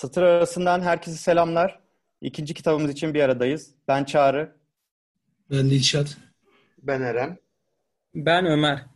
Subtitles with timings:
[0.00, 1.80] Satır arasından herkese selamlar.
[2.20, 3.74] İkinci kitabımız için bir aradayız.
[3.88, 4.56] Ben Çağrı.
[5.50, 6.16] Ben Dilşat.
[6.78, 7.38] Ben Eren.
[8.14, 8.86] Ben Ömer.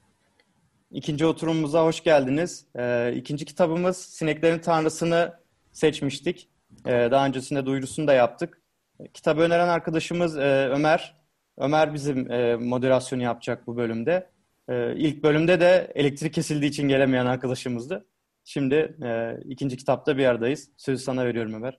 [0.90, 2.66] İkinci oturumumuza hoş geldiniz.
[2.78, 5.32] Ee, ikinci kitabımız Sineklerin Tanrısı'nı
[5.72, 6.48] seçmiştik.
[6.86, 8.60] Ee, daha öncesinde duyurusunu da yaptık.
[9.14, 11.16] Kitabı öneren arkadaşımız e, Ömer.
[11.58, 14.30] Ömer bizim e, moderasyonu yapacak bu bölümde.
[14.68, 18.06] E, ilk bölümde de elektrik kesildiği için gelemeyen arkadaşımızdı.
[18.44, 20.70] Şimdi e, ikinci kitapta bir aradayız.
[20.76, 21.78] Sözü sana veriyorum Ömer.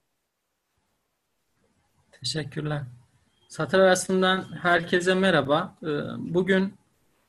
[2.11, 2.82] Teşekkürler.
[3.47, 5.75] Satır arasından herkese merhaba.
[5.83, 5.87] Ee,
[6.18, 6.73] bugün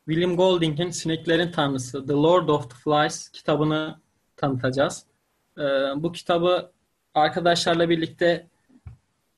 [0.08, 3.98] William Golding'in Sineklerin Tanrısı The Lord of the Flies kitabını
[4.36, 5.06] tanıtacağız.
[5.58, 5.62] Ee,
[5.96, 6.70] bu kitabı
[7.14, 8.46] arkadaşlarla birlikte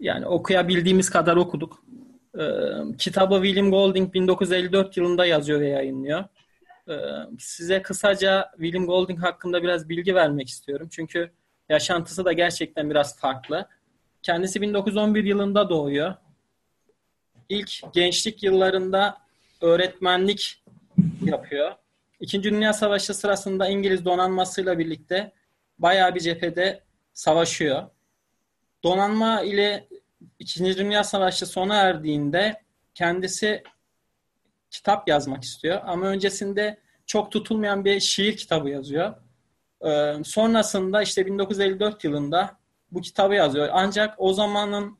[0.01, 1.83] yani okuyabildiğimiz kadar okuduk.
[2.39, 2.45] Ee,
[2.99, 6.25] kitabı William Golding 1954 yılında yazıyor ve yayınlıyor.
[7.39, 10.89] Size kısaca William Golding hakkında biraz bilgi vermek istiyorum.
[10.91, 11.31] Çünkü
[11.69, 13.69] yaşantısı da gerçekten biraz farklı.
[14.23, 16.15] Kendisi 1911 yılında doğuyor.
[17.49, 19.19] İlk gençlik yıllarında
[19.61, 20.63] öğretmenlik
[21.25, 21.73] yapıyor.
[22.21, 25.33] İkinci Dünya Savaşı sırasında İngiliz donanmasıyla birlikte
[25.79, 27.83] bayağı bir cephede savaşıyor.
[28.85, 29.89] Donanma ile
[30.39, 32.63] İkinci Dünya Savaşı sona erdiğinde
[32.95, 33.63] kendisi
[34.71, 35.81] kitap yazmak istiyor.
[35.85, 39.15] Ama öncesinde çok tutulmayan bir şiir kitabı yazıyor.
[39.87, 42.59] Ee, sonrasında işte 1954 yılında
[42.93, 43.69] bu kitabı yazıyor.
[43.73, 44.99] Ancak o zamanın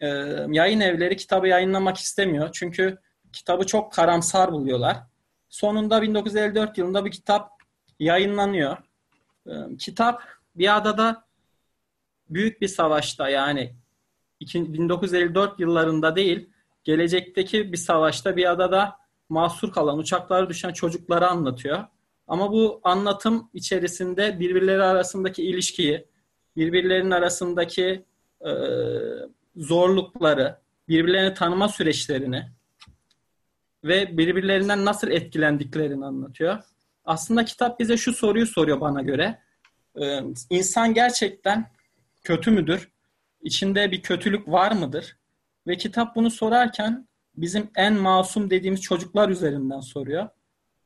[0.00, 0.06] e,
[0.48, 2.50] yayın evleri kitabı yayınlamak istemiyor.
[2.52, 2.98] Çünkü
[3.32, 4.96] kitabı çok karamsar buluyorlar.
[5.48, 7.50] Sonunda 1954 yılında bir kitap
[7.98, 8.76] yayınlanıyor.
[9.46, 10.22] E, kitap
[10.56, 11.24] bir adada
[12.30, 13.74] büyük bir savaşta yani
[14.40, 16.50] 1954 yıllarında değil
[16.84, 18.96] gelecekteki bir savaşta bir adada
[19.28, 21.84] mahsur kalan, uçaklara düşen çocukları anlatıyor.
[22.26, 26.06] Ama bu anlatım içerisinde birbirleri arasındaki ilişkiyi,
[26.56, 28.04] birbirlerinin arasındaki
[28.40, 28.50] e,
[29.56, 32.48] zorlukları, birbirlerini tanıma süreçlerini
[33.84, 36.58] ve birbirlerinden nasıl etkilendiklerini anlatıyor.
[37.04, 39.38] Aslında kitap bize şu soruyu soruyor bana göre.
[40.00, 41.70] Ee, insan gerçekten
[42.24, 42.88] kötü müdür?
[43.42, 45.16] İçinde bir kötülük var mıdır?
[45.66, 50.28] Ve kitap bunu sorarken bizim en masum dediğimiz çocuklar üzerinden soruyor.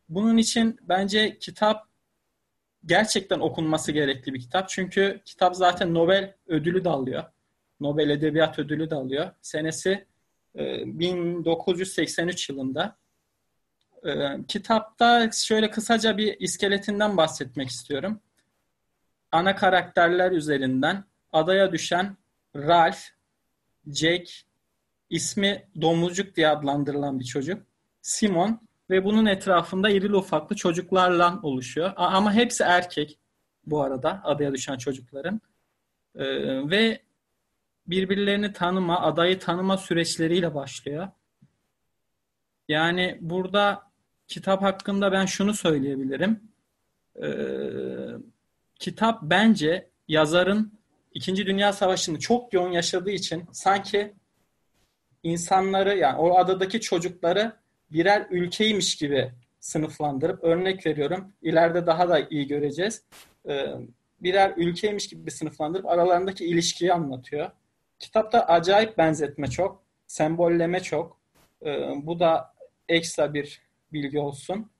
[0.08, 1.88] Bunun için bence kitap
[2.86, 4.68] gerçekten okunması gerekli bir kitap.
[4.68, 7.24] Çünkü kitap zaten Nobel ödülü de alıyor.
[7.80, 9.30] Nobel Edebiyat Ödülü de alıyor.
[9.42, 10.06] Senesi
[10.54, 12.96] 1983 e, yılında.
[14.04, 14.12] E,
[14.48, 18.20] kitapta şöyle kısaca bir iskeletinden bahsetmek istiyorum.
[19.32, 22.16] Ana karakterler üzerinden adaya düşen
[22.56, 22.98] Ralph,
[23.86, 24.30] Jack,
[25.10, 27.62] ismi domuzcuk diye adlandırılan bir çocuk.
[28.02, 31.92] Simon ve bunun etrafında irili ufaklı çocuklarla oluşuyor.
[31.96, 33.18] Ama hepsi erkek
[33.66, 35.40] bu arada adaya düşen çocukların.
[36.14, 36.24] Ee,
[36.70, 37.02] ve
[37.86, 41.08] birbirlerini tanıma, adayı tanıma süreçleriyle başlıyor.
[42.68, 43.82] Yani burada
[44.28, 46.40] kitap hakkında ben şunu söyleyebilirim.
[47.22, 47.28] Ee,
[48.74, 50.76] kitap bence yazarın
[51.14, 54.14] İkinci Dünya Savaşı'nı çok yoğun yaşadığı için sanki
[55.26, 57.52] insanları yani o adadaki çocukları
[57.90, 61.32] birer ülkeymiş gibi sınıflandırıp örnek veriyorum.
[61.42, 63.04] İleride daha da iyi göreceğiz.
[63.48, 63.66] Ee,
[64.20, 67.50] birer ülkeymiş gibi sınıflandırıp aralarındaki ilişkiyi anlatıyor.
[67.98, 71.18] Kitapta acayip benzetme çok, sembolleme çok.
[71.64, 72.54] Ee, bu da
[72.88, 73.60] ekstra bir
[73.92, 74.70] bilgi olsun.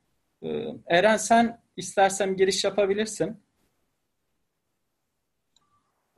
[0.42, 3.40] Ee, Eren sen istersen giriş yapabilirsin.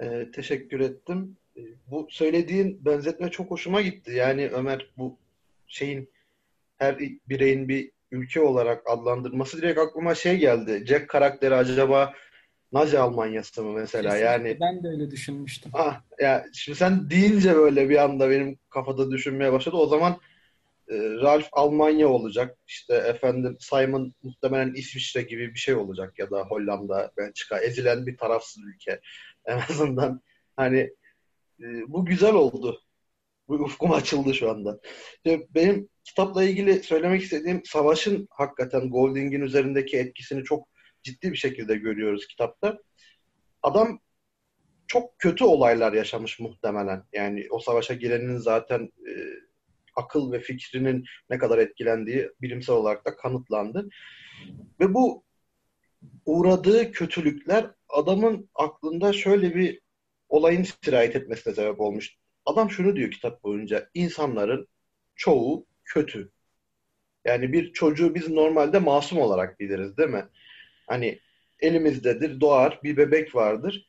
[0.01, 1.37] Ee, teşekkür ettim.
[1.59, 4.13] Ee, bu söylediğin benzetme çok hoşuma gitti.
[4.13, 5.19] Yani Ömer bu
[5.67, 6.11] şeyin
[6.79, 6.99] her
[7.29, 10.85] bireyin bir ülke olarak adlandırması direkt aklıma şey geldi.
[10.87, 12.15] Jack karakteri acaba
[12.73, 14.27] Nazi Almanyası mı mesela Kesinlikle.
[14.27, 14.59] yani?
[14.61, 15.73] Ben de öyle düşünmüştüm.
[15.75, 19.77] Ah, ya şimdi sen deyince böyle bir anda benim kafada düşünmeye başladı.
[19.77, 20.21] O zaman
[20.89, 22.59] e, Ralph Almanya olacak.
[22.67, 27.59] İşte efendim Simon muhtemelen İsviçre gibi bir şey olacak ya da Hollanda, Belçika.
[27.59, 29.01] Ezilen bir tarafsız ülke.
[29.47, 30.21] En azından
[30.57, 30.91] hani
[31.87, 32.83] bu güzel oldu.
[33.49, 34.81] Bu ufkum açıldı şu anda.
[35.27, 40.69] Benim kitapla ilgili söylemek istediğim savaşın hakikaten Golding'in üzerindeki etkisini çok
[41.03, 42.79] ciddi bir şekilde görüyoruz kitapta.
[43.63, 44.01] Adam
[44.87, 47.05] çok kötü olaylar yaşamış muhtemelen.
[47.13, 49.13] Yani o savaşa girenin zaten e,
[49.97, 53.89] akıl ve fikrinin ne kadar etkilendiği bilimsel olarak da kanıtlandı.
[54.81, 55.25] Ve bu
[56.27, 59.81] uğradığı kötülükler adamın aklında şöyle bir
[60.29, 62.17] olayın sirayet etmesine sebep olmuş.
[62.45, 63.91] Adam şunu diyor kitap boyunca.
[63.95, 64.69] insanların
[65.17, 66.31] çoğu kötü.
[67.25, 70.25] Yani bir çocuğu biz normalde masum olarak biliriz değil mi?
[70.87, 71.21] Hani
[71.61, 73.89] elimizdedir, doğar, bir bebek vardır.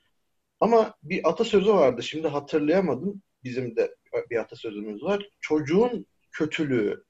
[0.59, 2.03] Ama bir atasözü vardı.
[2.03, 3.21] Şimdi hatırlayamadım.
[3.44, 3.95] Bizim de
[4.30, 5.30] bir atasözümüz var.
[5.42, 7.03] Çocuğun kötülüğü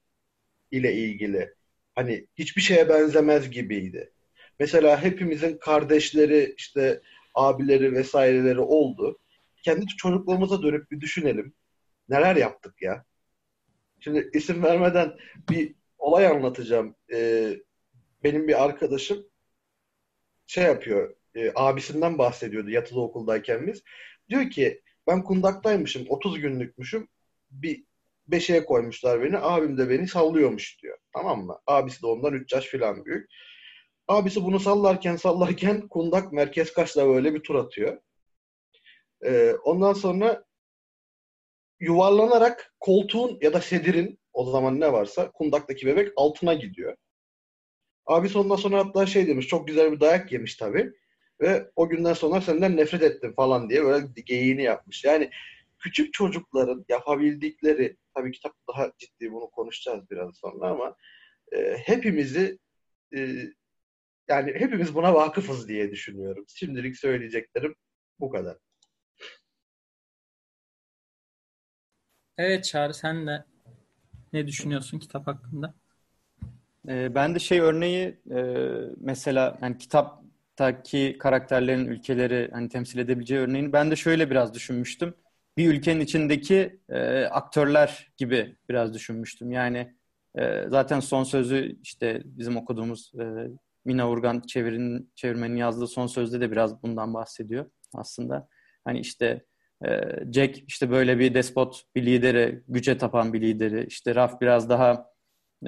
[0.70, 1.54] ile ilgili.
[1.94, 4.12] Hani hiçbir şeye benzemez gibiydi.
[4.58, 7.00] Mesela hepimizin kardeşleri, işte
[7.34, 9.18] abileri vesaireleri oldu.
[9.62, 11.54] Kendi çocukluğumuza dönüp bir düşünelim.
[12.08, 13.04] Neler yaptık ya?
[14.00, 15.16] Şimdi isim vermeden
[15.50, 16.96] bir olay anlatacağım.
[17.12, 17.56] Ee,
[18.24, 19.26] benim bir arkadaşım
[20.46, 23.82] şey yapıyor, e, abisinden bahsediyordu yatılı okuldayken biz.
[24.28, 27.08] Diyor ki ben kundaktaymışım, 30 günlükmüşüm.
[27.50, 27.84] Bir
[28.28, 29.38] beşiğe koymuşlar beni.
[29.38, 30.98] Abim de beni sallıyormuş diyor.
[31.12, 31.58] Tamam mı?
[31.66, 33.30] Abisi de ondan 3 yaş falan büyük.
[34.08, 38.00] Abisi bunu sallarken sallarken kundak merkez kaçla böyle bir tur atıyor.
[39.24, 40.44] Ee, ondan sonra
[41.80, 46.96] yuvarlanarak koltuğun ya da sedirin o zaman ne varsa kundaktaki bebek altına gidiyor.
[48.06, 50.92] Abisi ondan sonra hatta şey demiş çok güzel bir dayak yemiş tabii.
[51.40, 55.04] Ve o günden sonra senden nefret ettim falan diye böyle geyiğini yapmış.
[55.04, 55.30] Yani
[55.78, 60.96] küçük çocukların yapabildikleri, tabii kitap daha ciddi bunu konuşacağız biraz sonra ama
[61.52, 62.58] e, hepimizi
[63.16, 63.36] e,
[64.30, 66.44] yani hepimiz buna vakıfız diye düşünüyorum.
[66.48, 67.74] Şimdilik söyleyeceklerim
[68.20, 68.56] bu kadar.
[72.38, 73.44] Evet Çağrı sen de
[74.32, 75.74] ne düşünüyorsun kitap hakkında?
[76.88, 78.42] Ee, ben de şey örneği e,
[79.00, 85.14] mesela yani kitaptaki karakterlerin ülkeleri hani temsil edebileceği örneğini ben de şöyle biraz düşünmüştüm.
[85.56, 89.52] Bir ülkenin içindeki e, aktörler gibi biraz düşünmüştüm.
[89.52, 89.94] Yani
[90.38, 93.24] e, zaten son sözü işte bizim okuduğumuz e,
[93.84, 98.48] Mina Urgan çevirinin çevirmenin yazdığı son sözde de biraz bundan bahsediyor aslında.
[98.84, 99.44] Hani işte
[99.86, 100.00] e,
[100.32, 103.86] Jack işte böyle bir despot, bir lideri, güce tapan bir lideri.
[103.86, 105.06] İşte Raf biraz daha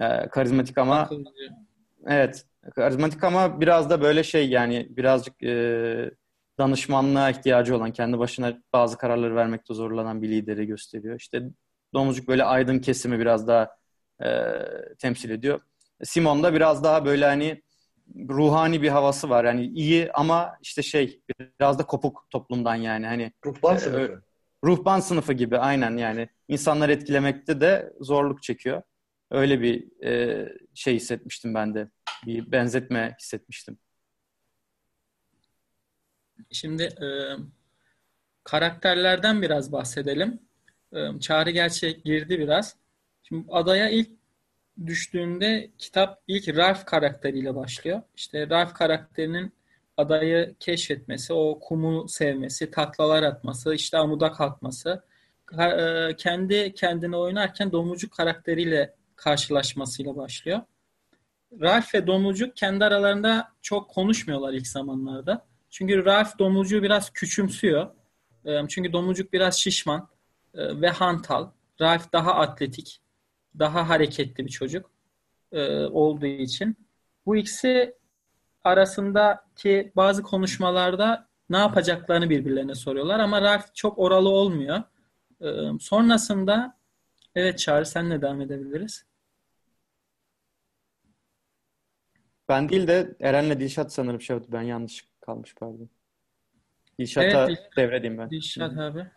[0.01, 1.11] e, karizmatik ama
[2.07, 6.11] evet karizmatik ama biraz da böyle şey yani birazcık e,
[6.59, 11.21] danışmanlığa ihtiyacı olan, kendi başına bazı kararları vermekte zorlanan bir lideri gösteriyor.
[11.21, 11.43] İşte
[11.95, 13.77] Domuzcuk böyle aydın kesimi biraz daha
[14.25, 14.29] e,
[14.99, 15.61] temsil ediyor.
[16.05, 17.63] Simon da biraz daha böyle hani
[18.29, 19.45] ruhani bir havası var.
[19.45, 21.21] Yani iyi ama işte şey
[21.61, 23.07] biraz da kopuk toplumdan yani.
[23.07, 24.23] Hani Ruhban Ee, sınıfı.
[24.65, 26.29] ruhban sınıfı gibi aynen yani.
[26.49, 28.83] insanları etkilemekte de zorluk çekiyor.
[29.31, 31.89] Öyle bir e, şey hissetmiştim ben de.
[32.27, 33.79] Bir benzetme hissetmiştim.
[36.51, 37.09] Şimdi e,
[38.45, 40.41] karakterlerden biraz bahsedelim.
[40.93, 42.77] E, Çağrı gerçi girdi biraz.
[43.23, 44.11] Şimdi adaya ilk
[44.87, 48.03] düştüğünde kitap ilk Ralph karakteriyle başlıyor.
[48.17, 49.53] İşte Ralph karakterinin
[49.97, 55.05] adayı keşfetmesi, o kumu sevmesi, taklalar atması, işte amuda kalkması,
[55.59, 60.61] e, kendi kendine oynarken Domuzcuk karakteriyle karşılaşmasıyla başlıyor.
[61.61, 65.47] Ralph ve Domuzcuk kendi aralarında çok konuşmuyorlar ilk zamanlarda.
[65.71, 67.91] Çünkü Ralph Domuzcuk'u biraz küçümsüyor.
[68.45, 70.09] E, Çünkü Domuzcuk biraz şişman
[70.55, 71.51] e, ve hantal.
[71.81, 73.01] Ralph daha atletik,
[73.59, 74.91] daha hareketli bir çocuk
[75.53, 76.77] e, olduğu için.
[77.27, 77.95] Bu ikisi
[78.65, 84.83] arasındaki bazı konuşmalarda ne yapacaklarını birbirlerine soruyorlar ama Ralph çok oralı olmuyor.
[85.41, 85.49] E,
[85.81, 86.77] Sonrasında
[87.35, 89.05] evet Çağrı senle devam edebiliriz.
[92.49, 94.53] Ben değil de Eren'le Dilşat sanırım şey yaptı.
[94.53, 95.89] Ben yanlış kalmış pardon.
[96.99, 98.31] Dilşat'a Evet, devredeyim ben.
[98.31, 99.11] Dilşat abi.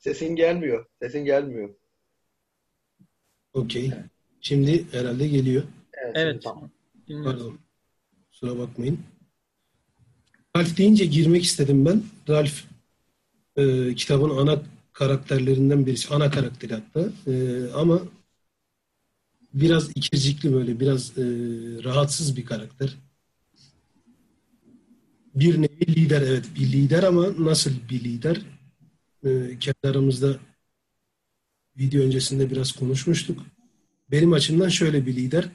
[0.00, 0.86] Sesin gelmiyor.
[1.02, 1.74] Sesin gelmiyor.
[3.52, 3.92] Okey.
[4.40, 5.62] Şimdi herhalde geliyor.
[5.92, 6.12] Evet.
[6.16, 6.42] Evet.
[6.42, 6.70] tamam.
[7.24, 7.58] Pardon.
[8.30, 8.98] Kusura bakmayın.
[10.56, 12.02] Ralph deyince girmek istedim ben.
[12.28, 12.64] Ralph
[13.56, 16.14] e, kitabın ana karakterlerinden birisi.
[16.14, 17.12] Ana karakteri hatta.
[17.26, 18.00] E, ama
[19.54, 20.80] biraz ikircikli böyle.
[20.80, 21.22] Biraz e,
[21.84, 22.96] rahatsız bir karakter.
[25.34, 26.44] Bir nevi lider evet.
[26.54, 28.40] Bir lider ama nasıl bir lider?
[29.24, 30.36] E, kendi aramızda
[31.78, 33.40] video öncesinde biraz konuşmuştuk.
[34.10, 35.48] Benim açımdan şöyle bir lider.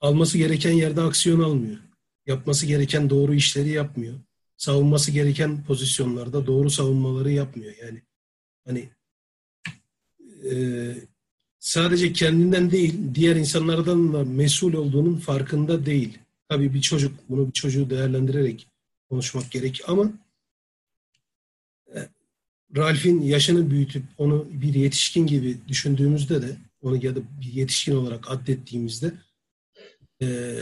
[0.00, 1.78] Alması gereken yerde aksiyon almıyor.
[2.26, 4.14] Yapması gereken doğru işleri yapmıyor.
[4.56, 7.74] Savunması gereken pozisyonlarda doğru savunmaları yapmıyor.
[7.82, 8.02] Yani
[8.66, 8.88] hani
[10.50, 10.94] e,
[11.58, 16.18] sadece kendinden değil, diğer insanlardan da mesul olduğunun farkında değil.
[16.48, 18.68] Tabii bir çocuk, bunu bir çocuğu değerlendirerek
[19.10, 20.12] konuşmak gerek ama
[22.76, 28.30] Ralph'in yaşını büyütüp onu bir yetişkin gibi düşündüğümüzde de onu ya da bir yetişkin olarak
[28.30, 29.12] addettiğimizde
[30.22, 30.58] e,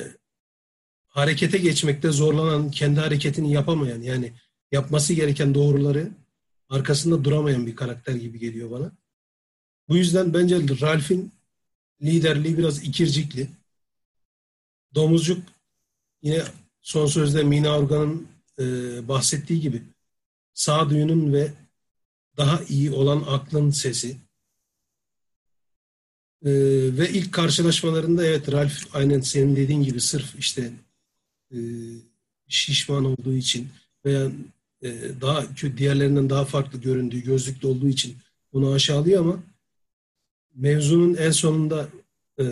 [1.09, 4.33] harekete geçmekte zorlanan, kendi hareketini yapamayan yani
[4.73, 6.11] yapması gereken doğruları
[6.69, 8.93] arkasında duramayan bir karakter gibi geliyor bana.
[9.89, 11.33] Bu yüzden bence Ralph'in
[12.03, 13.49] liderliği biraz ikircikli.
[14.95, 15.43] Domuzcuk
[16.23, 16.43] yine
[16.83, 18.65] son sözde Mina Organ'ın e,
[19.09, 19.83] bahsettiği gibi
[20.55, 21.53] sağduyunun ve
[22.37, 24.17] daha iyi olan aklın sesi.
[26.45, 26.51] E,
[26.99, 30.73] ve ilk karşılaşmalarında evet Ralph aynen senin dediğin gibi sırf işte
[31.53, 31.59] e,
[32.49, 33.69] şişman olduğu için
[34.05, 34.31] veya
[34.83, 34.89] e,
[35.21, 35.45] daha
[35.77, 38.17] diğerlerinden daha farklı göründüğü, gözlüklü olduğu için
[38.53, 39.43] onu aşağılıyor ama
[40.55, 41.89] mevzunun en sonunda
[42.41, 42.45] e,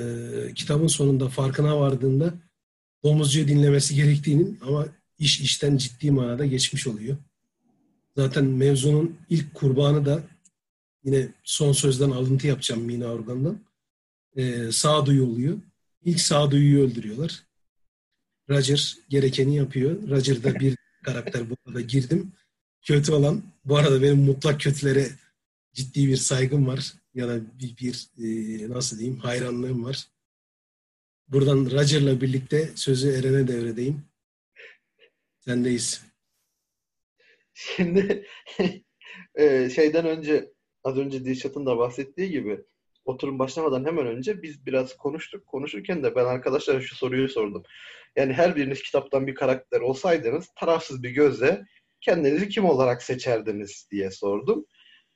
[0.55, 2.35] kitabın sonunda farkına vardığında
[3.05, 4.87] domuzcuyu dinlemesi gerektiğinin ama
[5.19, 7.17] iş işten ciddi manada geçmiş oluyor.
[8.17, 10.23] Zaten mevzunun ilk kurbanı da
[11.05, 13.61] yine son sözden alıntı yapacağım Mina Organ'dan.
[14.37, 15.59] E, sağduyu oluyor.
[16.05, 17.43] İlk sağduyuyu öldürüyorlar.
[18.51, 20.09] Roger gerekeni yapıyor.
[20.09, 22.33] Roger da bir karakter bu arada girdim.
[22.83, 25.09] Kötü olan, bu arada benim mutlak kötülere
[25.73, 26.95] ciddi bir saygım var.
[27.15, 30.09] Ya da bir, bir e, nasıl diyeyim hayranlığım var.
[31.29, 34.03] Buradan Roger'la birlikte sözü Eren'e devredeyim.
[35.41, 36.03] Sendeyiz.
[37.55, 38.27] Şimdi
[39.75, 40.53] şeyden önce
[40.85, 42.65] az önce Dilşat'ın da bahsettiği gibi
[43.05, 45.47] oturum başlamadan hemen önce biz biraz konuştuk.
[45.47, 47.63] Konuşurken de ben arkadaşlara şu soruyu sordum.
[48.17, 51.65] Yani her biriniz kitaptan bir karakter olsaydınız tarafsız bir gözle
[52.01, 54.67] kendinizi kim olarak seçerdiniz diye sordum.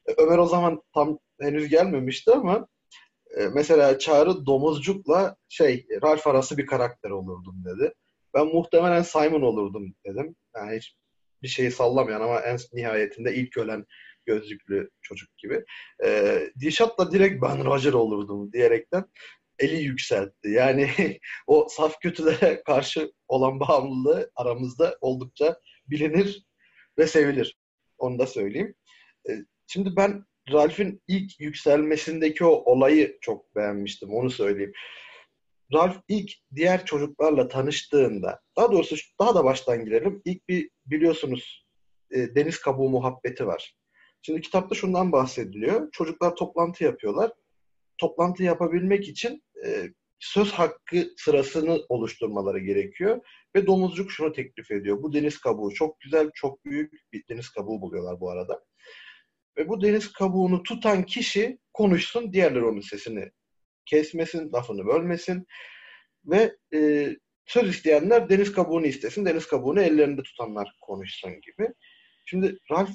[0.06, 2.68] E, Ömer o zaman tam henüz gelmemişti ama
[3.38, 7.92] e, mesela Çağrı domuzcukla şey Ralph arası bir karakter olurdum dedi.
[8.34, 10.36] Ben muhtemelen Simon olurdum dedim.
[10.56, 10.96] Yani hiç
[11.42, 13.86] bir şeyi sallamayan ama en nihayetinde ilk ölen
[14.26, 15.64] gözlüklü çocuk gibi.
[16.04, 19.04] E, Dişat da direkt ben Roger olurdum diyerekten
[19.58, 20.50] eli yükseltti.
[20.50, 20.90] Yani
[21.46, 26.46] o saf kötülere karşı olan bağımlılığı aramızda oldukça bilinir
[26.98, 27.58] ve sevilir.
[27.98, 28.74] Onu da söyleyeyim.
[29.28, 29.32] E,
[29.66, 34.14] şimdi ben Ralph'in ilk yükselmesindeki o olayı çok beğenmiştim.
[34.14, 34.72] Onu söyleyeyim.
[35.72, 40.22] Ralph ilk diğer çocuklarla tanıştığında, daha doğrusu daha da baştan girelim.
[40.24, 41.66] İlk bir biliyorsunuz
[42.10, 43.76] e, deniz kabuğu muhabbeti var.
[44.22, 45.90] Şimdi kitapta şundan bahsediliyor.
[45.92, 47.32] Çocuklar toplantı yapıyorlar.
[47.98, 53.20] Toplantı yapabilmek için e, söz hakkı sırasını oluşturmaları gerekiyor.
[53.56, 55.02] Ve domuzcuk şunu teklif ediyor.
[55.02, 58.64] Bu deniz kabuğu çok güzel, çok büyük bir deniz kabuğu buluyorlar bu arada.
[59.58, 63.30] Ve bu deniz kabuğunu tutan kişi konuşsun, diğerleri onun sesini
[63.86, 65.46] kesmesin, lafını bölmesin.
[66.24, 67.10] Ve e,
[67.48, 71.68] söz isteyenler deniz kabuğunu istesin, deniz kabuğunu ellerinde tutanlar konuşsun gibi.
[72.26, 72.90] Şimdi Ralph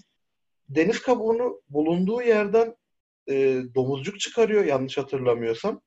[0.69, 2.75] deniz kabuğunu bulunduğu yerden
[3.29, 5.81] e, domuzcuk çıkarıyor yanlış hatırlamıyorsam.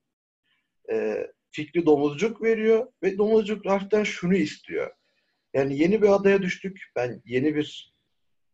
[0.93, 4.91] E, fikri domuzcuk veriyor ve domuzcuk Ralph'ten şunu istiyor.
[5.55, 6.81] Yani yeni bir adaya düştük.
[6.97, 7.95] Ben yeni bir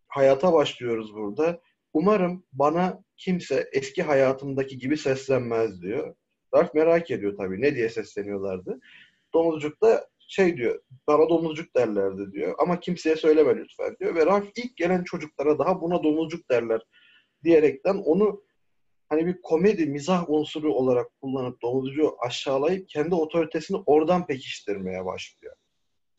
[0.09, 1.61] hayata başlıyoruz burada.
[1.93, 6.15] Umarım bana kimse eski hayatımdaki gibi seslenmez diyor.
[6.55, 8.81] Ralph merak ediyor tabii ne diye sesleniyorlardı.
[9.35, 12.55] Domuzcuk da şey diyor, bana domuzcuk derlerdi diyor.
[12.59, 14.15] Ama kimseye söyleme lütfen diyor.
[14.15, 16.81] Ve Ralph ilk gelen çocuklara daha buna domuzcuk derler
[17.45, 18.43] diyerekten onu
[19.09, 25.57] hani bir komedi, mizah unsuru olarak kullanıp domuzcuğu aşağılayıp kendi otoritesini oradan pekiştirmeye başlıyor.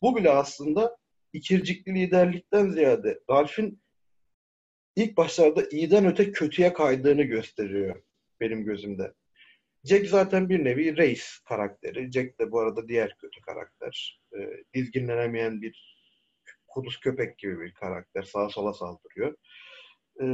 [0.02, 0.96] Bu bile aslında
[1.32, 3.82] ikircikli liderlikten ziyade Ralph'in
[4.96, 8.02] ilk başlarda iyiden öte kötüye kaydığını gösteriyor
[8.40, 9.14] benim gözümde.
[9.84, 12.12] Jack zaten bir nevi reis karakteri.
[12.12, 14.20] Jack de bu arada diğer kötü karakter.
[14.32, 14.38] E,
[14.74, 16.04] dizginlenemeyen bir
[16.68, 18.22] kuduz köpek gibi bir karakter.
[18.22, 19.36] Sağa sola saldırıyor.
[20.22, 20.26] E,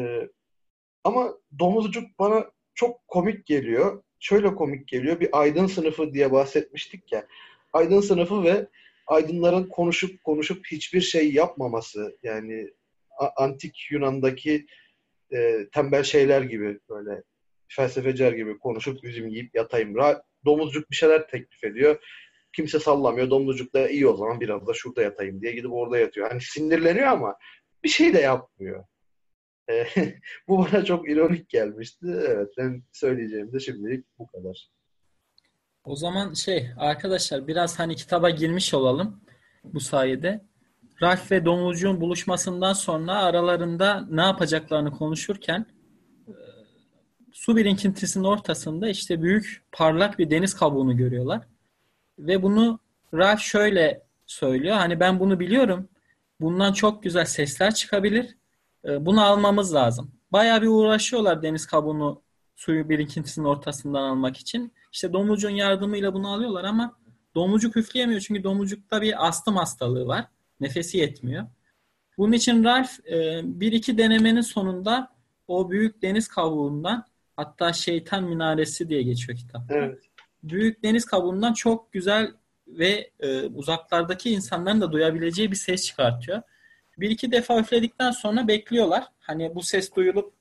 [1.05, 4.03] ama domuzcuk bana çok komik geliyor.
[4.19, 5.21] Şöyle komik geliyor.
[5.21, 7.27] Bir aydın sınıfı diye bahsetmiştik ya.
[7.73, 8.67] Aydın sınıfı ve
[9.07, 12.19] aydınların konuşup konuşup hiçbir şey yapmaması.
[12.23, 12.71] Yani
[13.37, 14.67] antik Yunan'daki
[15.33, 17.23] e, tembel şeyler gibi böyle
[17.71, 19.97] felsefecer gibi konuşup üzüm yiyip yatayım.
[19.97, 22.05] Ra domuzcuk bir şeyler teklif ediyor.
[22.53, 23.31] Kimse sallamıyor.
[23.31, 26.31] Domuzcuk da iyi o zaman biraz da şurada yatayım diye gidip orada yatıyor.
[26.31, 27.37] Hani sinirleniyor ama
[27.85, 28.85] bir şey de yapmıyor.
[29.71, 29.87] E,
[30.49, 32.07] bu bana çok ironik gelmişti.
[32.29, 34.71] Evet ben söyleyeceğim de şimdilik bu kadar.
[35.85, 39.21] O zaman şey arkadaşlar biraz hani kitaba girmiş olalım
[39.65, 40.45] bu sayede.
[41.03, 45.67] Ralph ve Domuzcuğun buluşmasından sonra aralarında ne yapacaklarını konuşurken
[47.33, 51.43] su birikintisinin ortasında işte büyük parlak bir deniz kabuğunu görüyorlar.
[52.19, 52.79] Ve bunu
[53.15, 54.77] Ralph şöyle söylüyor.
[54.77, 55.89] Hani ben bunu biliyorum.
[56.41, 58.37] Bundan çok güzel sesler çıkabilir.
[58.85, 60.11] Ee, bunu almamız lazım.
[60.33, 62.23] Bayağı bir uğraşıyorlar deniz kabuğunu
[62.57, 64.73] suyu birikintisinin ortasından almak için.
[64.93, 66.97] İşte domuzcuğun yardımıyla bunu alıyorlar ama
[67.35, 68.21] domuzcuk üfleyemiyor.
[68.21, 70.27] Çünkü domuzcukta bir astım hastalığı var.
[70.61, 71.47] Nefesi yetmiyor.
[72.19, 75.13] Bunun için Ralph e, bir iki denemenin sonunda
[75.49, 77.05] o büyük deniz kabuğundan
[77.41, 79.63] Hatta Şeytan Minaresi diye geçiyor kitap.
[79.71, 79.99] Evet.
[80.43, 82.33] Büyük deniz kabuğundan çok güzel
[82.67, 86.43] ve e, uzaklardaki insanların da duyabileceği bir ses çıkartıyor.
[86.99, 89.05] Bir iki defa üfledikten sonra bekliyorlar.
[89.19, 90.33] Hani bu ses duyulup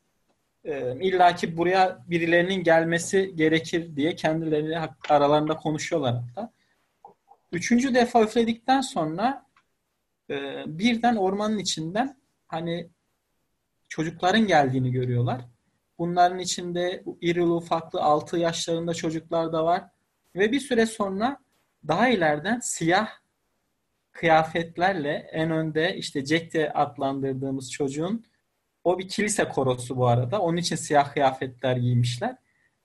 [0.64, 4.80] e, illaki buraya birilerinin gelmesi gerekir diye kendileri
[5.10, 6.54] aralarında konuşuyorlar hatta.
[7.52, 9.46] Üçüncü defa üfledikten sonra
[10.30, 12.90] e, birden ormanın içinden hani
[13.90, 15.42] çocukların geldiğini görüyorlar.
[16.00, 19.84] Bunların içinde iri ufaklı 6 yaşlarında çocuklar da var.
[20.36, 21.38] Ve bir süre sonra
[21.88, 23.10] daha ileriden siyah
[24.12, 28.26] kıyafetlerle en önde işte Jack de adlandırdığımız çocuğun
[28.84, 30.42] o bir kilise korosu bu arada.
[30.42, 32.36] Onun için siyah kıyafetler giymişler.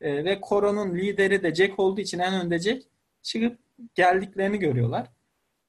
[0.00, 2.82] E, ve koronun lideri de Jack olduğu için en önde Jack
[3.22, 3.58] çıkıp
[3.94, 5.06] geldiklerini görüyorlar.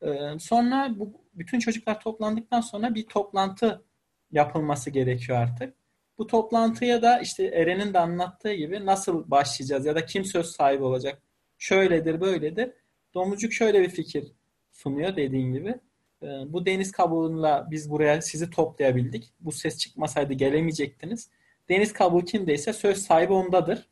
[0.01, 3.85] E, sonra bu bütün çocuklar toplandıktan sonra bir toplantı
[4.31, 5.73] yapılması gerekiyor artık.
[6.17, 10.83] Bu toplantıya da işte Eren'in de anlattığı gibi nasıl başlayacağız ya da kim söz sahibi
[10.83, 11.21] olacak?
[11.57, 12.71] Şöyledir, böyledir.
[13.13, 14.31] Domuzcuk şöyle bir fikir
[14.71, 15.75] sunuyor dediğin gibi.
[16.23, 19.33] Ee, bu deniz kabuğuyla biz buraya sizi toplayabildik.
[19.39, 21.29] Bu ses çıkmasaydı gelemeyecektiniz.
[21.69, 23.89] Deniz kabuğu kimdeyse söz sahibi ondadır.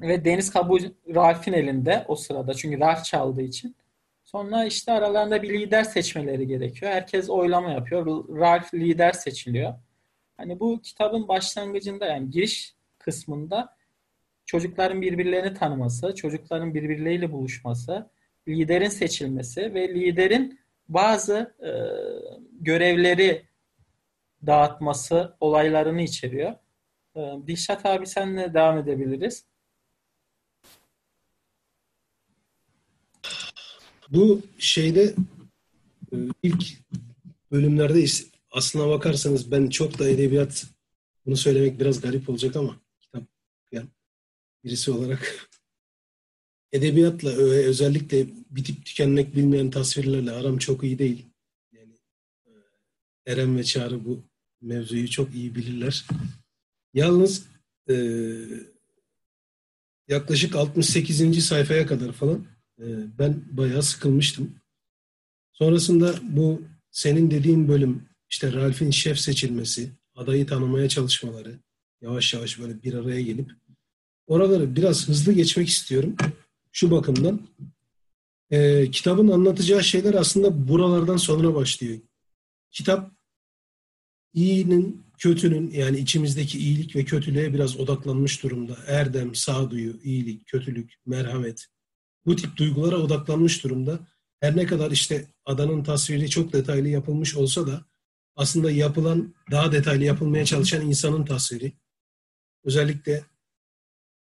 [0.00, 0.78] Ve deniz kabuğu
[1.14, 2.54] Ralph'in elinde o sırada.
[2.54, 3.76] Çünkü Ralph çaldığı için.
[4.24, 6.92] Sonra işte aralarında bir lider seçmeleri gerekiyor.
[6.92, 8.06] Herkes oylama yapıyor.
[8.28, 9.74] Ralph lider seçiliyor.
[10.38, 13.76] Hani bu kitabın başlangıcında yani giriş kısmında
[14.46, 18.10] çocukların birbirlerini tanıması, çocukların birbirleriyle buluşması,
[18.48, 21.70] liderin seçilmesi ve liderin bazı e,
[22.60, 23.46] görevleri
[24.46, 26.54] dağıtması olaylarını içeriyor.
[27.16, 29.44] E, Dilşat abi senle devam edebiliriz.
[34.10, 35.14] Bu şeyde
[36.12, 36.64] e, ilk
[37.52, 38.02] bölümlerde
[38.58, 40.66] aslına bakarsanız ben çok da edebiyat
[41.26, 43.22] bunu söylemek biraz garip olacak ama kitap
[43.72, 43.88] yani
[44.64, 45.48] birisi olarak
[46.72, 51.26] edebiyatla özellikle bitip tükenmek bilmeyen tasvirlerle aram çok iyi değil.
[51.72, 51.92] Yani
[52.46, 52.50] e,
[53.26, 54.22] Eren ve Çağrı bu
[54.60, 56.06] mevzuyu çok iyi bilirler.
[56.94, 57.46] Yalnız
[57.90, 57.94] e,
[60.08, 61.44] yaklaşık 68.
[61.46, 62.46] sayfaya kadar falan
[62.78, 62.84] e,
[63.18, 64.54] ben bayağı sıkılmıştım.
[65.52, 71.58] Sonrasında bu senin dediğin bölüm işte Ralph'in şef seçilmesi, adayı tanımaya çalışmaları,
[72.00, 73.50] yavaş yavaş böyle bir araya gelip
[74.26, 76.16] oraları biraz hızlı geçmek istiyorum.
[76.72, 77.48] Şu bakımdan
[78.50, 81.98] e, kitabın anlatacağı şeyler aslında buralardan sonra başlıyor.
[82.70, 83.12] Kitap
[84.34, 88.76] iyinin, kötünün yani içimizdeki iyilik ve kötülüğe biraz odaklanmış durumda.
[88.86, 91.66] Erdem, sağduyu, iyilik, kötülük, merhamet
[92.26, 94.00] bu tip duygulara odaklanmış durumda.
[94.40, 97.84] Her ne kadar işte adanın tasviri çok detaylı yapılmış olsa da
[98.38, 101.72] aslında yapılan, daha detaylı yapılmaya çalışan insanın tasviri.
[102.64, 103.24] Özellikle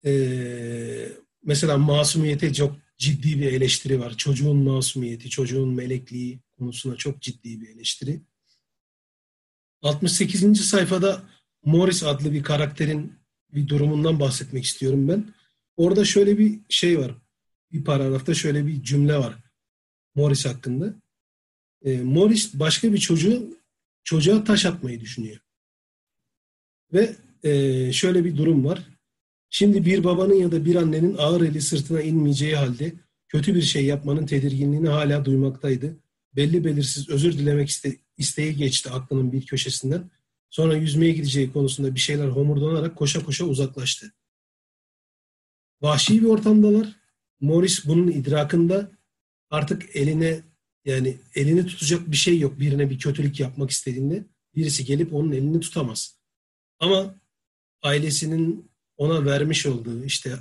[0.04, 0.12] e,
[1.42, 4.16] mesela masumiyete çok ciddi bir eleştiri var.
[4.16, 8.20] Çocuğun masumiyeti, çocuğun melekliği konusuna çok ciddi bir eleştiri.
[9.82, 10.60] 68.
[10.68, 11.22] sayfada
[11.64, 13.12] Morris adlı bir karakterin
[13.54, 15.34] bir durumundan bahsetmek istiyorum ben.
[15.76, 17.14] Orada şöyle bir şey var.
[17.72, 19.34] Bir paragrafta şöyle bir cümle var.
[20.14, 20.94] Morris hakkında.
[21.84, 23.61] E, Morris başka bir çocuğu
[24.04, 25.40] çocuğa taş atmayı düşünüyor.
[26.92, 28.86] Ve e, şöyle bir durum var.
[29.50, 32.92] Şimdi bir babanın ya da bir annenin ağır eli sırtına inmeyeceği halde
[33.28, 35.96] kötü bir şey yapmanın tedirginliğini hala duymaktaydı.
[36.36, 40.10] Belli belirsiz özür dilemek iste, isteği geçti aklının bir köşesinden.
[40.50, 44.12] Sonra yüzmeye gideceği konusunda bir şeyler homurdanarak koşa koşa uzaklaştı.
[45.80, 46.96] Vahşi bir ortamdalar.
[47.40, 48.90] Morris bunun idrakında
[49.50, 50.42] artık eline
[50.84, 54.24] yani elini tutacak bir şey yok birine bir kötülük yapmak istediğinde.
[54.54, 56.18] Birisi gelip onun elini tutamaz.
[56.78, 57.14] Ama
[57.82, 60.38] ailesinin ona vermiş olduğu işte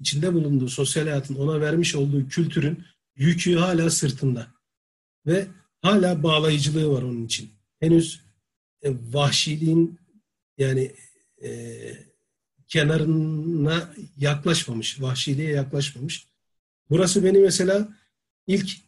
[0.00, 2.84] içinde bulunduğu sosyal hayatın ona vermiş olduğu kültürün
[3.16, 4.46] yükü hala sırtında.
[5.26, 5.46] Ve
[5.82, 7.50] hala bağlayıcılığı var onun için.
[7.80, 8.20] Henüz
[8.82, 9.98] e, vahşiliğin
[10.58, 10.92] yani
[11.42, 11.48] e,
[12.68, 16.26] kenarına yaklaşmamış, vahşiliğe yaklaşmamış.
[16.90, 17.88] Burası beni mesela
[18.46, 18.87] ilk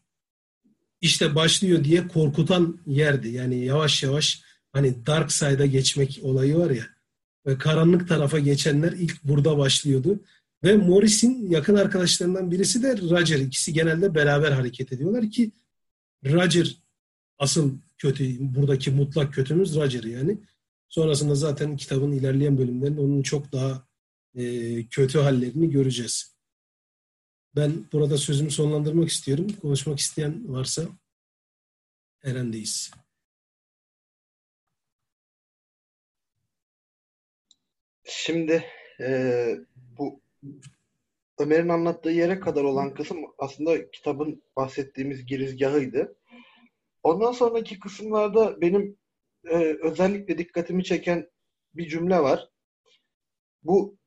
[1.00, 3.28] işte başlıyor diye korkutan yerdi.
[3.28, 6.86] Yani yavaş yavaş hani dark side'a geçmek olayı var ya
[7.46, 10.20] ve karanlık tarafa geçenler ilk burada başlıyordu.
[10.64, 13.38] Ve Morris'in yakın arkadaşlarından birisi de Roger.
[13.38, 15.52] İkisi genelde beraber hareket ediyorlar ki
[16.24, 16.76] Roger
[17.38, 20.38] asıl kötü, buradaki mutlak kötümüz Roger yani.
[20.88, 23.86] Sonrasında zaten kitabın ilerleyen bölümlerinde onun çok daha
[24.34, 26.34] e, kötü hallerini göreceğiz.
[27.56, 29.46] Ben burada sözümü sonlandırmak istiyorum.
[29.62, 30.82] Konuşmak isteyen varsa
[32.22, 32.90] Eren'deyiz.
[38.04, 38.64] Şimdi
[39.00, 39.46] e,
[39.98, 40.20] bu
[41.38, 46.16] Ömer'in anlattığı yere kadar olan kısım aslında kitabın bahsettiğimiz girizgahıydı.
[47.02, 48.98] Ondan sonraki kısımlarda benim
[49.44, 51.30] e, özellikle dikkatimi çeken
[51.74, 52.48] bir cümle var.
[53.62, 53.98] Bu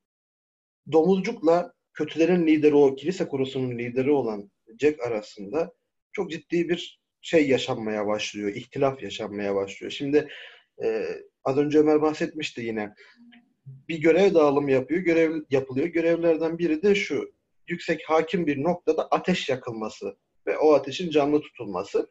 [0.92, 5.74] domuzcukla kötülerin lideri o kilise kurusunun lideri olan Jack arasında
[6.12, 8.56] çok ciddi bir şey yaşanmaya başlıyor.
[8.56, 9.92] ihtilaf yaşanmaya başlıyor.
[9.92, 10.28] Şimdi
[10.84, 11.06] e,
[11.44, 12.94] az önce Ömer bahsetmişti yine.
[13.66, 15.02] Bir görev dağılımı yapıyor.
[15.02, 15.88] Görev yapılıyor.
[15.88, 17.34] Görevlerden biri de şu.
[17.68, 22.10] Yüksek hakim bir noktada ateş yakılması ve o ateşin canlı tutulması.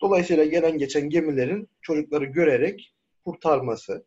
[0.00, 4.06] Dolayısıyla gelen geçen gemilerin çocukları görerek kurtarması.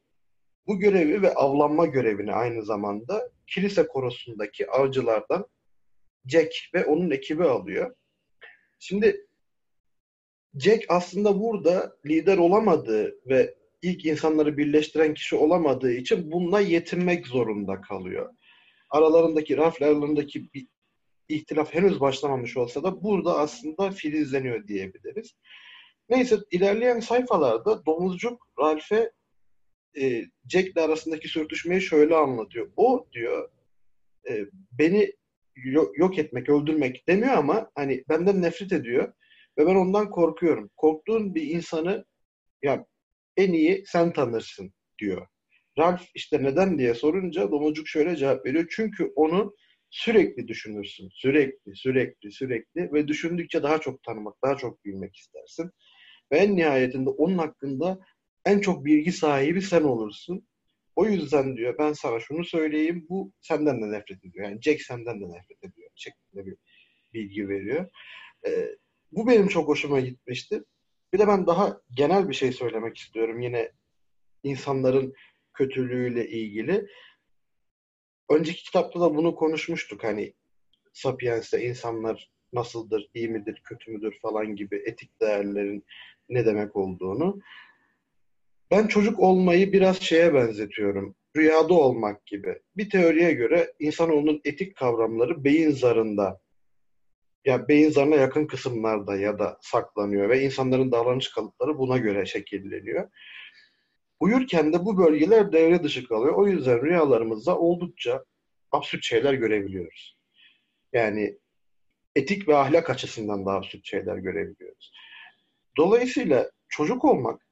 [0.67, 5.45] Bu görevi ve avlanma görevini aynı zamanda kilise korosundaki avcılardan
[6.25, 7.95] Jack ve onun ekibi alıyor.
[8.79, 9.27] Şimdi
[10.59, 17.81] Jack aslında burada lider olamadığı ve ilk insanları birleştiren kişi olamadığı için bununla yetinmek zorunda
[17.81, 18.33] kalıyor.
[18.89, 20.67] Aralarındaki, raf aralarındaki bir
[21.29, 25.35] ihtilaf henüz başlamamış olsa da burada aslında filizleniyor diyebiliriz.
[26.09, 29.11] Neyse ilerleyen sayfalarda domuzcuk Ralph'e
[30.01, 32.71] e, Jack'le arasındaki sürtüşmeyi şöyle anlatıyor.
[32.77, 33.49] O diyor
[34.29, 35.13] e, beni
[35.95, 39.13] yok etmek, öldürmek demiyor ama hani benden nefret ediyor
[39.57, 40.69] ve ben ondan korkuyorum.
[40.75, 42.05] Korktuğun bir insanı
[42.63, 42.85] ya
[43.37, 45.27] en iyi sen tanırsın diyor.
[45.77, 48.67] Ralph işte neden diye sorunca domuzcuk şöyle cevap veriyor.
[48.69, 49.55] Çünkü onu
[49.89, 51.09] sürekli düşünürsün.
[51.13, 55.71] Sürekli, sürekli, sürekli ve düşündükçe daha çok tanımak, daha çok bilmek istersin.
[56.31, 57.99] Ve en nihayetinde onun hakkında
[58.45, 60.47] en çok bilgi sahibi sen olursun.
[60.95, 64.49] O yüzden diyor ben sana şunu söyleyeyim bu senden de nefret ediyor.
[64.49, 66.57] Yani Jack senden de nefret ediyor şeklinde bir
[67.13, 67.89] bilgi veriyor.
[68.47, 68.75] Ee,
[69.11, 70.63] bu benim çok hoşuma gitmişti.
[71.13, 73.71] Bir de ben daha genel bir şey söylemek istiyorum yine
[74.43, 75.13] insanların
[75.53, 76.87] kötülüğüyle ilgili.
[78.29, 80.03] Önceki kitapta da bunu konuşmuştuk.
[80.03, 80.33] Hani
[80.93, 85.85] Sapiens'te insanlar nasıldır, iyi midir, kötü müdür falan gibi etik değerlerin
[86.29, 87.41] ne demek olduğunu.
[88.71, 91.15] Ben çocuk olmayı biraz şeye benzetiyorum.
[91.37, 92.61] Rüyada olmak gibi.
[92.77, 96.39] Bir teoriye göre insanoğlunun etik kavramları beyin zarında
[97.45, 103.09] ya beyin zarına yakın kısımlarda ya da saklanıyor ve insanların davranış kalıpları buna göre şekilleniyor.
[104.19, 106.33] Uyurken de bu bölgeler devre dışı kalıyor.
[106.33, 108.25] O yüzden rüyalarımızda oldukça
[108.71, 110.17] absürt şeyler görebiliyoruz.
[110.93, 111.37] Yani
[112.15, 114.91] etik ve ahlak açısından da absürt şeyler görebiliyoruz.
[115.77, 117.42] Dolayısıyla çocuk olmak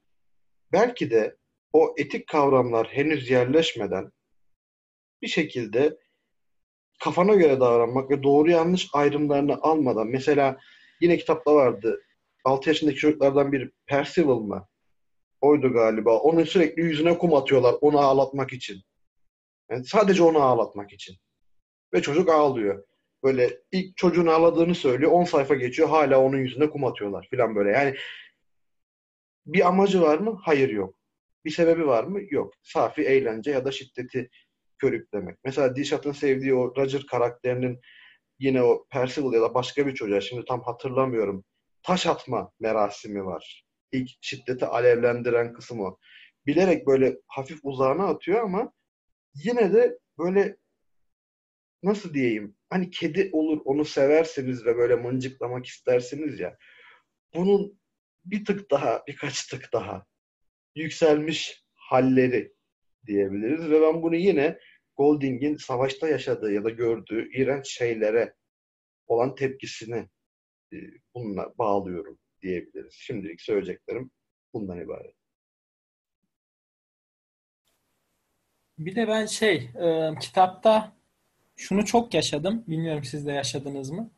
[0.74, 1.38] belki de
[1.74, 4.12] o etik kavramlar henüz yerleşmeden
[5.22, 5.98] bir şekilde
[7.04, 10.58] kafana göre davranmak ve doğru yanlış ayrımlarını almadan mesela
[11.02, 12.02] yine kitapta vardı
[12.44, 14.68] 6 yaşındaki çocuklardan biri Percival mı?
[15.42, 16.18] Oydu galiba.
[16.20, 18.82] Onun sürekli yüzüne kum atıyorlar onu ağlatmak için.
[19.70, 21.16] Yani sadece onu ağlatmak için.
[21.94, 22.84] Ve çocuk ağlıyor.
[23.24, 25.12] Böyle ilk çocuğun ağladığını söylüyor.
[25.12, 27.72] 10 sayfa geçiyor hala onun yüzüne kum atıyorlar filan böyle.
[27.72, 27.96] Yani
[29.46, 30.40] bir amacı var mı?
[30.44, 30.96] Hayır yok.
[31.46, 32.20] Bir sebebi var mı?
[32.30, 32.54] Yok.
[32.64, 34.30] Safi eğlence ya da şiddeti
[34.78, 35.38] körüklemek.
[35.46, 37.80] Mesela Dishot'ın sevdiği o Roger karakterinin
[38.40, 41.44] yine o Percival ya da başka bir çocuğa şimdi tam hatırlamıyorum.
[41.84, 43.66] Taş atma merasimi var.
[43.92, 45.98] İlk şiddeti alevlendiren kısım o.
[46.46, 48.74] Bilerek böyle hafif uzağına atıyor ama
[49.34, 50.58] yine de böyle
[51.84, 56.58] nasıl diyeyim hani kedi olur onu seversiniz ve böyle mıncıklamak istersiniz ya
[57.36, 57.81] bunun
[58.26, 60.06] bir tık daha birkaç tık daha
[60.76, 62.54] yükselmiş halleri
[63.08, 64.60] diyebiliriz ve ben bunu yine
[64.98, 68.34] Golding'in savaşta yaşadığı ya da gördüğü iğrenç şeylere
[69.08, 70.10] olan tepkisini
[70.74, 70.78] e,
[71.16, 72.94] bununla bağlıyorum diyebiliriz.
[72.94, 74.12] Şimdilik söyleyeceklerim
[74.54, 75.16] bundan ibaret.
[78.78, 80.94] Bir de ben şey e, kitapta
[81.56, 82.64] şunu çok yaşadım.
[82.68, 84.12] Bilmiyorum siz de yaşadınız mı?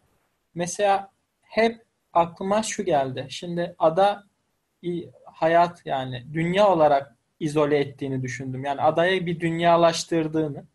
[0.56, 1.12] Mesela
[1.42, 3.28] hep aklıma şu geldi.
[3.30, 4.24] Şimdi ada
[5.26, 8.66] hayat yani dünya olarak izole ettiğini düşündüm.
[8.66, 10.66] Yani adaya bir dünyalaştırdığını,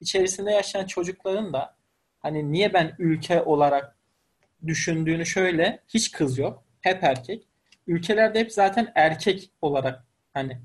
[0.00, 1.76] içerisinde yaşayan çocukların da
[2.18, 3.96] hani niye ben ülke olarak
[4.66, 6.64] düşündüğünü şöyle hiç kız yok.
[6.80, 7.46] Hep erkek.
[7.86, 10.04] Ülkelerde hep zaten erkek olarak
[10.34, 10.60] hani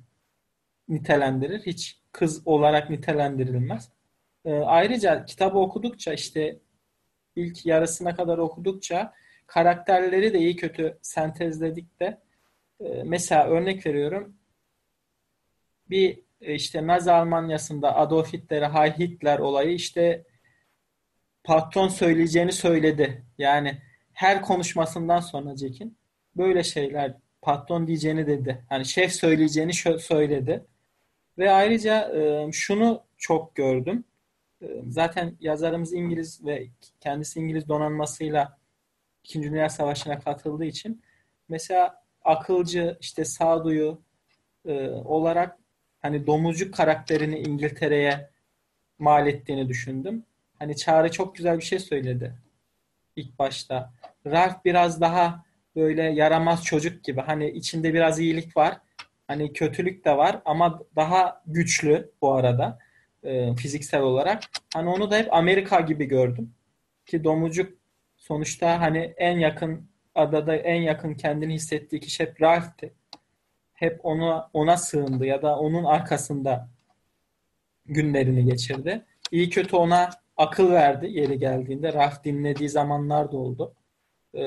[0.90, 1.66] nitelendirir.
[1.66, 3.90] Hiç kız olarak nitelendirilmez.
[4.46, 6.60] Ee, ayrıca kitabı okudukça işte
[7.36, 9.14] ilk yarısına kadar okudukça
[9.48, 12.22] karakterleri de iyi kötü sentezledik de
[12.80, 14.36] e, mesela örnek veriyorum
[15.90, 20.24] bir e, işte Nazi Almanyası'nda Adolf Hitler'e Heil Hitler olayı işte
[21.44, 23.26] patron söyleyeceğini söyledi.
[23.38, 23.82] Yani
[24.14, 25.98] her konuşmasından sonra Jack'in
[26.38, 28.66] böyle şeyler patron diyeceğini dedi.
[28.72, 30.66] Yani şef söyleyeceğini söyledi.
[31.38, 34.04] Ve ayrıca e, şunu çok gördüm.
[34.62, 36.68] E, zaten yazarımız İngiliz ve
[37.00, 38.58] kendisi İngiliz donanmasıyla
[39.26, 41.02] İkinci Dünya Savaşı'na katıldığı için
[41.50, 44.02] mesela akılcı, işte sağduyu
[44.66, 45.58] e, olarak
[46.02, 48.30] hani domuzcuk karakterini İngiltere'ye
[49.00, 50.24] mal ettiğini düşündüm.
[50.60, 52.36] Hani Çağrı çok güzel bir şey söyledi
[53.16, 53.94] ilk başta.
[54.26, 57.22] Ralph biraz daha böyle yaramaz çocuk gibi.
[57.22, 58.78] Hani içinde biraz iyilik var.
[59.28, 62.80] Hani kötülük de var ama daha güçlü bu arada
[63.24, 64.44] e, fiziksel olarak.
[64.74, 66.54] Hani onu da hep Amerika gibi gördüm.
[67.06, 67.85] Ki domuzcuk
[68.28, 72.94] sonuçta hani en yakın adada en yakın kendini hissettiği kişi hep Ralph'ti.
[73.74, 76.70] Hep onu ona sığındı ya da onun arkasında
[77.86, 79.06] günlerini geçirdi.
[79.32, 81.94] İyi kötü ona akıl verdi yeri geldiğinde.
[81.94, 83.74] Ralph dinlediği zamanlar da oldu.
[84.36, 84.40] Ee,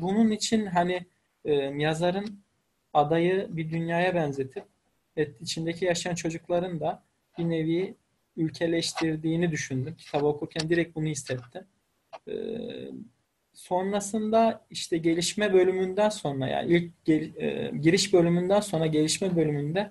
[0.00, 1.06] bunun için hani
[1.44, 2.40] e, yazarın
[2.94, 4.64] adayı bir dünyaya benzetip
[5.16, 7.02] et, içindeki yaşayan çocukların da
[7.38, 7.94] bir nevi
[8.36, 9.94] ülkeleştirdiğini düşündüm.
[9.98, 11.64] Kitabı okurken direkt bunu hissettim.
[13.56, 19.90] Sonrasında işte gelişme bölümünden sonra yani ilk gel, e, giriş bölümünden sonra gelişme bölümünde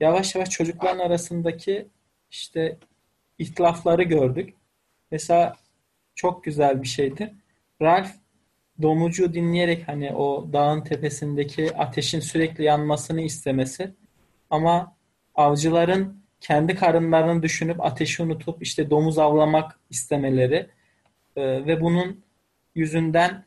[0.00, 1.88] yavaş yavaş çocukların arasındaki
[2.30, 2.78] işte
[3.38, 4.54] ihtilafları gördük.
[5.10, 5.56] Mesela
[6.14, 7.34] çok güzel bir şeydi.
[7.82, 8.10] Ralph
[8.82, 13.94] domucu dinleyerek hani o dağın tepesindeki ateşin sürekli yanmasını istemesi
[14.50, 14.96] ama
[15.34, 20.66] avcıların kendi karınlarını düşünüp ateşi unutup işte domuz avlamak istemeleri
[21.36, 22.24] e, ve bunun
[22.74, 23.44] yüzünden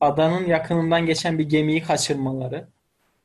[0.00, 2.68] adanın yakınından geçen bir gemiyi kaçırmaları.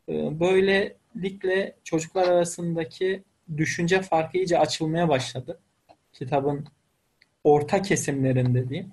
[0.09, 3.23] E, böylelikle çocuklar arasındaki
[3.57, 5.59] düşünce farkı iyice açılmaya başladı.
[6.13, 6.67] Kitabın
[7.43, 8.91] orta kesimlerinde diyeyim.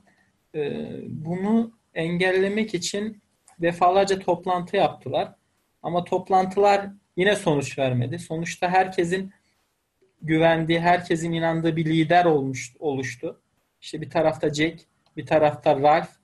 [0.54, 3.22] E, bunu engellemek için
[3.60, 5.34] defalarca toplantı yaptılar.
[5.82, 8.18] Ama toplantılar yine sonuç vermedi.
[8.18, 9.32] Sonuçta herkesin
[10.22, 13.40] güvendiği, herkesin inandığı bir lider olmuş, oluştu.
[13.80, 14.80] İşte bir tarafta Jack,
[15.16, 16.21] bir tarafta Ralph.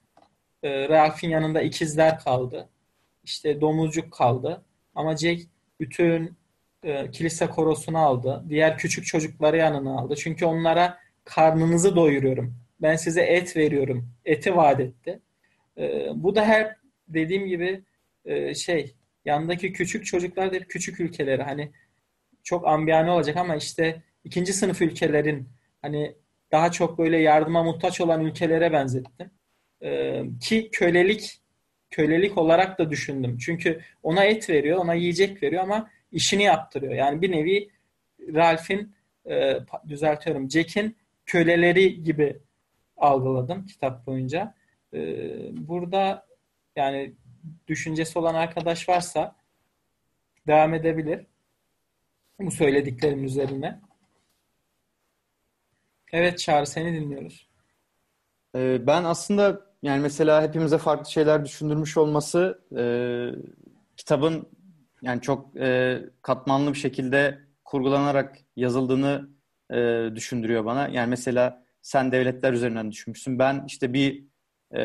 [0.62, 2.68] E, Ralph'in yanında ikizler kaldı.
[3.24, 4.64] İşte domuzcuk kaldı.
[4.94, 5.42] Ama Jack
[5.80, 6.36] bütün
[6.82, 8.44] e, kilise korosunu aldı.
[8.48, 10.14] Diğer küçük çocukları yanına aldı.
[10.16, 12.54] Çünkü onlara karnınızı doyuruyorum.
[12.82, 14.10] Ben size et veriyorum.
[14.24, 15.20] Eti vaat etti.
[15.78, 16.76] E, bu da her
[17.08, 17.82] dediğim gibi
[18.24, 18.94] e, şey
[19.24, 21.72] yandaki küçük çocuklar da küçük ülkeleri hani
[22.42, 25.48] çok ambiyane olacak ama işte ikinci sınıf ülkelerin
[25.82, 26.14] hani
[26.52, 29.30] daha çok böyle yardıma muhtaç olan ülkelere benzettim.
[30.40, 31.40] Ki kölelik
[31.90, 33.38] kölelik olarak da düşündüm.
[33.38, 36.92] Çünkü ona et veriyor, ona yiyecek veriyor ama işini yaptırıyor.
[36.92, 37.68] Yani bir nevi
[38.34, 38.94] Ralph'in
[39.88, 42.38] düzeltiyorum Jack'in köleleri gibi
[42.96, 44.54] algıladım kitap boyunca.
[45.52, 46.26] Burada
[46.76, 47.12] yani
[47.68, 49.36] düşüncesi olan arkadaş varsa
[50.46, 51.26] devam edebilir.
[52.40, 53.80] Bu söylediklerimin üzerine.
[56.12, 57.48] Evet Çağrı seni dinliyoruz.
[58.54, 62.84] Ben aslında yani mesela hepimize farklı şeyler düşündürmüş olması e,
[63.96, 64.48] kitabın
[65.02, 69.28] yani çok e, katmanlı bir şekilde kurgulanarak yazıldığını
[69.70, 70.88] e, düşündürüyor bana.
[70.88, 73.38] Yani mesela sen devletler üzerinden düşünmüşsün.
[73.38, 74.24] Ben işte bir
[74.74, 74.82] e,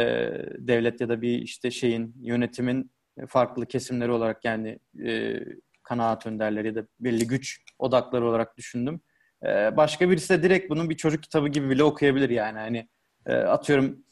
[0.57, 2.91] devlet ya da bir işte şeyin yönetimin
[3.27, 5.39] farklı kesimleri olarak yani e,
[5.83, 9.01] kanaat önderleri ya da belli güç odakları olarak düşündüm.
[9.45, 12.59] E, başka birisi de direkt bunun bir çocuk kitabı gibi bile okuyabilir yani.
[12.59, 12.87] Hani
[13.25, 14.03] e, atıyorum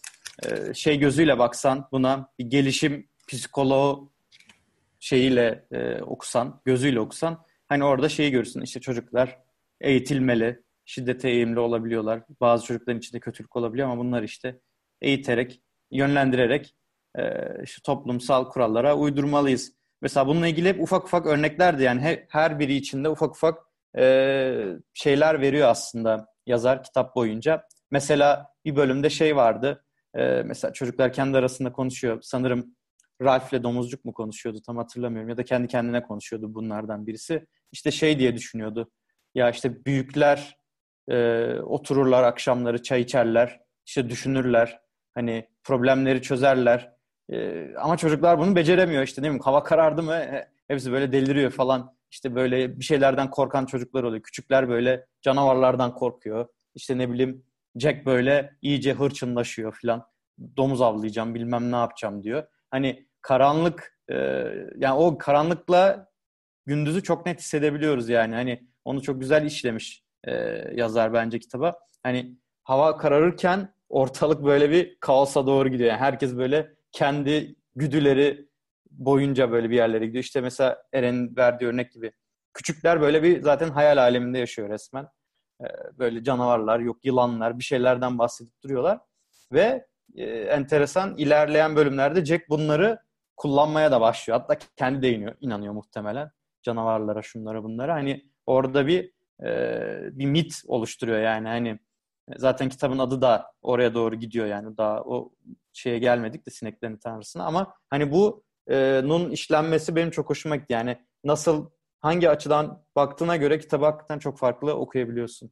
[0.45, 4.11] e, şey gözüyle baksan buna bir gelişim psikoloğu
[4.99, 9.37] şeyiyle e, okusan, gözüyle okusan hani orada şeyi görürsün işte çocuklar
[9.81, 12.23] eğitilmeli, şiddete eğimli olabiliyorlar.
[12.41, 14.59] Bazı çocukların içinde kötülük olabiliyor ama bunlar işte
[15.01, 16.75] eğiterek, yönlendirerek
[17.17, 17.23] e,
[17.63, 19.73] işte toplumsal kurallara uydurmalıyız.
[20.01, 23.59] Mesela bununla ilgili hep ufak ufak örneklerdi yani her, her biri içinde ufak ufak
[23.97, 27.67] e, şeyler veriyor aslında yazar kitap boyunca.
[27.91, 29.83] Mesela bir bölümde şey vardı.
[30.15, 32.19] E, mesela çocuklar kendi arasında konuşuyor.
[32.21, 32.75] Sanırım
[33.21, 35.29] Ralph ile Domuzcuk mu konuşuyordu tam hatırlamıyorum.
[35.29, 37.45] Ya da kendi kendine konuşuyordu bunlardan birisi.
[37.71, 38.91] İşte şey diye düşünüyordu.
[39.35, 40.57] Ya işte büyükler
[41.09, 43.59] e, otururlar akşamları çay içerler.
[43.85, 44.79] işte düşünürler.
[45.13, 46.93] Hani problemleri çözerler.
[47.31, 49.39] E, ama çocuklar bunu beceremiyor işte değil mi?
[49.43, 50.21] Hava karardı mı
[50.67, 51.95] hepsi böyle deliriyor falan.
[52.11, 54.23] İşte böyle bir şeylerden korkan çocuklar oluyor.
[54.23, 56.47] Küçükler böyle canavarlardan korkuyor.
[56.75, 57.43] İşte ne bileyim
[57.75, 60.05] Jack böyle iyice hırçınlaşıyor falan.
[60.57, 62.47] Domuz avlayacağım bilmem ne yapacağım diyor.
[62.71, 64.15] Hani karanlık e,
[64.77, 66.07] yani o karanlıkla
[66.65, 68.35] gündüzü çok net hissedebiliyoruz yani.
[68.35, 70.33] Hani onu çok güzel işlemiş e,
[70.75, 71.79] yazar bence kitaba.
[72.03, 75.89] Hani hava kararırken ortalık böyle bir kaosa doğru gidiyor.
[75.89, 78.47] Yani herkes böyle kendi güdüleri
[78.91, 80.23] boyunca böyle bir yerlere gidiyor.
[80.23, 82.11] İşte mesela Eren'in verdiği örnek gibi.
[82.53, 85.07] Küçükler böyle bir zaten hayal aleminde yaşıyor resmen.
[85.61, 88.99] E, böyle canavarlar, yok yılanlar, bir şeylerden bahsedip duruyorlar.
[89.51, 92.99] Ve e, enteresan ilerleyen bölümlerde Jack bunları
[93.37, 94.39] kullanmaya da başlıyor.
[94.39, 97.93] Hatta kendi de iniyor, inanıyor muhtemelen canavarlara, şunlara, bunlara.
[97.93, 99.11] Hani orada bir
[99.43, 101.47] e, bir mit oluşturuyor yani.
[101.47, 101.79] Hani
[102.37, 104.77] zaten kitabın adı da oraya doğru gidiyor yani.
[104.77, 105.31] Daha o
[105.73, 110.73] şeye gelmedik de sineklerin tanrısına ama hani bu e, nun işlenmesi benim çok hoşuma gitti.
[110.73, 111.69] Yani nasıl
[112.01, 115.51] hangi açıdan baktığına göre kitabı hakikaten çok farklı okuyabiliyorsun.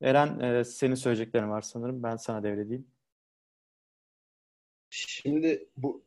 [0.00, 2.02] Eren e, senin söyleyeceklerin var sanırım.
[2.02, 2.86] Ben sana devredeyim.
[4.90, 6.04] Şimdi bu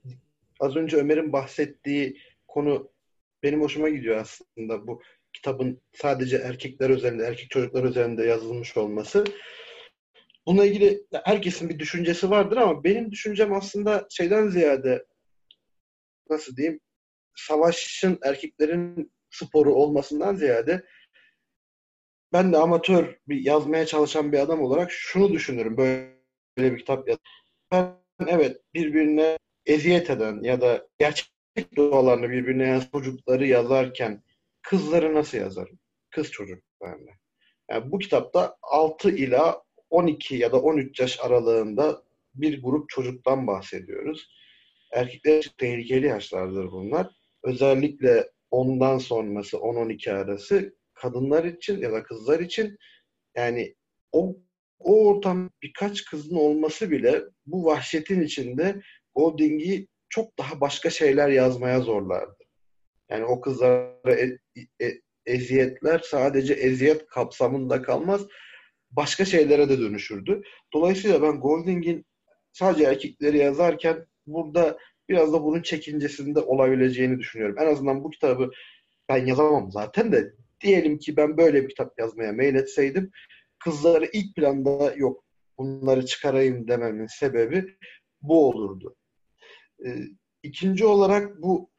[0.59, 2.91] az önce Ömer'in bahsettiği konu
[3.43, 4.87] benim hoşuma gidiyor aslında.
[4.87, 5.01] Bu
[5.33, 9.23] kitabın sadece erkekler üzerinde, erkek çocuklar üzerinde yazılmış olması.
[10.45, 15.05] Bununla ilgili herkesin bir düşüncesi vardır ama benim düşüncem aslında şeyden ziyade
[16.29, 16.79] nasıl diyeyim
[17.35, 20.83] savaşın erkeklerin sporu olmasından ziyade
[22.33, 26.13] ben de amatör bir yazmaya çalışan bir adam olarak şunu düşünürüm böyle
[26.57, 27.17] bir kitap yaz.
[27.71, 27.95] Ben
[28.27, 31.29] evet birbirine eziyet eden ya da gerçek
[31.75, 34.23] doğalarını birbirine yazan çocukları yazarken
[34.61, 35.79] kızları nasıl yazarım?
[36.09, 37.11] Kız çocuklarını.
[37.71, 42.03] Yani bu kitapta 6 ila 12 ya da 13 yaş aralığında
[42.35, 44.29] bir grup çocuktan bahsediyoruz.
[44.91, 47.22] Erkekler için tehlikeli yaşlardır bunlar.
[47.43, 52.77] Özellikle ondan sonrası 10-12 arası kadınlar için ya da kızlar için
[53.35, 53.75] yani
[54.11, 54.35] o
[54.79, 58.81] o ortam birkaç kızın olması bile bu vahşetin içinde
[59.15, 62.37] Golding'i çok daha başka şeyler yazmaya zorlardı.
[63.09, 64.37] Yani o kızlara e,
[64.81, 68.21] e, eziyetler sadece eziyet kapsamında kalmaz,
[68.91, 70.41] başka şeylere de dönüşürdü.
[70.73, 72.05] Dolayısıyla ben Golding'in
[72.51, 74.77] sadece erkekleri yazarken burada
[75.09, 77.55] biraz da bunun çekincesinde olabileceğini düşünüyorum.
[77.59, 78.51] En azından bu kitabı
[79.09, 83.11] ben yazamam zaten de diyelim ki ben böyle bir kitap yazmaya meyletseydim
[83.59, 85.23] kızları ilk planda yok
[85.57, 87.77] bunları çıkarayım dememin sebebi
[88.21, 88.95] bu olurdu.
[89.85, 89.95] Ee,
[90.43, 91.69] ikinci olarak bu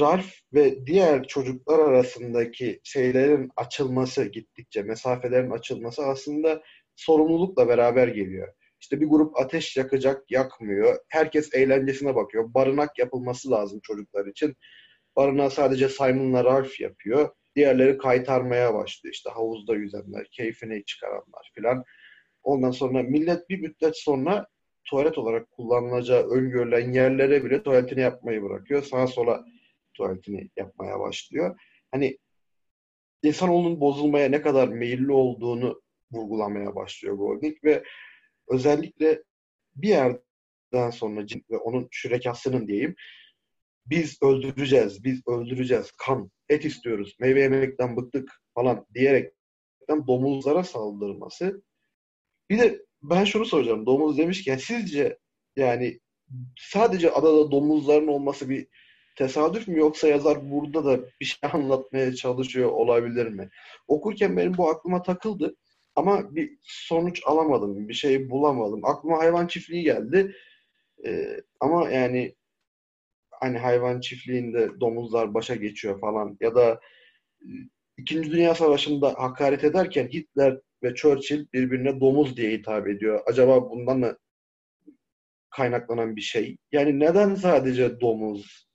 [0.00, 6.62] Ralph ve diğer çocuklar arasındaki şeylerin açılması gittikçe, mesafelerin açılması aslında
[6.96, 8.54] sorumlulukla beraber geliyor.
[8.80, 10.98] İşte bir grup ateş yakacak, yakmıyor.
[11.08, 12.54] Herkes eğlencesine bakıyor.
[12.54, 14.56] Barınak yapılması lazım çocuklar için.
[15.16, 17.30] Barınağı sadece Simon'la Ralph yapıyor.
[17.56, 19.14] Diğerleri kaytarmaya başlıyor.
[19.14, 21.84] İşte havuzda yüzenler, keyfini çıkaranlar filan.
[22.42, 24.46] Ondan sonra millet bir müddet sonra
[24.84, 28.82] tuvalet olarak kullanılacağı öngörülen yerlere bile tuvaletini yapmayı bırakıyor.
[28.82, 29.44] Sağa sola
[29.94, 31.60] tuvaletini yapmaya başlıyor.
[31.90, 32.18] Hani
[33.22, 37.82] insanoğlunun bozulmaya ne kadar meyilli olduğunu vurgulamaya başlıyor Golding ve
[38.50, 39.22] özellikle
[39.74, 42.94] bir yerden sonra ve onun şürekasının diyeyim
[43.86, 51.62] biz öldüreceğiz, biz öldüreceğiz, kan, et istiyoruz, meyve yemekten bıktık falan diyerekten domuzlara saldırması.
[52.50, 55.18] Bir de ben şunu soracağım, domuz demişken sizce
[55.56, 56.00] yani
[56.58, 58.66] sadece adada domuzların olması bir
[59.16, 63.48] tesadüf mü yoksa yazar burada da bir şey anlatmaya çalışıyor olabilir mi?
[63.88, 65.56] Okurken benim bu aklıma takıldı
[66.00, 68.84] ama bir sonuç alamadım, bir şey bulamadım.
[68.84, 70.36] Aklıma hayvan çiftliği geldi.
[71.06, 72.34] Ee, ama yani
[73.30, 76.80] hani hayvan çiftliğinde domuzlar başa geçiyor falan ya da
[77.98, 83.20] İkinci Dünya Savaşı'nda hakaret ederken Hitler ve Churchill birbirine domuz diye hitap ediyor.
[83.26, 84.16] Acaba bundan mı
[85.50, 86.56] kaynaklanan bir şey?
[86.72, 88.69] Yani neden sadece domuz?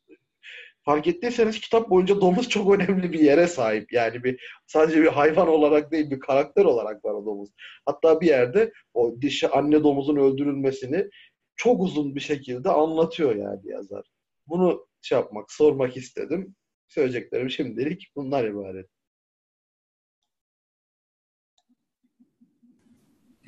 [0.85, 3.93] Fark ettiyseniz kitap boyunca domuz çok önemli bir yere sahip.
[3.93, 7.49] Yani bir sadece bir hayvan olarak değil bir karakter olarak var o domuz.
[7.85, 11.09] Hatta bir yerde o dişi anne domuzun öldürülmesini
[11.55, 14.05] çok uzun bir şekilde anlatıyor yani yazar.
[14.47, 16.55] Bunu şey yapmak, sormak istedim.
[16.87, 18.89] Söyleyeceklerim şimdilik bunlar ibaret.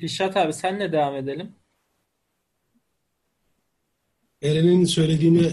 [0.00, 1.54] Rişat abi senle devam edelim.
[4.42, 5.52] Eren'in söylediğine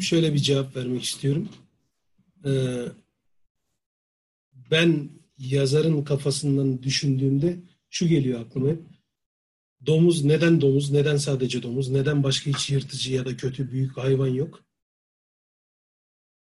[0.00, 1.48] şöyle bir cevap vermek istiyorum.
[2.44, 2.84] Ee,
[4.70, 7.56] ben yazarın kafasından düşündüğümde
[7.90, 8.70] şu geliyor aklıma.
[9.86, 10.90] Domuz neden domuz?
[10.90, 11.90] Neden sadece domuz?
[11.90, 14.64] Neden başka hiç yırtıcı ya da kötü büyük hayvan yok?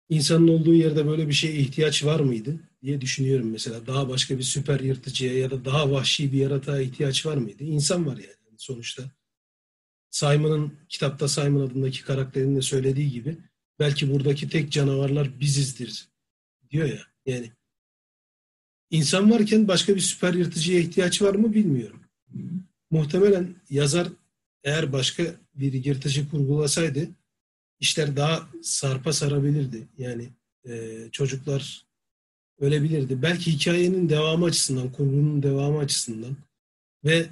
[0.10, 3.88] İnsanın olduğu yerde böyle bir şeye ihtiyaç var mıydı diye düşünüyorum mesela.
[3.88, 7.64] Daha başka bir süper yırtıcıya ya da daha vahşi bir yaratığa ihtiyaç var mıydı?
[7.64, 9.12] İnsan var yani sonuçta.
[10.16, 13.38] Simon'ın kitapta Simon adındaki karakterin de söylediği gibi
[13.80, 16.08] belki buradaki tek canavarlar bizizdir
[16.72, 17.02] diyor ya.
[17.26, 17.52] Yani
[18.90, 22.04] insan varken başka bir süper yırtıcıya ihtiyaç var mı bilmiyorum.
[22.92, 24.08] Muhtemelen yazar
[24.64, 25.24] eğer başka
[25.56, 27.10] bir yırtıcı kurgulasaydı
[27.80, 29.88] işler daha sarpa sarabilirdi.
[29.98, 30.30] Yani
[30.70, 31.86] e, çocuklar
[32.60, 33.22] ölebilirdi.
[33.22, 36.38] Belki hikayenin devamı açısından, kurgunun devamı açısından
[37.04, 37.30] ve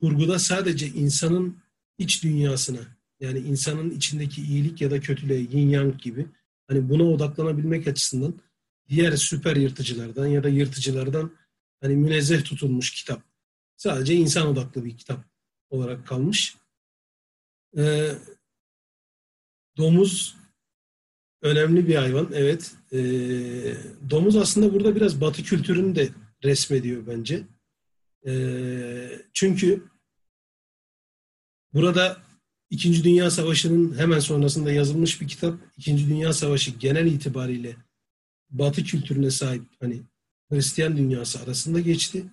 [0.00, 1.60] kurguda sadece insanın
[2.00, 2.80] iç dünyasına
[3.20, 6.26] yani insanın içindeki iyilik ya da kötülüğe yin yang gibi
[6.68, 8.34] hani buna odaklanabilmek açısından
[8.88, 11.36] diğer süper yırtıcılardan ya da yırtıcılardan
[11.80, 13.22] hani münezzeh tutulmuş kitap.
[13.76, 15.24] Sadece insan odaklı bir kitap
[15.70, 16.56] olarak kalmış.
[17.76, 18.12] Ee,
[19.76, 20.36] domuz
[21.42, 22.30] önemli bir hayvan.
[22.34, 22.72] Evet.
[22.92, 22.98] Ee,
[24.10, 26.08] domuz aslında burada biraz batı kültürünü de
[26.44, 27.42] resmediyor bence.
[28.26, 29.89] Ee, çünkü
[31.74, 32.22] burada
[32.70, 35.58] İkinci Dünya Savaşı'nın hemen sonrasında yazılmış bir kitap.
[35.76, 37.76] İkinci Dünya Savaşı genel itibariyle
[38.50, 40.02] Batı kültürüne sahip hani
[40.50, 42.24] Hristiyan dünyası arasında geçti.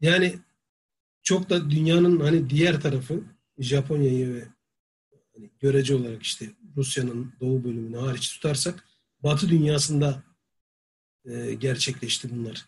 [0.00, 0.38] Yani
[1.22, 3.24] çok da dünyanın hani diğer tarafı
[3.58, 4.48] Japonya'yı ve
[5.34, 8.84] hani görece olarak işte Rusya'nın doğu bölümünü hariç tutarsak
[9.22, 10.22] Batı dünyasında
[11.24, 12.66] e, gerçekleşti bunlar.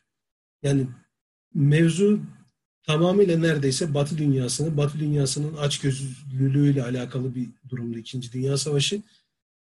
[0.63, 0.89] Yani
[1.55, 2.21] mevzu
[2.87, 9.03] tamamıyla neredeyse Batı dünyasını, Batı dünyasının açgözlülüğüyle alakalı bir durumda İkinci Dünya Savaşı.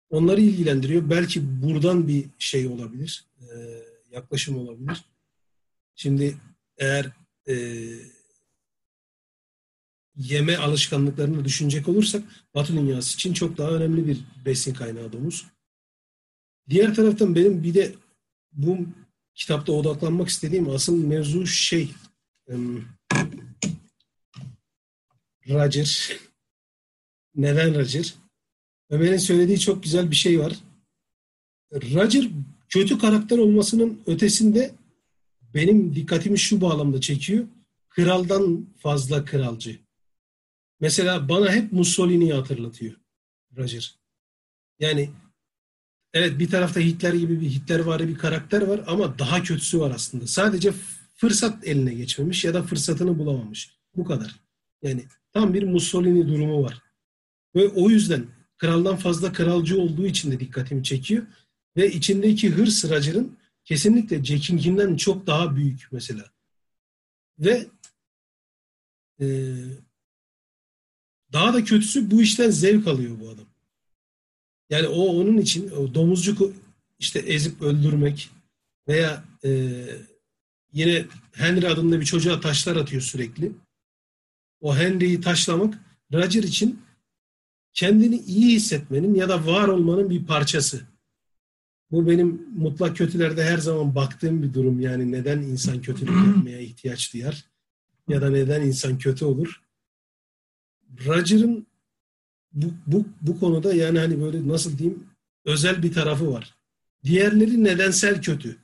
[0.10, 1.10] Onları ilgilendiriyor.
[1.10, 3.56] Belki buradan bir şey olabilir, e,
[4.12, 5.06] yaklaşım olabilir.
[5.96, 6.38] Şimdi
[6.78, 7.12] eğer
[7.48, 7.56] e,
[10.16, 12.24] yeme alışkanlıklarını düşünecek olursak
[12.56, 15.46] Batı dünyası için çok daha önemli bir besin kaynağı domuz.
[16.70, 17.96] Diğer taraftan benim bir de
[18.52, 18.78] bu
[19.36, 21.92] kitapta odaklanmak istediğim asıl mevzu şey
[25.50, 26.18] Roger.
[27.36, 28.14] Neden Roger?
[28.90, 30.54] Ömer'in söylediği çok güzel bir şey var.
[31.74, 32.30] Roger
[32.70, 34.72] kötü karakter olmasının ötesinde
[35.54, 37.48] benim dikkatimi şu bağlamda çekiyor.
[37.90, 39.80] Kraldan fazla kralcı.
[40.80, 42.96] Mesela bana hep Mussolini'yi hatırlatıyor
[43.58, 43.96] Roger.
[44.80, 45.10] Yani
[46.14, 49.92] evet bir tarafta Hitler gibi bir Hitler var bir karakter var ama daha kötüsü var
[49.92, 50.28] aslında.
[50.28, 50.72] Sadece
[51.16, 53.78] fırsat eline geçmemiş ya da fırsatını bulamamış.
[53.96, 54.36] Bu kadar.
[54.82, 56.82] Yani tam bir Mussolini durumu var.
[57.56, 58.28] Ve o yüzden
[58.58, 61.24] kraldan fazla kralcı olduğu için de dikkatimi çekiyor.
[61.78, 66.32] Ve içindeki hırs Roger'ın kesinlikle Jack'inkinden çok daha büyük mesela.
[67.40, 67.68] Ve
[69.22, 69.56] e,
[71.34, 73.46] daha da kötüsü bu işten zevk alıyor bu adam.
[74.70, 76.54] Yani o onun için o domuzcuk
[77.00, 78.30] işte ezip öldürmek
[78.88, 79.82] veya e,
[80.74, 83.52] yine Henry adında bir çocuğa taşlar atıyor sürekli.
[84.62, 85.80] O Henry'yi taşlamak
[86.14, 86.80] Roger için
[87.74, 90.82] kendini iyi hissetmenin ya da var olmanın bir parçası.
[91.92, 94.80] Bu benim mutlak kötülerde her zaman baktığım bir durum.
[94.80, 97.46] Yani neden insan kötülük yapmaya ihtiyaç duyar?
[98.08, 99.62] Ya da neden insan kötü olur?
[101.06, 101.68] Roger'ın
[102.54, 105.04] bu, bu, bu konuda yani hani böyle nasıl diyeyim
[105.46, 106.56] özel bir tarafı var.
[107.04, 108.58] Diğerleri nedensel kötü.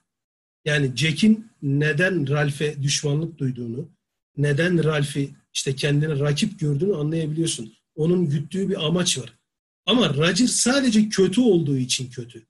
[0.66, 3.90] Yani Jack'in neden Ralph'e düşmanlık duyduğunu,
[4.38, 7.74] neden Ralph'i işte kendine rakip gördüğünü anlayabiliyorsun.
[7.96, 9.34] Onun güttüğü bir amaç var.
[9.86, 12.46] Ama Roger sadece kötü olduğu için kötü.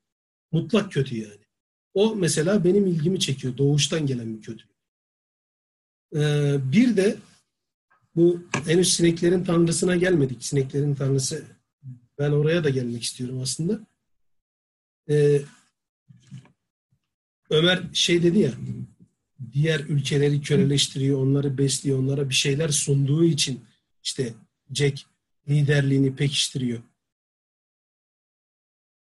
[0.51, 1.45] Mutlak kötü yani.
[1.93, 3.57] O mesela benim ilgimi çekiyor.
[3.57, 4.65] Doğuştan gelen bir kötü.
[6.15, 7.17] Ee, bir de
[8.15, 10.45] bu henüz sineklerin tanrısına gelmedik.
[10.45, 11.45] Sineklerin tanrısı
[12.19, 13.79] ben oraya da gelmek istiyorum aslında.
[15.09, 15.41] Ee,
[17.49, 18.51] Ömer şey dedi ya
[19.53, 23.65] diğer ülkeleri köleleştiriyor, onları besliyor, onlara bir şeyler sunduğu için
[24.03, 24.33] işte
[24.73, 25.05] Jack
[25.49, 26.79] liderliğini pekiştiriyor.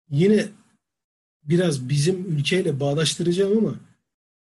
[0.10, 0.48] Yine
[1.44, 3.80] biraz bizim ülkeyle bağdaştıracağım ama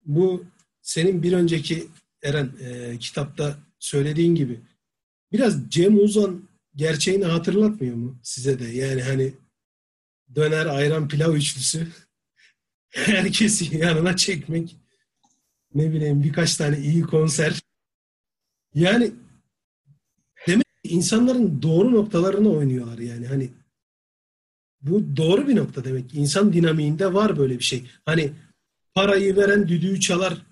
[0.05, 0.45] bu
[0.81, 1.87] senin bir önceki
[2.23, 4.61] Eren e, kitapta söylediğin gibi
[5.31, 8.67] biraz Cem Uzan gerçeğini hatırlatmıyor mu size de?
[8.67, 9.33] Yani hani
[10.35, 11.87] döner ayran pilav üçlüsü
[12.89, 14.75] herkesi yanına çekmek
[15.75, 17.61] ne bileyim birkaç tane iyi konser
[18.73, 19.11] yani
[20.47, 23.49] demek ki insanların doğru noktalarını oynuyorlar yani hani
[24.81, 26.13] bu doğru bir nokta demek.
[26.13, 27.85] İnsan dinamiğinde var böyle bir şey.
[28.05, 28.31] Hani
[28.93, 30.45] parayı veren düdüğü çalar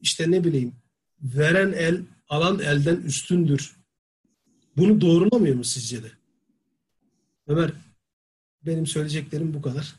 [0.00, 0.72] işte ne bileyim
[1.20, 3.76] veren el alan elden üstündür.
[4.76, 6.10] Bunu doğrulamıyor mu sizce de?
[7.46, 7.72] Ömer
[8.62, 9.94] benim söyleyeceklerim bu kadar.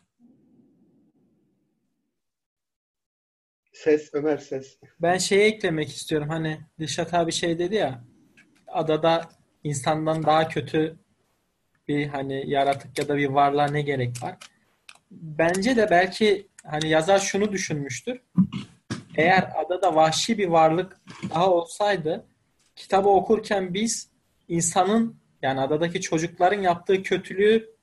[3.83, 4.77] Ses Ömer ses.
[5.01, 6.29] Ben şeye eklemek istiyorum.
[6.29, 8.03] Hani Dişat abi şey dedi ya
[8.67, 9.29] adada
[9.63, 10.99] insandan daha kötü
[11.87, 14.35] bir hani yaratık ya da bir varlığa ne gerek var?
[15.11, 18.21] Bence de belki hani yazar şunu düşünmüştür.
[19.15, 20.97] Eğer adada vahşi bir varlık
[21.29, 22.25] daha olsaydı
[22.75, 24.09] kitabı okurken biz
[24.47, 27.75] insanın yani adadaki çocukların yaptığı kötülüğü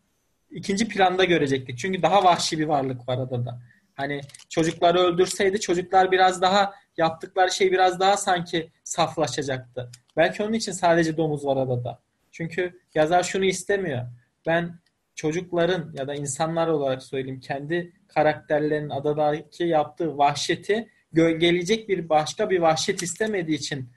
[0.50, 1.78] ikinci planda görecektik.
[1.78, 3.60] Çünkü daha vahşi bir varlık var adada.
[3.94, 9.90] Hani çocukları öldürseydi çocuklar biraz daha yaptıkları şey biraz daha sanki saflaşacaktı.
[10.16, 11.98] Belki onun için sadece domuz var adada.
[12.32, 14.02] Çünkü yazar şunu istemiyor.
[14.46, 14.78] Ben
[15.14, 22.58] çocukların ya da insanlar olarak söyleyeyim kendi karakterlerinin adadaki yaptığı vahşeti gölgeleyecek bir başka bir
[22.58, 23.90] vahşet istemediği için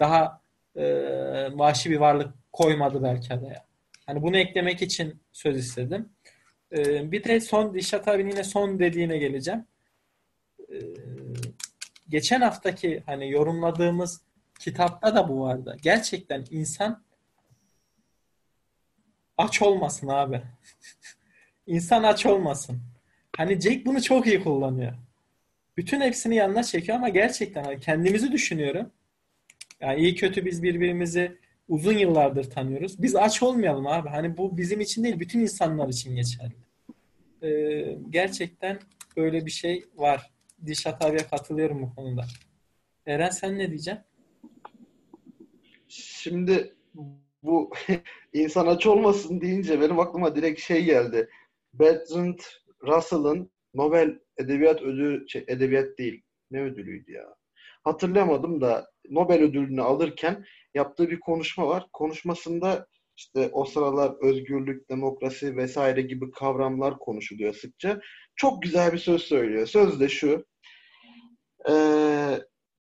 [0.00, 0.40] daha
[0.76, 0.84] e,
[1.52, 3.64] vahşi bir varlık koymadı belki adaya.
[4.06, 6.08] Hani bunu eklemek için söz istedim.
[6.74, 9.64] E, bir de son Dişat abinin yine son dediğine geleceğim.
[10.60, 10.76] E,
[12.08, 14.22] geçen haftaki hani yorumladığımız
[14.60, 15.76] kitapta da bu vardı.
[15.82, 17.04] Gerçekten insan
[19.38, 20.42] aç olmasın abi.
[21.66, 22.82] İnsan aç olmasın.
[23.36, 24.92] Hani Jack bunu çok iyi kullanıyor.
[25.76, 28.90] Bütün hepsini yanına çekiyor ama gerçekten hani kendimizi düşünüyorum.
[29.80, 31.38] Yani iyi kötü biz birbirimizi
[31.68, 33.02] uzun yıllardır tanıyoruz.
[33.02, 34.08] Biz aç olmayalım abi.
[34.08, 36.54] Hani bu bizim için değil, bütün insanlar için geçerli.
[37.42, 38.78] Ee, gerçekten
[39.16, 40.30] böyle bir şey var.
[40.66, 42.24] Dişat abiye katılıyorum bu konuda.
[43.06, 44.04] Eren sen ne diyeceksin?
[45.88, 46.74] Şimdi
[47.42, 47.70] bu
[48.32, 51.28] insan aç olmasın deyince benim aklıma direkt şey geldi.
[51.74, 52.38] Bertrand
[52.82, 57.34] Russell'ın Nobel Edebiyat Ödülü, şey, edebiyat değil, ne ödülüydü ya?
[57.84, 60.44] Hatırlamadım da Nobel ödülünü alırken
[60.74, 61.86] yaptığı bir konuşma var.
[61.92, 68.00] Konuşmasında işte o sıralar özgürlük, demokrasi vesaire gibi kavramlar konuşuluyor sıkça.
[68.36, 69.66] Çok güzel bir söz söylüyor.
[69.66, 70.46] Söz de şu.
[71.70, 72.40] Ee,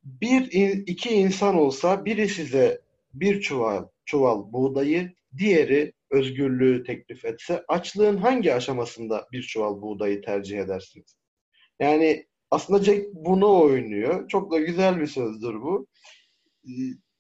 [0.05, 0.53] bir
[0.87, 2.81] iki insan olsa biri size
[3.15, 10.59] bir çuval çuval buğdayı, diğeri özgürlüğü teklif etse açlığın hangi aşamasında bir çuval buğdayı tercih
[10.59, 11.17] edersiniz?
[11.81, 14.29] Yani aslında Jack bunu oynuyor.
[14.29, 15.87] Çok da güzel bir sözdür bu.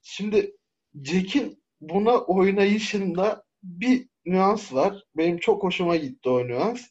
[0.09, 0.57] Şimdi
[1.05, 5.05] Jack'in buna oynayışında bir nüans var.
[5.17, 6.87] Benim çok hoşuma gitti o nüans.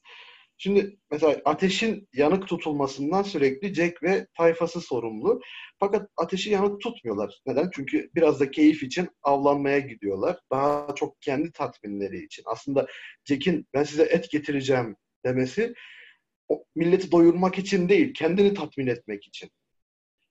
[0.58, 5.42] Şimdi mesela ateşin yanık tutulmasından sürekli Jack ve tayfası sorumlu.
[5.80, 7.42] Fakat ateşi yanık tutmuyorlar.
[7.46, 7.70] Neden?
[7.74, 10.40] Çünkü biraz da keyif için avlanmaya gidiyorlar.
[10.52, 12.44] Daha çok kendi tatminleri için.
[12.46, 12.88] Aslında
[13.26, 14.96] Jack'in ben size et getireceğim
[15.26, 15.74] demesi
[16.48, 19.50] o milleti doyurmak için değil, kendini tatmin etmek için.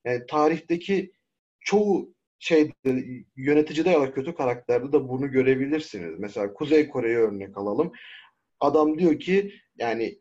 [0.04, 1.12] Yani tarihteki
[1.60, 2.13] çoğu
[2.44, 2.72] şey
[3.36, 6.18] yöneticide ya da kötü karakterde de bunu görebilirsiniz.
[6.18, 7.92] Mesela Kuzey Kore'yi örnek alalım.
[8.60, 10.18] Adam diyor ki yani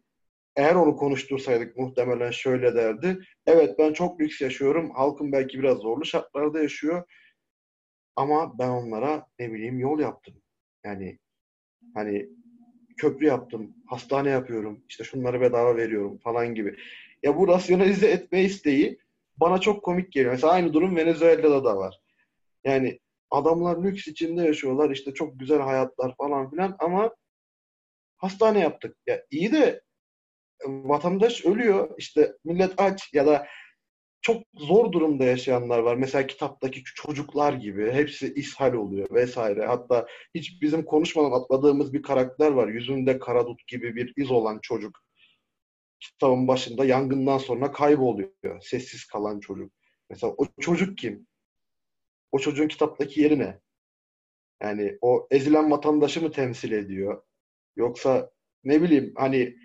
[0.55, 3.19] eğer onu konuştursaydık muhtemelen şöyle derdi.
[3.45, 4.91] Evet ben çok lüks yaşıyorum.
[4.95, 7.03] Halkım belki biraz zorlu şartlarda yaşıyor.
[8.15, 10.35] Ama ben onlara ne bileyim yol yaptım.
[10.85, 11.19] Yani
[11.93, 12.29] hani
[12.97, 16.75] köprü yaptım, hastane yapıyorum, işte şunları bedava veriyorum falan gibi.
[17.23, 18.99] Ya bu rasyonalize etme isteği
[19.37, 20.31] bana çok komik geliyor.
[20.31, 22.02] Mesela aynı durum Venezuela'da da var.
[22.65, 22.99] Yani
[23.31, 27.15] adamlar lüks içinde yaşıyorlar, işte çok güzel hayatlar falan filan ama
[28.17, 28.97] hastane yaptık.
[29.07, 29.81] Ya iyi de
[30.67, 33.47] vatandaş ölüyor, işte millet aç ya da
[34.21, 35.95] çok zor durumda yaşayanlar var.
[35.95, 37.91] Mesela kitaptaki çocuklar gibi.
[37.91, 39.65] Hepsi ishal oluyor vesaire.
[39.65, 42.67] Hatta hiç bizim konuşmadan atladığımız bir karakter var.
[42.67, 44.99] Yüzünde karadut gibi bir iz olan çocuk.
[45.99, 48.61] Kitabın başında yangından sonra kayboluyor.
[48.61, 49.71] Sessiz kalan çocuk.
[50.09, 51.27] Mesela o çocuk kim?
[52.33, 53.59] O çocuğun kitaptaki yeri ne?
[54.61, 57.23] Yani o ezilen vatandaşı mı temsil ediyor?
[57.75, 58.31] Yoksa
[58.63, 59.55] ne bileyim hani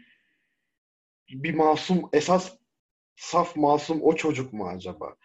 [1.29, 2.59] bir masum esas
[3.16, 5.16] saf masum o çocuk mu acaba?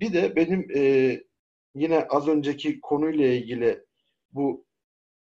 [0.00, 0.80] Bir de benim e,
[1.74, 3.84] yine az önceki konuyla ilgili
[4.32, 4.66] bu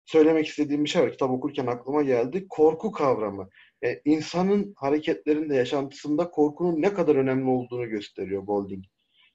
[0.05, 1.11] söylemek istediğim bir şey var.
[1.11, 2.47] Kitap okurken aklıma geldi.
[2.49, 3.49] Korku kavramı.
[3.85, 8.85] E, insanın hareketlerinde, yaşantısında korkunun ne kadar önemli olduğunu gösteriyor Golding.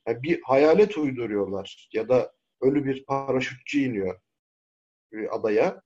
[0.09, 4.21] Yani bir hayalet uyduruyorlar ya da ölü bir paraşütçü iniyor
[5.31, 5.83] adaya.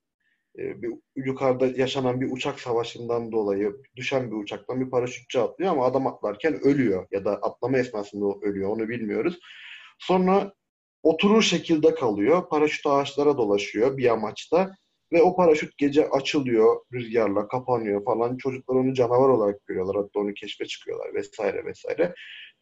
[0.58, 5.84] E, bir, yukarıda yaşanan bir uçak savaşından dolayı düşen bir uçaktan bir paraşütçü atlıyor ama
[5.86, 9.38] adam atlarken ölüyor ya da atlama esnasında ölüyor onu bilmiyoruz.
[9.98, 10.52] Sonra
[11.02, 12.48] oturur şekilde kalıyor.
[12.48, 14.72] Paraşüt ağaçlara dolaşıyor bir amaçta
[15.12, 18.36] ve o paraşüt gece açılıyor rüzgarla kapanıyor falan.
[18.36, 19.96] Çocuklar onu canavar olarak görüyorlar.
[19.96, 22.14] Hatta onu keşfe çıkıyorlar vesaire vesaire.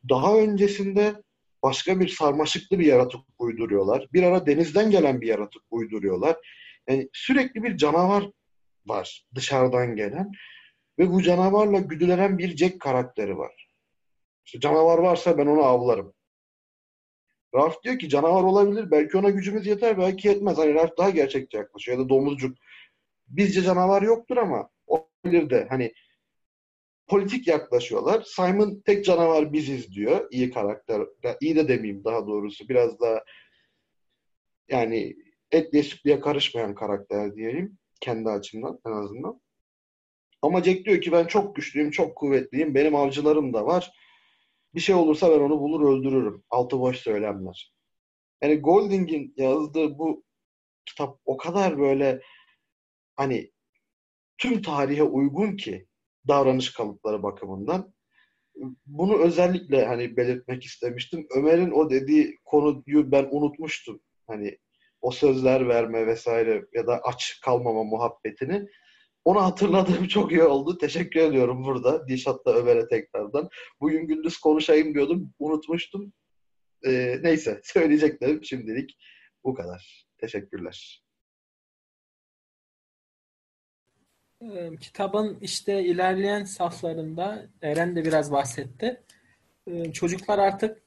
[0.09, 1.23] Daha öncesinde
[1.63, 4.09] başka bir sarmaşıklı bir yaratık uyduruyorlar.
[4.13, 6.37] Bir ara denizden gelen bir yaratık uyduruyorlar
[6.89, 8.31] yani sürekli bir canavar
[8.87, 10.33] var dışarıdan gelen
[10.99, 13.69] ve bu canavarla güdülenen bir Jack karakteri var.
[14.47, 16.15] İşte canavar varsa ben onu avlarım.
[17.55, 18.91] Ralph diyor ki canavar olabilir.
[18.91, 19.99] Belki ona gücümüz yeter.
[19.99, 20.59] Belki yetmez.
[20.59, 21.99] Hani Ralph daha gerçekçi yaklaşıyor.
[21.99, 22.59] Ya da domuzcuk.
[23.29, 25.67] Bizce canavar yoktur ama olabilir de.
[25.71, 25.93] Hani
[27.11, 28.23] politik yaklaşıyorlar.
[28.23, 30.29] Simon tek canavar biziz diyor.
[30.31, 31.03] İyi karakter.
[31.41, 32.69] İyi de demeyeyim daha doğrusu.
[32.69, 33.25] Biraz daha
[34.69, 35.17] yani
[35.53, 37.79] etliye sütlüye karışmayan karakter diyelim.
[38.01, 39.41] Kendi açımdan en azından.
[40.43, 42.75] Ama Jack diyor ki ben çok güçlüyüm, çok kuvvetliyim.
[42.75, 43.93] Benim avcılarım da var.
[44.75, 46.45] Bir şey olursa ben onu bulur öldürürüm.
[46.51, 47.75] Altı boş söylemler.
[48.43, 50.25] Yani Golding'in yazdığı bu
[50.87, 52.21] kitap o kadar böyle
[53.17, 53.51] hani
[54.39, 55.87] tüm tarihe uygun ki
[56.29, 57.95] davranış kalıpları bakımından.
[58.87, 61.27] Bunu özellikle hani belirtmek istemiştim.
[61.37, 64.01] Ömer'in o dediği konuyu ben unutmuştum.
[64.27, 64.59] Hani
[65.01, 68.67] o sözler verme vesaire ya da aç kalmama muhabbetini.
[69.25, 70.79] Onu hatırladığım çok iyi oldu.
[70.79, 72.09] Teşekkür ediyorum burada.
[72.09, 73.49] Dişat'la Ömer'e tekrardan.
[73.81, 75.35] Bugün gündüz konuşayım diyordum.
[75.39, 76.13] Unutmuştum.
[76.87, 78.97] Ee, neyse söyleyeceklerim şimdilik
[79.45, 80.07] bu kadar.
[80.19, 81.03] Teşekkürler.
[84.43, 89.01] Ee, Kitabın işte ilerleyen saflarında Eren de biraz bahsetti.
[89.67, 90.83] Ee, Çocuklar artık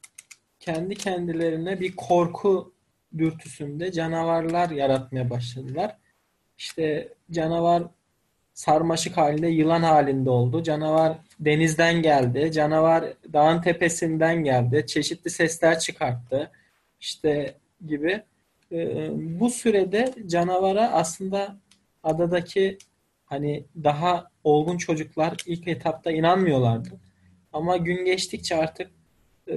[0.60, 2.74] kendi kendilerine bir korku
[3.18, 5.98] dürtüsünde canavarlar yaratmaya başladılar.
[6.58, 7.84] İşte canavar
[8.54, 10.64] sarmaşık halinde, yılan halinde oldu.
[10.64, 12.52] Canavar denizden geldi.
[12.52, 14.86] Canavar dağın tepesinden geldi.
[14.88, 16.52] Çeşitli sesler çıkarttı.
[17.00, 18.24] İşte gibi.
[18.72, 21.58] Ee, bu sürede canavara aslında
[22.04, 22.78] adadaki
[23.26, 27.00] hani daha olgun çocuklar ilk etapta inanmıyorlardı.
[27.54, 28.92] Ama gün geçtikçe artık
[29.50, 29.56] e,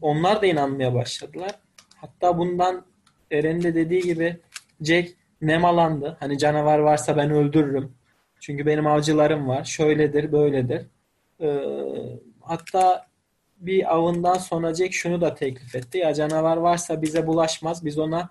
[0.00, 1.50] onlar da inanmaya başladılar.
[1.96, 2.84] Hatta bundan
[3.30, 4.36] Eren'in de dediği gibi
[4.80, 5.10] Jack
[5.42, 6.16] nemalandı.
[6.20, 7.92] Hani canavar varsa ben öldürürüm.
[8.40, 9.64] Çünkü benim avcılarım var.
[9.64, 10.86] Şöyledir, böyledir.
[11.40, 11.60] Ee,
[12.40, 13.06] hatta
[13.60, 15.98] bir avından sonra Jack şunu da teklif etti.
[15.98, 17.84] Ya canavar varsa bize bulaşmaz.
[17.84, 18.30] Biz ona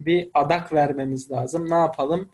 [0.00, 1.70] bir adak vermemiz lazım.
[1.70, 2.28] Ne yapalım?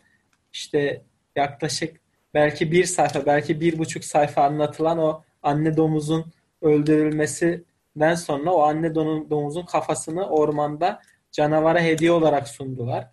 [0.53, 1.01] İşte
[1.35, 2.01] yaklaşık
[2.33, 6.25] belki bir sayfa, belki bir buçuk sayfa anlatılan o anne domuzun
[6.61, 13.11] öldürülmesinden sonra o anne domuzun kafasını ormanda canavara hediye olarak sundular.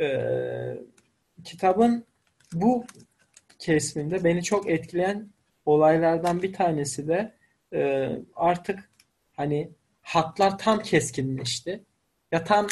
[0.00, 0.78] Ee,
[1.44, 2.06] kitabın
[2.52, 2.84] bu
[3.58, 5.30] kesiminde beni çok etkileyen
[5.66, 7.34] olaylardan bir tanesi de
[7.72, 8.90] e, artık
[9.32, 9.70] hani
[10.02, 11.84] hatlar tam keskinleşti.
[12.32, 12.66] Ya tam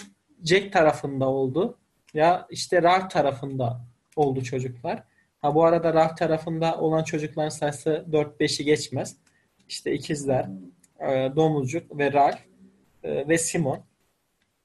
[0.44, 1.77] Jack tarafında oldu
[2.14, 3.80] ya işte Ralph tarafında
[4.16, 5.02] oldu çocuklar.
[5.42, 9.16] Ha bu arada Ralph tarafında olan çocukların sayısı 4-5'i geçmez.
[9.68, 10.48] İşte ikizler,
[11.00, 12.38] e, Domuzcuk ve Ralph
[13.02, 13.84] e, ve Simon.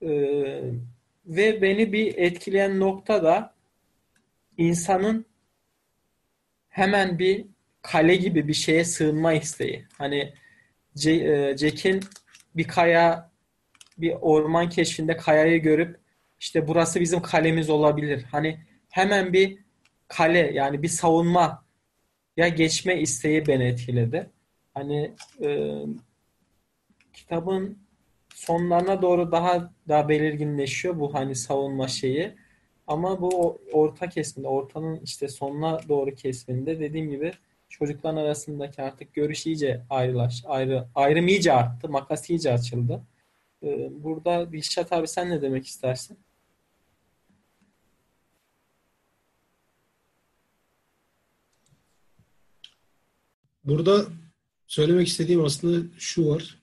[0.02, 0.10] E,
[1.26, 3.54] ve beni bir etkileyen nokta da
[4.58, 5.26] insanın
[6.70, 7.46] hemen bir
[7.82, 9.86] kale gibi bir şeye sığınma isteği.
[9.98, 10.34] Hani
[10.96, 12.00] Jack'in
[12.56, 13.32] bir kaya,
[13.98, 16.03] bir orman keşfinde kayayı görüp
[16.44, 18.24] işte burası bizim kalemiz olabilir.
[18.32, 19.60] Hani hemen bir
[20.08, 21.66] kale yani bir savunma
[22.38, 24.30] ya geçme isteği beni etkiledi.
[24.74, 25.72] Hani e,
[27.14, 27.78] kitabın
[28.36, 32.36] sonlarına doğru daha daha belirginleşiyor bu hani savunma şeyi.
[32.88, 37.32] Ama bu orta kesimde, ortanın işte sonuna doğru kesiminde dediğim gibi
[37.70, 43.04] çocukların arasındaki artık görüş iyice ayrılaş, ayrı, ayrım iyice arttı, makas iyice açıldı.
[43.64, 46.18] Ee, burada Dilşat abi sen ne demek istersin?
[53.64, 54.06] Burada
[54.68, 56.58] söylemek istediğim aslında şu var.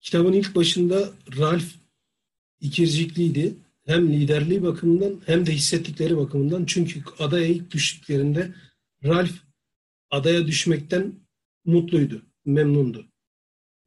[0.00, 1.72] Kitabın ilk başında Ralph
[2.60, 3.54] ikircikliydi.
[3.86, 6.64] Hem liderliği bakımından hem de hissettikleri bakımından.
[6.64, 8.54] Çünkü adaya ilk düştüklerinde
[9.04, 9.34] Ralph
[10.10, 11.12] adaya düşmekten
[11.64, 13.06] mutluydu, memnundu.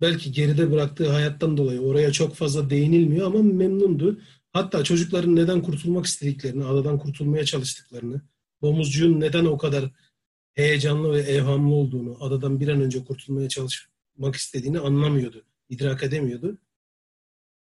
[0.02, 4.22] Belki geride bıraktığı hayattan dolayı oraya çok fazla değinilmiyor ama memnundu.
[4.54, 8.22] Hatta çocukların neden kurtulmak istediklerini, adadan kurtulmaya çalıştıklarını,
[8.62, 9.92] domuzcuğun neden o kadar
[10.54, 16.58] heyecanlı ve evhamlı olduğunu, adadan bir an önce kurtulmaya çalışmak istediğini anlamıyordu, idrak edemiyordu.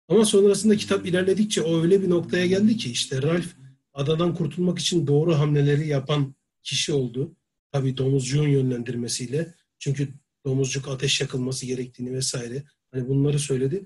[0.07, 3.47] Ama sonrasında kitap ilerledikçe o öyle bir noktaya geldi ki işte Ralph
[3.93, 7.35] adadan kurtulmak için doğru hamleleri yapan kişi oldu.
[7.71, 9.53] Tabii domuzcuğun yönlendirmesiyle.
[9.79, 10.13] Çünkü
[10.45, 12.63] domuzcuk ateş yakılması gerektiğini vesaire.
[12.91, 13.85] Hani bunları söyledi.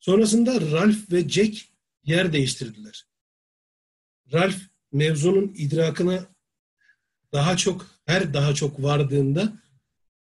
[0.00, 1.56] Sonrasında Ralph ve Jack
[2.04, 3.06] yer değiştirdiler.
[4.32, 4.58] Ralph
[4.92, 6.26] mevzunun idrakına
[7.32, 9.52] daha çok her daha çok vardığında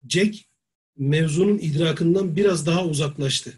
[0.08, 0.36] Jack
[0.96, 3.52] mevzunun idrakından biraz daha uzaklaştı.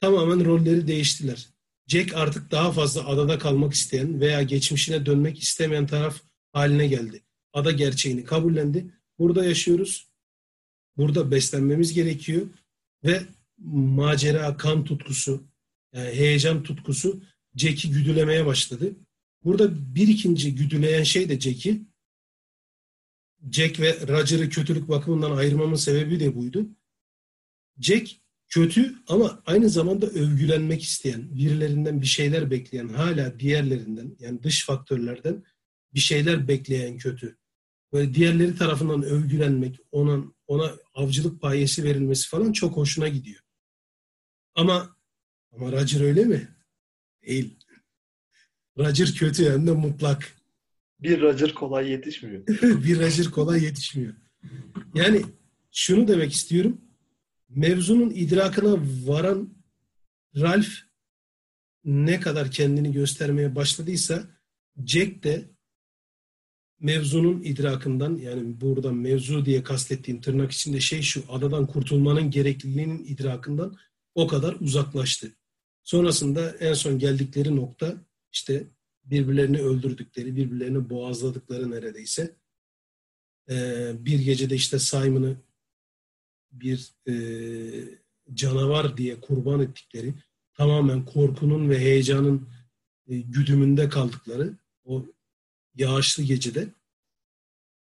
[0.00, 1.48] Tamamen rolleri değiştiler.
[1.88, 6.20] Jack artık daha fazla adada kalmak isteyen veya geçmişine dönmek istemeyen taraf
[6.52, 7.22] haline geldi.
[7.52, 8.86] Ada gerçeğini kabullendi.
[9.18, 10.08] Burada yaşıyoruz.
[10.96, 12.46] Burada beslenmemiz gerekiyor
[13.04, 13.22] ve
[13.72, 15.44] macera, kan tutkusu,
[15.94, 17.22] yani heyecan tutkusu
[17.56, 18.92] Jack'i güdülemeye başladı.
[19.44, 21.82] Burada bir ikinci güdüleyen şey de Jack'i
[23.52, 26.66] Jack ve Roger'ı kötülük bakımından ayırmamın sebebi de buydu.
[27.80, 28.10] Jack
[28.48, 35.44] kötü ama aynı zamanda övgülenmek isteyen, birilerinden bir şeyler bekleyen, hala diğerlerinden yani dış faktörlerden
[35.94, 37.38] bir şeyler bekleyen kötü.
[37.92, 43.40] Böyle diğerleri tarafından övgülenmek, ona, ona avcılık payesi verilmesi falan çok hoşuna gidiyor.
[44.54, 44.96] Ama
[45.52, 46.48] ama Roger öyle mi?
[47.26, 47.58] Değil.
[48.78, 50.43] Roger kötü hem de mutlak.
[51.04, 52.46] Bir Roger kolay yetişmiyor.
[52.62, 54.14] bir Roger kolay yetişmiyor.
[54.94, 55.22] Yani
[55.72, 56.80] şunu demek istiyorum.
[57.48, 58.76] Mevzunun idrakına
[59.06, 59.54] varan
[60.36, 60.72] Ralph
[61.84, 64.24] ne kadar kendini göstermeye başladıysa
[64.86, 65.44] Jack de
[66.80, 73.76] mevzunun idrakından yani burada mevzu diye kastettiğim tırnak içinde şey şu adadan kurtulmanın gerekliliğinin idrakından
[74.14, 75.32] o kadar uzaklaştı.
[75.82, 77.94] Sonrasında en son geldikleri nokta
[78.32, 78.64] işte
[79.04, 82.36] birbirlerini öldürdükleri, birbirlerini boğazladıkları neredeyse.
[83.50, 85.36] Ee, bir gecede işte Simon'ı
[86.52, 87.14] bir e,
[88.34, 90.14] canavar diye kurban ettikleri,
[90.54, 92.48] tamamen korkunun ve heyecanın
[93.08, 95.06] e, güdümünde kaldıkları o
[95.74, 96.68] yağışlı gecede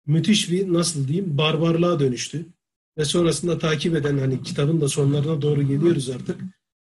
[0.05, 2.45] müthiş bir nasıl diyeyim barbarlığa dönüştü.
[2.97, 6.41] Ve sonrasında takip eden hani kitabın da sonlarına doğru geliyoruz artık.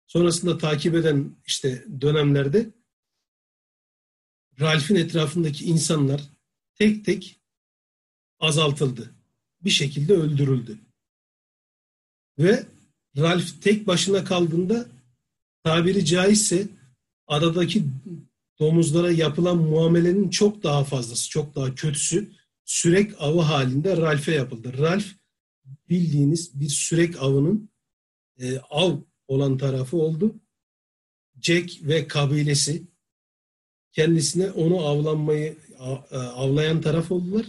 [0.06, 2.70] Sonrasında takip eden işte dönemlerde
[4.60, 6.22] Ralph'in etrafındaki insanlar
[6.74, 7.40] tek tek
[8.40, 9.10] azaltıldı.
[9.60, 10.78] Bir şekilde öldürüldü.
[12.38, 12.66] Ve
[13.16, 14.88] Ralph tek başına kaldığında
[15.64, 16.68] tabiri caizse
[17.26, 17.84] adadaki
[18.58, 22.32] domuzlara yapılan muamelenin çok daha fazlası, çok daha kötüsü
[22.64, 24.78] sürek avı halinde Ralph'e yapıldı.
[24.78, 25.06] Ralph
[25.88, 27.70] bildiğiniz bir sürek avının
[28.38, 28.96] e, av
[29.28, 30.34] olan tarafı oldu.
[31.42, 32.82] Jack ve kabilesi
[33.92, 35.56] kendisine onu avlanmayı
[36.10, 37.46] e, avlayan taraf oldular.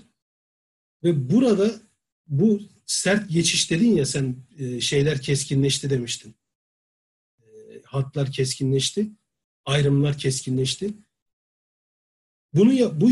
[1.03, 1.81] Ve burada
[2.27, 6.35] bu sert geçiş dedin ya sen e, şeyler keskinleşti demiştin.
[7.41, 7.45] E,
[7.83, 9.09] hatlar keskinleşti.
[9.65, 10.93] Ayrımlar keskinleşti.
[12.53, 13.11] Bunu ya, bu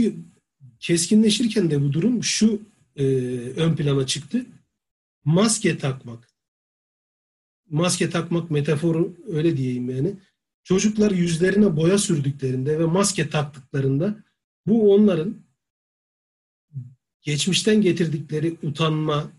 [0.79, 2.61] keskinleşirken de bu durum şu
[2.95, 3.05] e,
[3.55, 4.45] ön plana çıktı.
[5.25, 6.29] Maske takmak.
[7.69, 10.15] Maske takmak metaforu öyle diyeyim yani.
[10.67, 14.23] Çocuklar yüzlerine boya sürdüklerinde ve maske taktıklarında
[14.65, 15.45] bu onların
[17.21, 19.31] geçmişten getirdikleri utanma,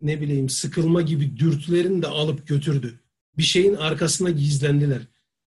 [0.00, 3.00] ne bileyim sıkılma gibi dürtülerini de alıp götürdü.
[3.38, 5.02] Bir şeyin arkasına gizlendiler.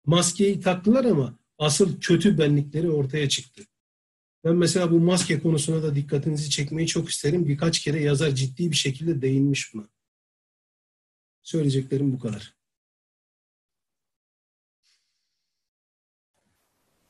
[0.05, 3.63] Maskeyi taktılar ama asıl kötü benlikleri ortaya çıktı.
[4.43, 7.47] Ben mesela bu maske konusuna da dikkatinizi çekmeyi çok isterim.
[7.47, 9.87] Birkaç kere yazar ciddi bir şekilde değinmiş buna.
[11.43, 12.54] Söyleyeceklerim bu kadar.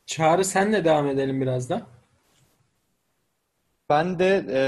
[0.06, 1.86] Çağrı senle devam edelim biraz da.
[3.88, 4.60] Ben de e,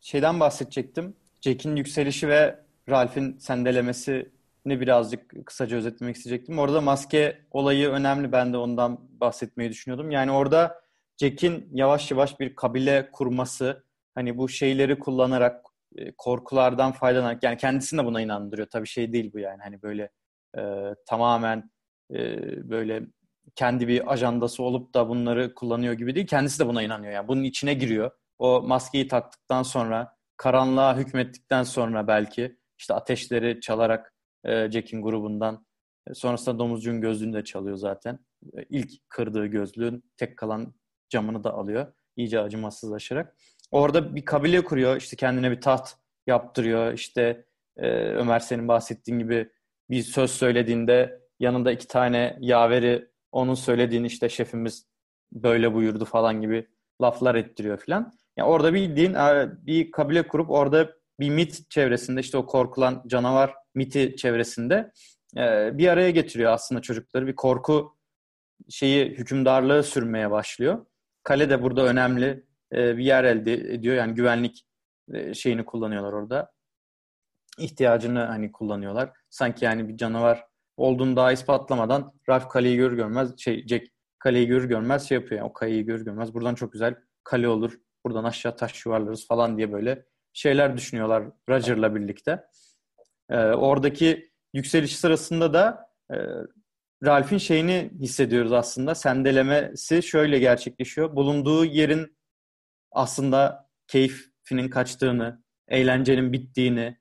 [0.00, 1.16] şeyden bahsedecektim.
[1.40, 4.30] Jack'in yükselişi ve Ralph'in sendelemesini
[4.66, 6.58] birazcık kısaca özetlemek isteyecektim.
[6.58, 8.32] Orada maske olayı önemli.
[8.32, 10.10] Ben de ondan bahsetmeyi düşünüyordum.
[10.10, 10.80] Yani orada
[11.16, 13.84] Jack'in yavaş yavaş bir kabile kurması,
[14.14, 18.68] hani bu şeyleri kullanarak, e, korkulardan faydalanarak, yani kendisini de buna inandırıyor.
[18.68, 20.10] Tabii şey değil bu yani hani böyle
[20.58, 20.62] e,
[21.06, 21.70] tamamen
[22.10, 22.20] e,
[22.70, 23.02] böyle
[23.56, 26.26] kendi bir ajandası olup da bunları kullanıyor gibi değil.
[26.26, 27.12] Kendisi de buna inanıyor.
[27.12, 28.10] Yani bunun içine giriyor.
[28.38, 35.66] O maskeyi taktıktan sonra, karanlığa hükmettikten sonra belki işte ateşleri çalarak e, Jack'in grubundan
[36.10, 38.18] e, sonrasında domuzcuğun gözlüğünü de çalıyor zaten.
[38.58, 40.74] E, ilk kırdığı gözlüğün tek kalan
[41.08, 41.92] camını da alıyor.
[42.16, 43.36] iyice acımasızlaşarak.
[43.70, 44.96] Orada bir kabile kuruyor.
[44.96, 45.92] İşte kendine bir taht
[46.26, 46.92] yaptırıyor.
[46.92, 47.46] İşte
[47.76, 49.50] e, Ömer senin bahsettiğin gibi
[49.90, 54.86] bir söz söylediğinde yanında iki tane yaveri onun söylediğini işte şefimiz
[55.32, 56.68] böyle buyurdu falan gibi
[57.02, 58.12] laflar ettiriyor filan.
[58.36, 63.54] Yani orada bildiğin e, bir kabile kurup orada bir mit çevresinde işte o korkulan canavar
[63.74, 64.92] miti çevresinde
[65.36, 67.26] e, bir araya getiriyor aslında çocukları.
[67.26, 67.96] Bir korku
[68.70, 70.86] şeyi hükümdarlığı sürmeye başlıyor.
[71.22, 73.96] Kale de burada önemli e, bir yer elde ediyor.
[73.96, 74.66] Yani güvenlik
[75.32, 76.52] şeyini kullanıyorlar orada.
[77.58, 79.12] İhtiyacını hani kullanıyorlar.
[79.30, 80.46] Sanki yani bir canavar
[80.76, 83.86] olduğunu daha ispatlamadan Ralph kaleyi görür görmez şey Jack
[84.18, 85.40] kaleyi görür görmez şey yapıyor.
[85.40, 87.78] Yani o kaleyi görür görmez buradan çok güzel kale olur.
[88.06, 92.44] Buradan aşağı taş yuvarlarız falan diye böyle şeyler düşünüyorlar Roger'la birlikte.
[93.30, 96.16] Ee, oradaki yükseliş sırasında da e,
[97.04, 98.94] Ralph'in şeyini hissediyoruz aslında.
[98.94, 101.16] Sendelemesi şöyle gerçekleşiyor.
[101.16, 102.16] Bulunduğu yerin
[102.92, 106.98] aslında keyfinin kaçtığını, eğlencenin bittiğini,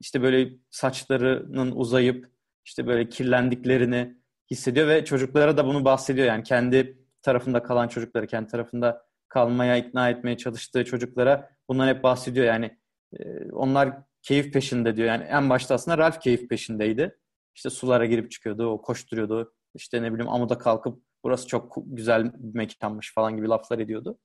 [0.00, 2.31] işte böyle saçlarının uzayıp
[2.64, 4.16] işte böyle kirlendiklerini
[4.50, 6.26] hissediyor ve çocuklara da bunu bahsediyor.
[6.26, 12.46] Yani kendi tarafında kalan çocukları, kendi tarafında kalmaya ikna etmeye çalıştığı çocuklara bundan hep bahsediyor.
[12.46, 12.78] Yani
[13.18, 15.08] e, onlar keyif peşinde diyor.
[15.08, 17.18] Yani en başta aslında Ralph keyif peşindeydi.
[17.54, 19.54] İşte sulara girip çıkıyordu, o koşturuyordu.
[19.74, 24.18] İşte ne bileyim amuda kalkıp burası çok güzel bir mekanmış falan gibi laflar ediyordu.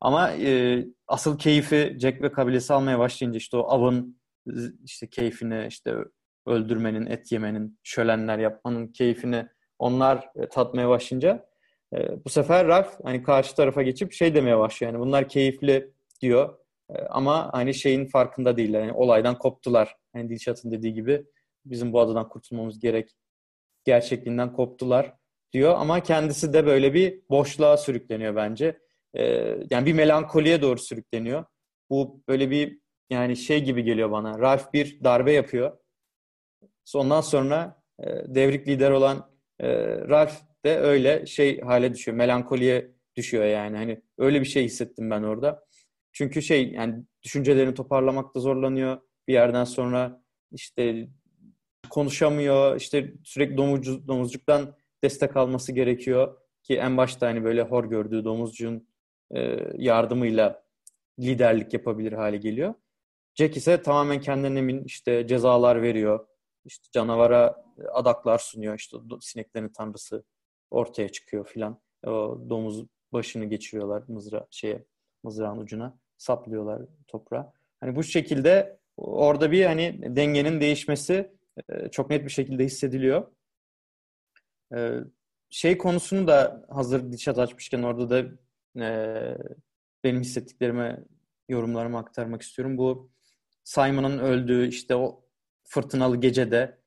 [0.00, 4.20] Ama e, asıl keyfi Jack ve kabilesi almaya başlayınca işte o avın
[4.84, 5.94] işte keyfini işte
[6.46, 9.46] öldürmenin, et yemenin, şölenler yapmanın keyfini
[9.78, 11.46] onlar e, tatmaya başlayınca
[11.94, 14.92] e, bu sefer Ralph hani karşı tarafa geçip şey demeye başlıyor.
[14.92, 16.58] Yani bunlar keyifli diyor.
[16.90, 18.80] E, ama hani şeyin farkında değiller.
[18.80, 19.96] Yani olaydan koptular.
[20.12, 21.24] Hani Dilşat'ın dediği gibi
[21.64, 23.10] bizim bu adadan kurtulmamız gerek.
[23.84, 25.12] Gerçekliğinden koptular
[25.52, 25.74] diyor.
[25.78, 28.78] Ama kendisi de böyle bir boşluğa sürükleniyor bence.
[29.70, 31.44] Yani bir melankoliye doğru sürükleniyor.
[31.90, 32.78] Bu böyle bir
[33.10, 34.38] yani şey gibi geliyor bana.
[34.38, 35.79] Ralph bir darbe yapıyor.
[36.98, 39.30] Ondan sonra e, devrik lider olan
[39.60, 39.68] e,
[40.08, 40.34] Ralph
[40.64, 42.16] de öyle şey hale düşüyor.
[42.16, 43.76] Melankoliye düşüyor yani.
[43.76, 45.64] Hani öyle bir şey hissettim ben orada.
[46.12, 48.98] Çünkü şey yani düşüncelerini toparlamakta zorlanıyor.
[49.28, 50.22] Bir yerden sonra
[50.52, 51.08] işte
[51.90, 52.76] konuşamıyor.
[52.76, 56.36] İşte sürekli domuzcu, domuzcuktan destek alması gerekiyor.
[56.62, 58.88] Ki en başta hani böyle hor gördüğü domuzcuğun
[59.34, 60.62] e, yardımıyla
[61.18, 62.74] liderlik yapabilir hale geliyor.
[63.34, 66.26] Jack ise tamamen kendinden emin işte cezalar veriyor.
[66.64, 68.78] İşte canavara adaklar sunuyor.
[68.78, 70.24] İşte sineklerin tanrısı
[70.70, 71.80] ortaya çıkıyor filan.
[72.06, 74.84] O domuz başını geçiriyorlar mızra şeye
[75.22, 77.52] mızrağın ucuna saplıyorlar toprağa.
[77.80, 81.32] Hani bu şekilde orada bir hani dengenin değişmesi
[81.68, 83.26] e, çok net bir şekilde hissediliyor.
[84.74, 84.92] E,
[85.50, 88.30] şey konusunu da hazır dişat açmışken orada da
[88.84, 89.36] e,
[90.04, 91.04] benim hissettiklerime
[91.48, 92.78] yorumlarımı aktarmak istiyorum.
[92.78, 93.10] Bu
[93.64, 95.24] Simon'ın öldüğü işte o
[95.70, 96.78] fırtınalı gecede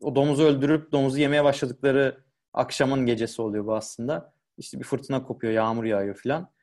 [0.00, 4.34] o domuzu öldürüp domuzu yemeye başladıkları akşamın gecesi oluyor bu aslında.
[4.58, 6.54] İşte bir fırtına kopuyor, yağmur yağıyor filan.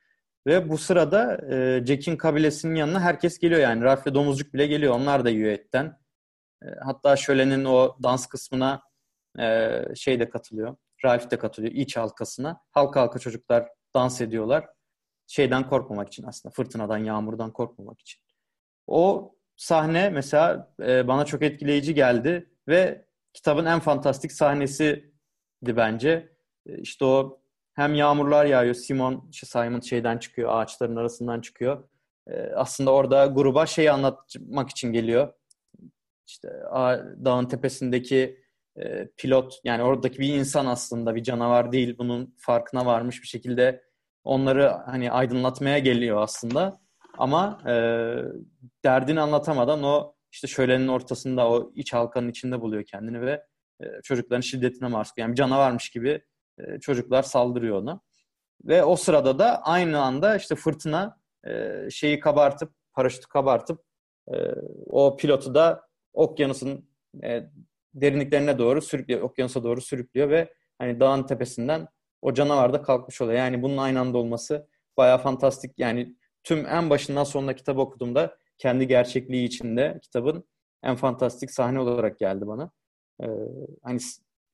[0.46, 3.82] Ve bu sırada e, Jack'in kabilesinin yanına herkes geliyor yani.
[3.82, 4.94] Ralph ve Domuzcuk bile geliyor.
[4.94, 5.98] Onlar da yiyor etten.
[6.62, 8.82] E, hatta şölenin o dans kısmına
[9.38, 10.76] e, şey de katılıyor.
[11.04, 12.60] Ralph de katılıyor iç halkasına.
[12.70, 14.68] Halka halka çocuklar dans ediyorlar.
[15.26, 16.52] Şeyden korkmamak için aslında.
[16.52, 18.22] Fırtınadan, yağmurdan korkmamak için.
[18.86, 25.12] O sahne mesela e, bana çok etkileyici geldi ve kitabın en fantastik sahnesiydi
[25.62, 26.32] bence.
[26.66, 27.42] E, işte o
[27.74, 31.88] hem yağmurlar yağıyor, Simon, işte Simon şeyden çıkıyor, ağaçların arasından çıkıyor.
[32.26, 35.32] E, aslında orada gruba şeyi anlatmak için geliyor.
[36.26, 36.48] İşte
[37.24, 38.42] dağın tepesindeki
[38.76, 43.82] e, pilot, yani oradaki bir insan aslında bir canavar değil, bunun farkına varmış bir şekilde
[44.24, 46.81] onları hani aydınlatmaya geliyor aslında.
[47.18, 47.72] Ama e,
[48.84, 53.46] derdini anlatamadan o işte şölenin ortasında o iç halkanın içinde buluyor kendini ve
[53.80, 56.24] e, çocukların şiddetine maruz Yani bir canavarmış gibi
[56.58, 58.00] e, çocuklar saldırıyor ona.
[58.64, 63.84] Ve o sırada da aynı anda işte fırtına e, şeyi kabartıp, paraşütü kabartıp
[64.32, 64.36] e,
[64.86, 65.82] o pilotu da
[66.12, 66.88] okyanusun
[67.24, 67.50] e,
[67.94, 71.88] derinliklerine doğru sürüklüyor, okyanusa doğru sürüklüyor ve hani dağın tepesinden
[72.22, 73.38] o canavar da kalkmış oluyor.
[73.38, 75.78] Yani bunun aynı anda olması bayağı fantastik.
[75.78, 80.44] Yani tüm en başından sonuna kitabı okuduğumda kendi gerçekliği içinde kitabın
[80.82, 82.70] en fantastik sahne olarak geldi bana.
[83.22, 83.26] Ee,
[83.82, 84.00] hani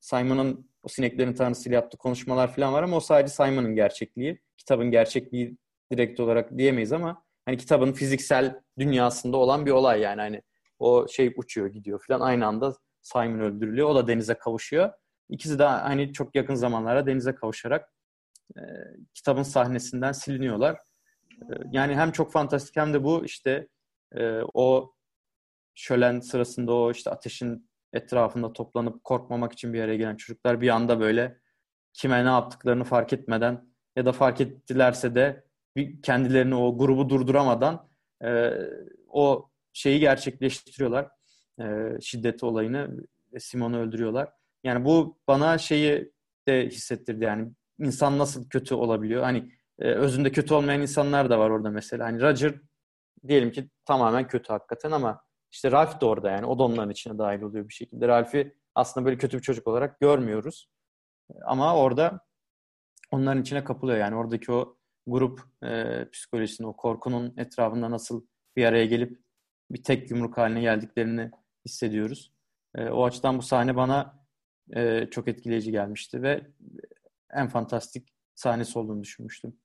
[0.01, 4.41] Simon'ın o sineklerin tanrısıyla yaptığı konuşmalar falan var ama o sadece Simon'ın gerçekliği.
[4.57, 5.57] Kitabın gerçekliği
[5.93, 10.43] direkt olarak diyemeyiz ama hani kitabın fiziksel dünyasında olan bir olay yani hani
[10.79, 13.89] o şey uçuyor gidiyor falan aynı anda Simon öldürülüyor.
[13.89, 14.93] O da denize kavuşuyor.
[15.29, 17.93] İkisi de hani çok yakın zamanlara denize kavuşarak
[18.57, 18.61] e,
[19.15, 20.79] kitabın sahnesinden siliniyorlar.
[21.73, 23.69] Yani hem çok fantastik hem de bu işte
[24.15, 24.95] e, o
[25.75, 31.01] şölen sırasında o işte ateşin etrafında toplanıp korkmamak için bir yere gelen çocuklar bir anda
[31.01, 31.39] böyle
[31.93, 35.45] kime ne yaptıklarını fark etmeden ya da fark ettilerse de
[36.03, 37.89] kendilerini o grubu durduramadan
[38.25, 38.51] e,
[39.09, 41.09] o şeyi gerçekleştiriyorlar.
[41.61, 41.65] E,
[42.01, 42.91] şiddet olayını
[43.39, 44.33] Simon'u öldürüyorlar.
[44.65, 46.13] Yani bu bana şeyi
[46.49, 49.23] de hissettirdi yani insan nasıl kötü olabiliyor?
[49.23, 52.07] Hani e, özünde kötü olmayan insanlar da var orada mesela.
[52.07, 52.55] Hani Roger
[53.29, 55.21] diyelim ki tamamen kötü hakikaten ama
[55.53, 56.47] işte Ralph de orada yani.
[56.47, 58.09] O da onların içine dahil oluyor bir şekilde.
[58.09, 60.69] Ralph'i aslında böyle kötü bir çocuk olarak görmüyoruz.
[61.45, 62.21] Ama orada
[63.11, 63.99] onların içine kapılıyor.
[63.99, 64.77] Yani oradaki o
[65.07, 68.27] grup e, psikolojisini, o korkunun etrafında nasıl
[68.57, 69.23] bir araya gelip
[69.71, 71.31] bir tek yumruk haline geldiklerini
[71.65, 72.33] hissediyoruz.
[72.75, 74.27] E, o açıdan bu sahne bana
[74.77, 76.47] e, çok etkileyici gelmişti ve
[77.33, 79.57] en fantastik sahnesi olduğunu düşünmüştüm.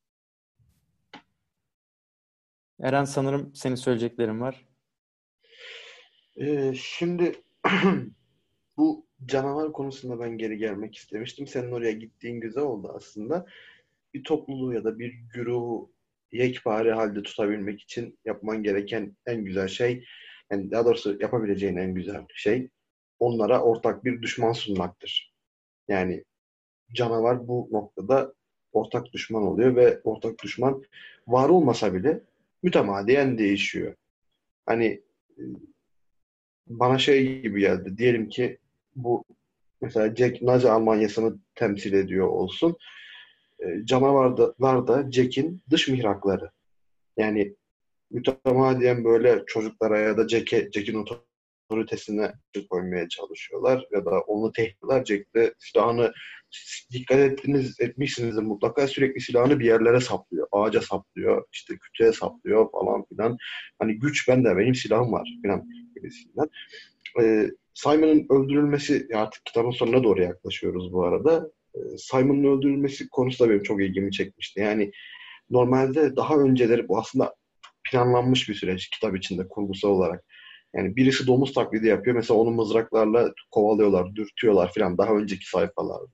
[2.83, 4.65] Eren sanırım senin söyleyeceklerin var.
[6.37, 7.35] Ee, şimdi
[8.77, 11.47] bu canavar konusunda ben geri gelmek istemiştim.
[11.47, 13.45] Senin oraya gittiğin güzel oldu aslında.
[14.13, 15.91] Bir topluluğu ya da bir güruhu
[16.31, 20.05] yekpare halde tutabilmek için yapman gereken en güzel şey,
[20.51, 22.69] yani daha doğrusu yapabileceğin en güzel şey
[23.19, 25.33] onlara ortak bir düşman sunmaktır.
[25.87, 26.23] Yani
[26.93, 28.33] canavar bu noktada
[28.71, 30.83] ortak düşman oluyor ve ortak düşman
[31.27, 32.21] var olmasa bile
[32.63, 33.95] mütemadiyen değişiyor.
[34.65, 34.85] Hani
[35.37, 35.41] e,
[36.67, 37.97] bana şey gibi geldi.
[37.97, 38.57] Diyelim ki
[38.95, 39.25] bu
[39.81, 42.77] mesela Jack Nazi Almanyası'nı temsil ediyor olsun.
[43.59, 46.51] E, canavarlar da Jack'in dış mihrakları.
[47.17, 47.55] Yani
[48.11, 51.05] mütemadiyen böyle çocuklara ya da Jack'e, Jack'in
[51.69, 52.33] otoritesine
[52.69, 55.05] koymaya çalışıyorlar ya da onu tehditler.
[55.05, 56.13] Jack de silahını
[56.91, 60.47] dikkat ettiniz, etmişsinizdir mutlaka sürekli silahını bir yerlere saplıyor.
[60.51, 63.37] Ağaca saplıyor, işte kütüğe saplıyor falan filan.
[63.79, 65.63] Hani güç bende, benim silahım var filan
[65.95, 66.49] gibisinden.
[67.21, 71.51] Ee, Simon'ın öldürülmesi, artık kitabın sonuna doğru yaklaşıyoruz bu arada.
[71.75, 74.59] Ee, Simon'ın öldürülmesi konusu da benim çok ilgimi çekmişti.
[74.59, 74.91] Yani
[75.49, 77.35] normalde daha önceleri bu aslında
[77.91, 80.25] planlanmış bir süreç kitap içinde kurgusal olarak.
[80.75, 82.15] Yani birisi domuz taklidi yapıyor.
[82.15, 86.07] Mesela onu mızraklarla kovalıyorlar, dürtüyorlar filan daha önceki sayfalarda.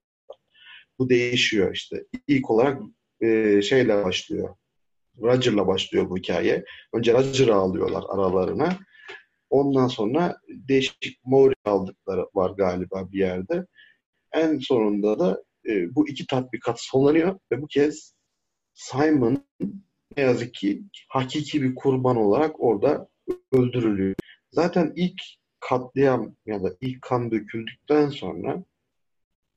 [0.99, 2.05] Bu değişiyor işte.
[2.27, 2.81] İlk olarak
[3.21, 4.55] e, şeyle başlıyor.
[5.21, 6.65] Roger'la başlıyor bu hikaye.
[6.93, 8.77] Önce Roger'ı alıyorlar aralarına.
[9.49, 13.65] Ondan sonra değişik Mori aldıkları var galiba bir yerde.
[14.33, 18.13] En sonunda da e, bu iki tatbikat sonlanıyor ve bu kez
[18.73, 19.43] Simon
[20.17, 23.07] ne yazık ki hakiki bir kurban olarak orada
[23.51, 24.15] öldürülüyor.
[24.51, 25.21] Zaten ilk
[25.59, 28.63] katliam ya da ilk kan döküldükten sonra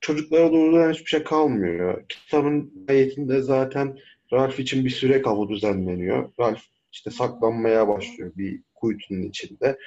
[0.03, 2.05] çocuklara doğrudan hiçbir şey kalmıyor.
[2.09, 3.99] Kitabın ayetinde zaten
[4.33, 6.33] Ralph için bir süre kavu düzenleniyor.
[6.41, 9.79] Ralph işte saklanmaya başlıyor bir kuytunun içinde.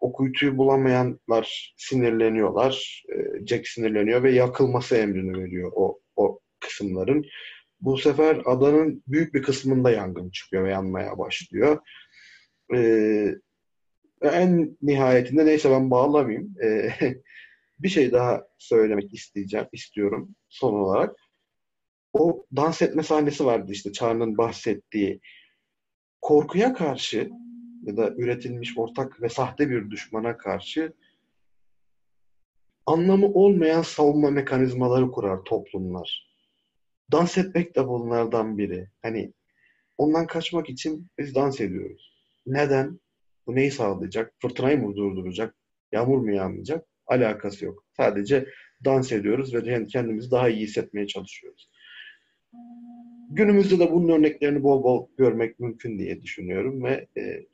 [0.00, 3.04] O kuytuyu bulamayanlar sinirleniyorlar.
[3.12, 7.26] Ee, Jack sinirleniyor ve yakılması emrini veriyor o, o kısımların.
[7.80, 11.78] Bu sefer adanın büyük bir kısmında yangın çıkıyor ve yanmaya başlıyor.
[12.74, 13.34] Ee,
[14.22, 16.54] en nihayetinde neyse ben bağlamayayım.
[16.64, 16.90] Ee,
[17.82, 21.16] bir şey daha söylemek isteyeceğim, istiyorum son olarak.
[22.12, 25.20] O dans etme sahnesi vardı işte Çağrı'nın bahsettiği.
[26.20, 27.30] Korkuya karşı
[27.82, 30.92] ya da üretilmiş ortak ve sahte bir düşmana karşı
[32.86, 36.30] anlamı olmayan savunma mekanizmaları kurar toplumlar.
[37.12, 38.88] Dans etmek de bunlardan biri.
[39.02, 39.32] Hani
[39.98, 42.12] ondan kaçmak için biz dans ediyoruz.
[42.46, 43.00] Neden?
[43.46, 44.34] Bu neyi sağlayacak?
[44.38, 45.56] Fırtınayı mı durduracak?
[45.92, 46.86] Yağmur mu yağmayacak?
[47.10, 47.84] Alakası yok.
[47.96, 48.46] Sadece
[48.84, 51.70] dans ediyoruz ve kendimizi daha iyi hissetmeye çalışıyoruz.
[53.30, 57.46] Günümüzde de bunun örneklerini bol bol görmek mümkün diye düşünüyorum ve e,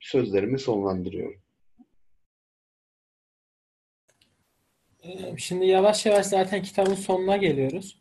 [0.00, 1.44] sözlerimi sonlandırıyorum.
[5.04, 7.98] Ee, şimdi yavaş yavaş zaten kitabın sonuna geliyoruz.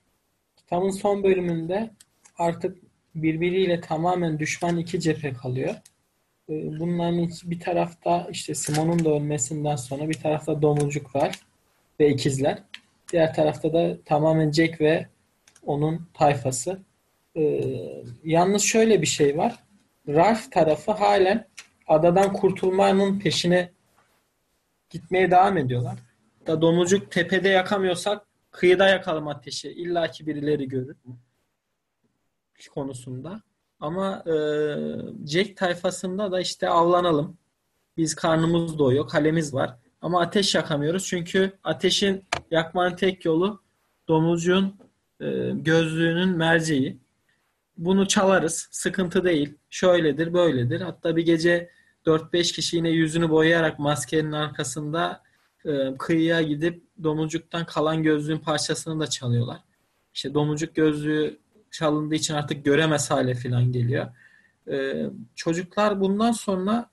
[0.55, 1.91] Kitabın son bölümünde
[2.37, 2.77] artık
[3.15, 5.75] birbiriyle tamamen düşman iki cephe kalıyor.
[6.49, 11.39] Ee, bunların bir tarafta işte Simon'un da ölmesinden sonra bir tarafta domuzcuk var
[11.99, 12.63] ve ikizler.
[13.11, 15.07] Diğer tarafta da tamamen Jack ve
[15.65, 16.79] onun tayfası.
[17.35, 17.61] Ee,
[18.23, 19.63] yalnız şöyle bir şey var.
[20.07, 21.47] Ralph tarafı halen
[21.87, 23.71] adadan kurtulmanın peşine
[24.89, 25.99] gitmeye devam ediyorlar.
[26.47, 29.69] Da domuzcuk tepede yakamıyorsak kıyıda yakalım ateşi.
[29.69, 30.97] İlla ki birileri görür
[32.73, 33.41] konusunda.
[33.83, 34.35] Ama e,
[35.27, 37.37] Jack tayfasında da işte avlanalım.
[37.97, 39.77] Biz karnımız doyuyor, kalemiz var.
[40.01, 43.61] Ama ateş yakamıyoruz çünkü ateşin yakmanın tek yolu
[44.07, 44.75] domuzcuğun
[45.21, 46.99] e, gözlüğünün merceği.
[47.77, 48.67] Bunu çalarız.
[48.71, 49.57] Sıkıntı değil.
[49.69, 50.81] Şöyledir, böyledir.
[50.81, 51.69] Hatta bir gece
[52.05, 55.23] 4-5 kişi yine yüzünü boyayarak maskenin arkasında
[55.65, 59.59] e, kıyıya gidip domuzcuktan kalan gözlüğün parçasını da çalıyorlar.
[60.13, 61.42] İşte domuzcuk gözlüğü
[61.73, 64.07] çalındığı için artık göremez hale falan geliyor.
[64.71, 65.05] Ee,
[65.35, 66.89] çocuklar bundan sonra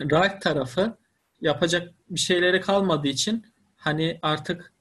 [0.00, 0.96] Ralph tarafı
[1.40, 4.72] yapacak bir şeyleri kalmadığı için hani artık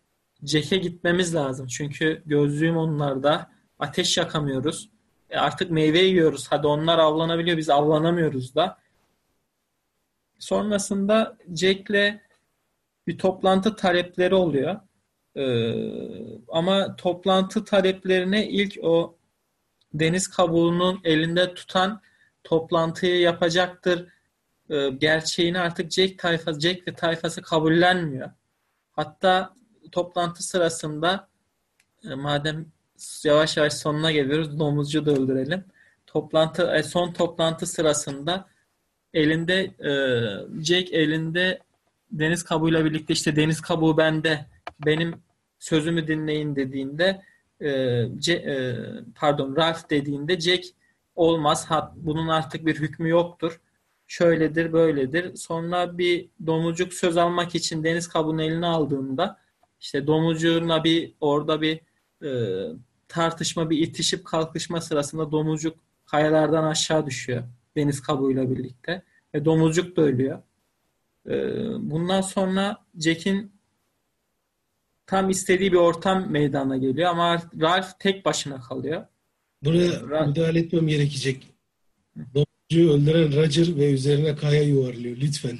[0.43, 1.67] Jack'e gitmemiz lazım.
[1.67, 3.51] Çünkü gözlüğüm onlarda.
[3.79, 4.89] Ateş yakamıyoruz.
[5.29, 6.47] E artık meyve yiyoruz.
[6.49, 7.57] Hadi onlar avlanabiliyor.
[7.57, 8.77] Biz avlanamıyoruz da.
[10.39, 12.19] Sonrasında Jack'le
[13.07, 14.79] bir toplantı talepleri oluyor.
[15.35, 15.73] Ee,
[16.47, 19.15] ama toplantı taleplerine ilk o
[19.93, 22.01] deniz kabuğunun elinde tutan
[22.43, 24.07] toplantıyı yapacaktır
[24.69, 28.29] e, gerçeğini artık Jack tayfası, Jack ve tayfası kabullenmiyor.
[28.91, 29.55] Hatta
[29.91, 31.27] toplantı sırasında
[32.03, 32.65] e, madem
[33.23, 35.65] yavaş yavaş sonuna geliyoruz domuzcu da öldürelim.
[36.07, 38.47] Toplantı e, son toplantı sırasında
[39.13, 39.91] elinde e,
[40.63, 41.59] Jack elinde
[42.11, 44.45] deniz kabuğuyla birlikte işte deniz kabuğu bende
[44.85, 45.13] benim
[45.59, 47.21] sözümü dinleyin dediğinde
[47.61, 48.75] e, C, e,
[49.15, 50.65] pardon Ralph dediğinde Jack
[51.15, 51.65] olmaz.
[51.65, 53.61] Hat, bunun artık bir hükmü yoktur.
[54.07, 55.35] Şöyledir, böyledir.
[55.35, 59.39] Sonra bir domuzcuk söz almak için deniz kabuğunu eline aldığında
[59.79, 61.81] işte domuzcuğuna bir orada bir
[62.23, 62.31] e,
[63.07, 67.43] tartışma, bir itişip kalkışma sırasında domuzcuk kayalardan aşağı düşüyor.
[67.75, 69.03] Deniz kabuğuyla birlikte.
[69.33, 70.41] Ve domuzcuk da ölüyor.
[71.29, 71.31] Ee,
[71.91, 73.51] bundan sonra Jack'in
[75.11, 79.05] tam istediği bir ortam meydana geliyor ama Ralph tek başına kalıyor.
[79.63, 81.47] Buraya Ra- müdahale etmem gerekecek.
[82.17, 85.17] Domuzcuyu öldüren Roger ve üzerine kaya yuvarlıyor.
[85.17, 85.59] Lütfen.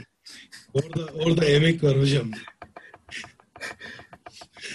[0.74, 2.32] Orada orada emek var hocam.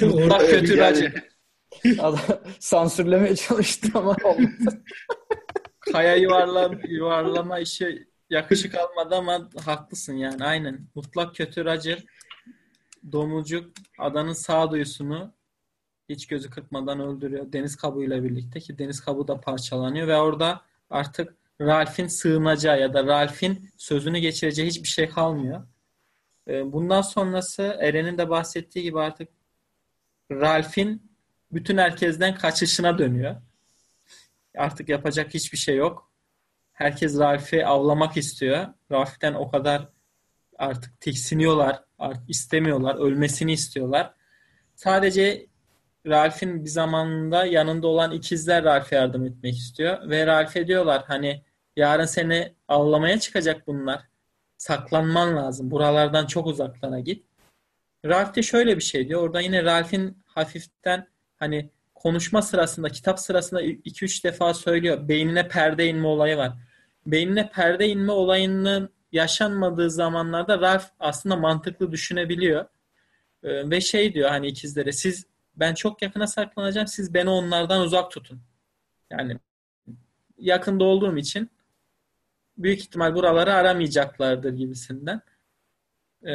[0.01, 1.13] Evet, kötü yani- Roger.
[1.99, 2.21] Adam
[2.59, 4.83] sansürlemeye çalıştı ama olmadı.
[5.81, 10.89] Kaya yuvarla, yuvarlama işi yakışık almadı ama haklısın yani aynen.
[10.95, 12.05] Mutlak kötü Roger
[13.13, 15.33] domuzcuk adanın sağduyusunu
[16.09, 17.53] hiç gözü kırpmadan öldürüyor.
[17.53, 23.07] Deniz kabuğuyla birlikte ki deniz kabuğu da parçalanıyor ve orada artık Ralph'in sığınacağı ya da
[23.07, 25.67] Ralph'in sözünü geçireceği hiçbir şey kalmıyor.
[26.49, 29.29] Ee, Bundan sonrası Eren'in de bahsettiği gibi artık
[30.31, 31.13] Ralph'in
[31.53, 33.37] bütün herkesten kaçışına dönüyor.
[34.57, 36.11] Artık yapacak hiçbir şey yok.
[36.73, 38.67] Herkes Ralph'i avlamak istiyor.
[38.93, 39.89] Ralph'ten o kadar
[40.59, 44.15] artık tiksiniyorlar, artık istemiyorlar, ölmesini istiyorlar.
[44.75, 45.47] Sadece
[46.07, 50.11] Ralph'in bir zamanında yanında olan ikizler Ralph'e yardım etmek istiyor.
[50.11, 51.43] Ve Ralph'e diyorlar hani
[51.77, 54.03] yarın seni avlamaya çıkacak bunlar.
[54.59, 55.71] Saklanman lazım.
[55.71, 57.27] Buralardan çok uzaklara git.
[58.05, 59.23] Ralph de şöyle bir şey diyor.
[59.23, 65.09] Orada yine Ralph'in hafiften hani konuşma sırasında, kitap sırasında 2-3 defa söylüyor.
[65.09, 66.53] Beynine perde inme olayı var.
[67.07, 72.65] Beynine perde inme olayının yaşanmadığı zamanlarda Ralph aslında mantıklı düşünebiliyor.
[73.43, 78.11] Ee, ve şey diyor hani ikizlere siz ben çok yakına saklanacağım siz beni onlardan uzak
[78.11, 78.41] tutun.
[79.11, 79.39] Yani
[80.39, 81.51] yakında olduğum için
[82.59, 85.21] büyük ihtimal buraları aramayacaklardır gibisinden.
[86.27, 86.33] Ee,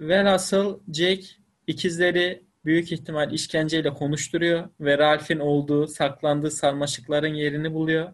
[0.00, 1.26] velhasıl Jake
[1.66, 8.12] ikizleri büyük ihtimal işkenceyle konuşturuyor ve Ralph'in olduğu, saklandığı sarmaşıkların yerini buluyor.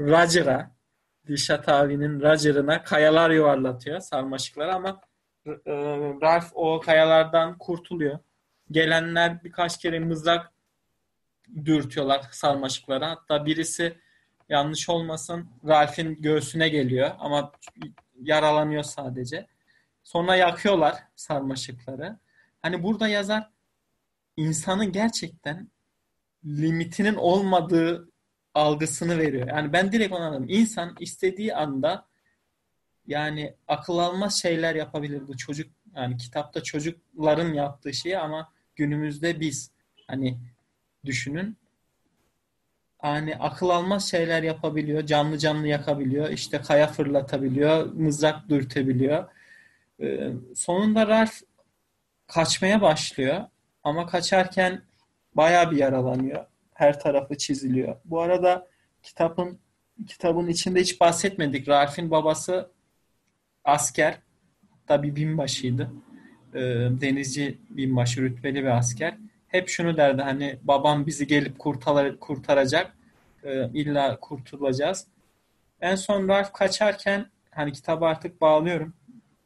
[0.00, 0.75] Roger'a,
[1.28, 5.00] Dilşat abinin Roger'ına kayalar yuvarlatıyor sarmaşıkları ama
[5.46, 5.52] e,
[6.22, 8.18] Ralph o kayalardan kurtuluyor.
[8.70, 10.52] Gelenler birkaç kere mızrak
[11.64, 13.10] dürtüyorlar sarmaşıklara.
[13.10, 13.98] Hatta birisi
[14.48, 17.52] yanlış olmasın Ralph'in göğsüne geliyor ama
[18.22, 19.46] yaralanıyor sadece.
[20.02, 22.16] Sonra yakıyorlar sarmaşıkları.
[22.62, 23.50] Hani burada yazar
[24.36, 25.70] insanın gerçekten
[26.44, 28.10] limitinin olmadığı
[28.56, 29.48] algısını veriyor.
[29.48, 30.46] Yani ben direkt onu anladım.
[30.48, 32.06] İnsan istediği anda
[33.06, 39.70] yani akıl almaz şeyler yapabilir bu çocuk yani kitapta çocukların yaptığı şey ama günümüzde biz
[40.06, 40.38] hani
[41.04, 41.56] düşünün
[42.98, 45.06] hani akıl almaz şeyler yapabiliyor.
[45.06, 46.30] Canlı canlı yakabiliyor.
[46.30, 47.92] işte kaya fırlatabiliyor.
[47.92, 49.28] Mızrak dürtebiliyor.
[50.00, 51.34] Ee, sonunda Ralph
[52.26, 53.44] kaçmaya başlıyor.
[53.84, 54.82] Ama kaçarken
[55.34, 56.46] bayağı bir yaralanıyor.
[56.76, 57.96] Her tarafı çiziliyor.
[58.04, 58.66] Bu arada
[59.02, 59.58] kitabın
[60.06, 61.68] kitabın içinde hiç bahsetmedik.
[61.68, 62.70] Ralph'in babası
[63.64, 64.18] asker.
[64.70, 65.90] Hatta bir binbaşıydı.
[66.54, 66.60] Ee,
[67.00, 69.16] denizci binbaşı, rütbeli bir asker.
[69.48, 72.96] Hep şunu derdi hani babam bizi gelip kurtar kurtaracak.
[73.44, 75.06] Ee, illa kurtulacağız.
[75.80, 78.94] En son Ralph kaçarken hani kitabı artık bağlıyorum.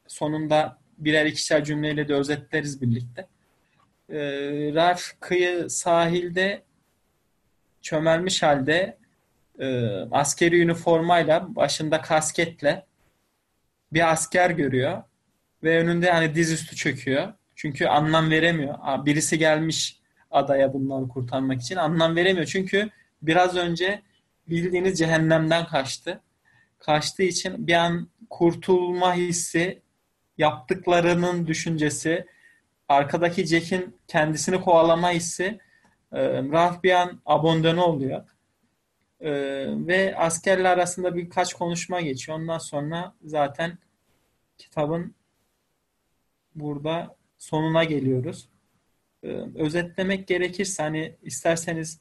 [0.06, 3.26] Sonunda birer ikişer cümleyle de özetleriz birlikte.
[4.08, 4.18] Ee,
[4.74, 6.62] Ralph kıyı sahilde
[7.82, 8.98] çömelmiş halde
[9.58, 12.86] e, askeri üniformayla başında kasketle
[13.92, 15.02] bir asker görüyor
[15.62, 17.32] ve önünde hani dizüstü çöküyor.
[17.56, 18.74] Çünkü anlam veremiyor.
[19.06, 20.00] Birisi gelmiş
[20.30, 22.46] adaya bunları kurtarmak için anlam veremiyor.
[22.46, 22.90] Çünkü
[23.22, 24.02] biraz önce
[24.48, 26.20] bildiğiniz cehennemden kaçtı.
[26.78, 29.82] Kaçtığı için bir an kurtulma hissi,
[30.38, 32.26] yaptıklarının düşüncesi,
[32.88, 35.58] arkadaki Jack'in kendisini kovalama hissi
[36.12, 38.24] e, Ralph bir an abandone oluyor.
[39.20, 39.30] E,
[39.86, 42.38] ve askerle arasında birkaç konuşma geçiyor.
[42.38, 43.78] Ondan sonra zaten
[44.58, 45.14] kitabın
[46.54, 48.48] burada sonuna geliyoruz.
[49.22, 52.00] E, özetlemek gerekirse hani isterseniz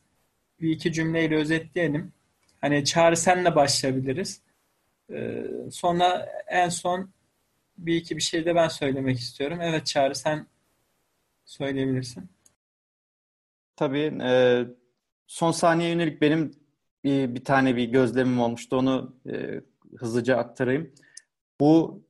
[0.62, 2.14] bir iki cümleyle özetleyelim.
[2.62, 4.42] Hani Çağrı senle başlayabiliriz.
[5.14, 7.10] E, sonra en son
[7.78, 9.60] bir iki bir şey de ben söylemek istiyorum.
[9.62, 10.48] Evet Çağrı sen
[11.46, 12.30] söyleyebilirsin.
[13.80, 14.66] Tabii e,
[15.28, 16.52] son saniye yönelik benim
[17.04, 18.78] bir, bir tane bir gözlemim olmuştu.
[18.78, 19.62] Onu e,
[19.98, 20.92] hızlıca aktarayım.
[21.60, 22.04] Bu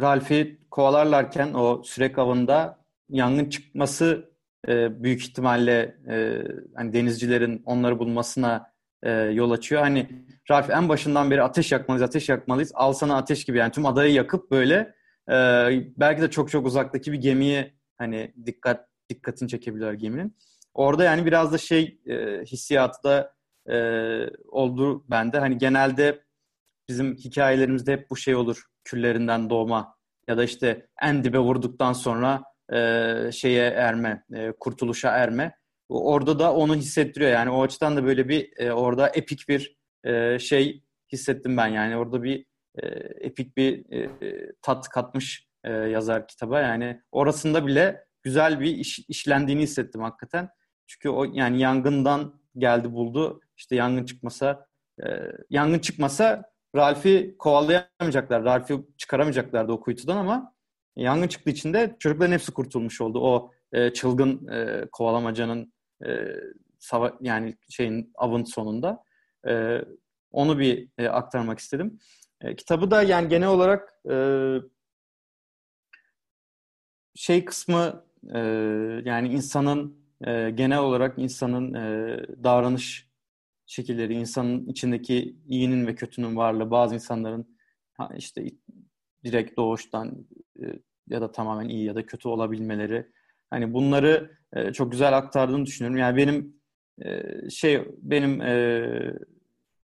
[0.00, 4.30] Ralph'i kovalarlarken o sürek avında yangın çıkması
[4.68, 6.42] e, büyük ihtimalle e,
[6.74, 8.72] hani denizcilerin onları bulmasına
[9.02, 9.82] e, yol açıyor.
[9.82, 12.72] Hani Ralph en başından beri ateş yakmalıyız, ateş yakmalıyız.
[12.74, 14.94] Al sana ateş gibi yani tüm adayı yakıp böyle
[15.28, 15.34] e,
[15.96, 20.36] belki de çok çok uzaktaki bir gemiye hani dikkat dikkatini çekebiliyor geminin.
[20.74, 23.34] Orada yani biraz da şey e, hissiyatı da
[23.70, 23.76] e,
[24.48, 25.38] oldu bende.
[25.38, 26.24] Hani genelde
[26.88, 28.62] bizim hikayelerimizde hep bu şey olur.
[28.84, 29.96] Küllerinden doğma
[30.28, 32.42] ya da işte en dibe vurduktan sonra
[32.72, 35.56] e, şeye erme, e, kurtuluşa erme.
[35.88, 37.30] Orada da onu hissettiriyor.
[37.30, 41.66] Yani o açıdan da böyle bir e, orada epik bir e, şey hissettim ben.
[41.66, 42.46] Yani orada bir
[42.82, 42.86] e,
[43.20, 44.10] epik bir e,
[44.62, 46.60] tat katmış e, yazar kitaba.
[46.60, 50.48] Yani orasında bile güzel bir iş, işlendiğini hissettim hakikaten.
[50.86, 53.40] Çünkü o yani yangından geldi buldu.
[53.56, 54.66] İşte yangın çıkmasa
[55.04, 55.06] e,
[55.50, 58.44] yangın çıkmasa Ralph'i kovalayamayacaklar.
[58.44, 60.54] Ralph'i çıkaramayacaklardı o kuytudan ama
[60.96, 63.20] yangın çıktığı için de çocukların hepsi kurtulmuş oldu.
[63.20, 65.72] O e, çılgın e, kovalamacanın
[66.06, 66.26] e,
[66.78, 69.04] sava yani şeyin avın sonunda.
[69.48, 69.84] E,
[70.30, 71.98] onu bir e, aktarmak istedim.
[72.40, 74.16] E, kitabı da yani genel olarak e,
[77.14, 78.04] şey kısmı
[78.34, 78.38] e,
[79.04, 83.08] yani insanın e, genel olarak insanın e, davranış
[83.66, 87.56] şekilleri, insanın içindeki iyinin ve kötünün varlığı, bazı insanların
[87.92, 88.46] ha, işte
[89.24, 90.26] direkt doğuştan
[90.62, 90.64] e,
[91.08, 93.06] ya da tamamen iyi ya da kötü olabilmeleri.
[93.50, 95.98] Hani bunları e, çok güzel aktardığını düşünüyorum.
[95.98, 96.56] Yani benim
[97.04, 99.14] e, şey benim e,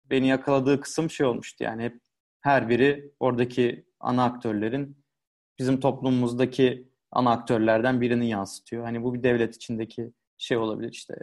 [0.09, 1.63] beni yakaladığı kısım şey olmuştu.
[1.63, 1.99] Yani hep
[2.41, 4.97] her biri oradaki ana aktörlerin
[5.59, 8.83] bizim toplumumuzdaki ana aktörlerden birini yansıtıyor.
[8.83, 11.15] Hani bu bir devlet içindeki şey olabilir işte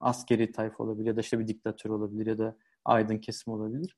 [0.00, 3.96] askeri tayfa olabilir ya da işte bir diktatör olabilir ya da aydın kesim olabilir.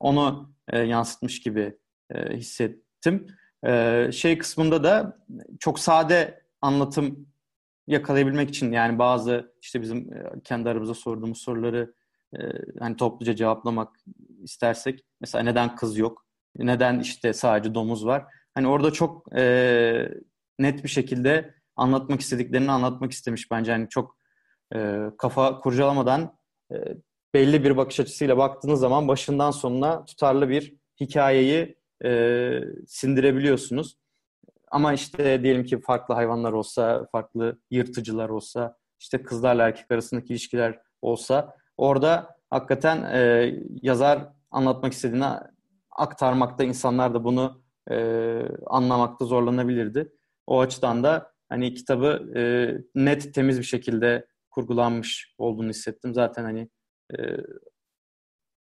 [0.00, 1.78] Onu e, yansıtmış gibi
[2.10, 3.26] e, hissettim.
[3.66, 5.18] E, şey kısmında da
[5.60, 7.26] çok sade anlatım
[7.86, 11.94] yakalayabilmek için yani bazı işte bizim e, kendi aramızda sorduğumuz soruları
[12.38, 12.38] e,
[12.78, 13.96] hani topluca cevaplamak
[14.42, 16.26] istersek mesela neden kız yok?
[16.56, 18.24] Neden işte sadece domuz var?
[18.54, 20.08] Hani orada çok e,
[20.58, 23.72] net bir şekilde anlatmak istediklerini anlatmak istemiş bence.
[23.72, 24.16] Hani çok
[24.74, 26.38] e, kafa kurcalamadan
[26.72, 26.76] e,
[27.34, 33.96] belli bir bakış açısıyla baktığınız zaman başından sonuna tutarlı bir hikayeyi e, sindirebiliyorsunuz.
[34.70, 40.80] Ama işte diyelim ki farklı hayvanlar olsa, farklı yırtıcılar olsa, işte kızlarla erkek arasındaki ilişkiler
[41.02, 45.26] olsa orada hakikaten e, yazar anlatmak istediğini
[45.90, 47.96] aktarmakta insanlar da bunu e,
[48.66, 50.12] anlamakta zorlanabilirdi.
[50.46, 52.42] O açıdan da hani kitabı e,
[52.94, 56.14] net temiz bir şekilde kurgulanmış olduğunu hissettim.
[56.14, 56.68] Zaten hani
[57.18, 57.36] e,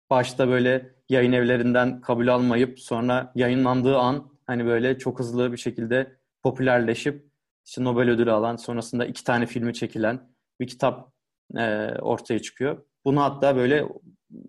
[0.10, 6.18] başta böyle yayın evlerinden kabul almayıp sonra yayınlandığı an hani böyle çok hızlı bir şekilde
[6.44, 7.34] popülerleşip
[7.66, 10.30] işte Nobel ödülü alan sonrasında iki tane filmi çekilen
[10.60, 11.14] bir kitap
[11.58, 12.86] e, ortaya çıkıyor.
[13.06, 13.88] Bunu hatta böyle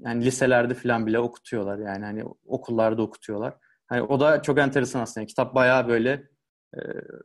[0.00, 3.54] yani liselerde falan bile okutuyorlar yani hani okullarda okutuyorlar.
[3.86, 5.26] Hani o da çok enteresan aslında.
[5.26, 6.28] kitap bayağı böyle
[6.76, 6.80] e,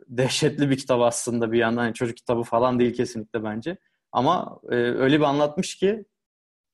[0.08, 1.86] dehşetli bir kitap aslında bir yandan.
[1.86, 3.78] Yani çocuk kitabı falan değil kesinlikle bence.
[4.12, 6.06] Ama e, öyle bir anlatmış ki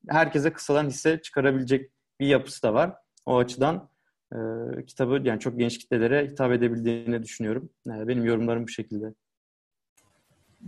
[0.09, 2.93] herkese kısadan hisse çıkarabilecek bir yapısı da var.
[3.25, 3.89] O açıdan
[4.33, 4.37] e,
[4.85, 7.69] kitabı yani çok genç kitlelere hitap edebildiğini düşünüyorum.
[7.87, 9.13] E, benim yorumlarım bu şekilde.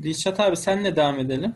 [0.01, 1.55] Dilşat abi senle devam edelim.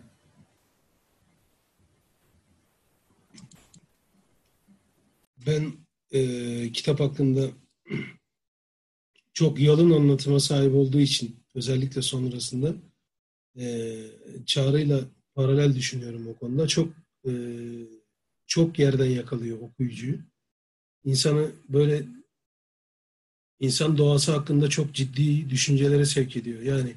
[5.48, 5.73] Ben
[6.11, 7.41] e, kitap hakkında
[9.34, 12.76] çok yalın anlatıma sahip olduğu için özellikle sonrasında
[13.60, 13.95] e,
[14.45, 15.02] çağrıyla
[15.36, 16.68] paralel düşünüyorum o konuda.
[16.68, 16.94] Çok
[17.28, 17.32] e,
[18.48, 20.20] çok yerden yakalıyor okuyucuyu.
[21.03, 22.06] İnsanı böyle
[23.60, 26.62] insan doğası hakkında çok ciddi düşüncelere sevk ediyor.
[26.62, 26.95] Yani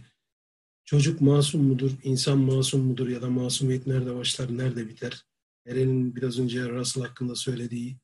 [0.84, 5.24] çocuk masum mudur, insan masum mudur ya da masumiyet nerede başlar, nerede biter?
[5.66, 7.96] Eren'in biraz önce Russell hakkında söylediği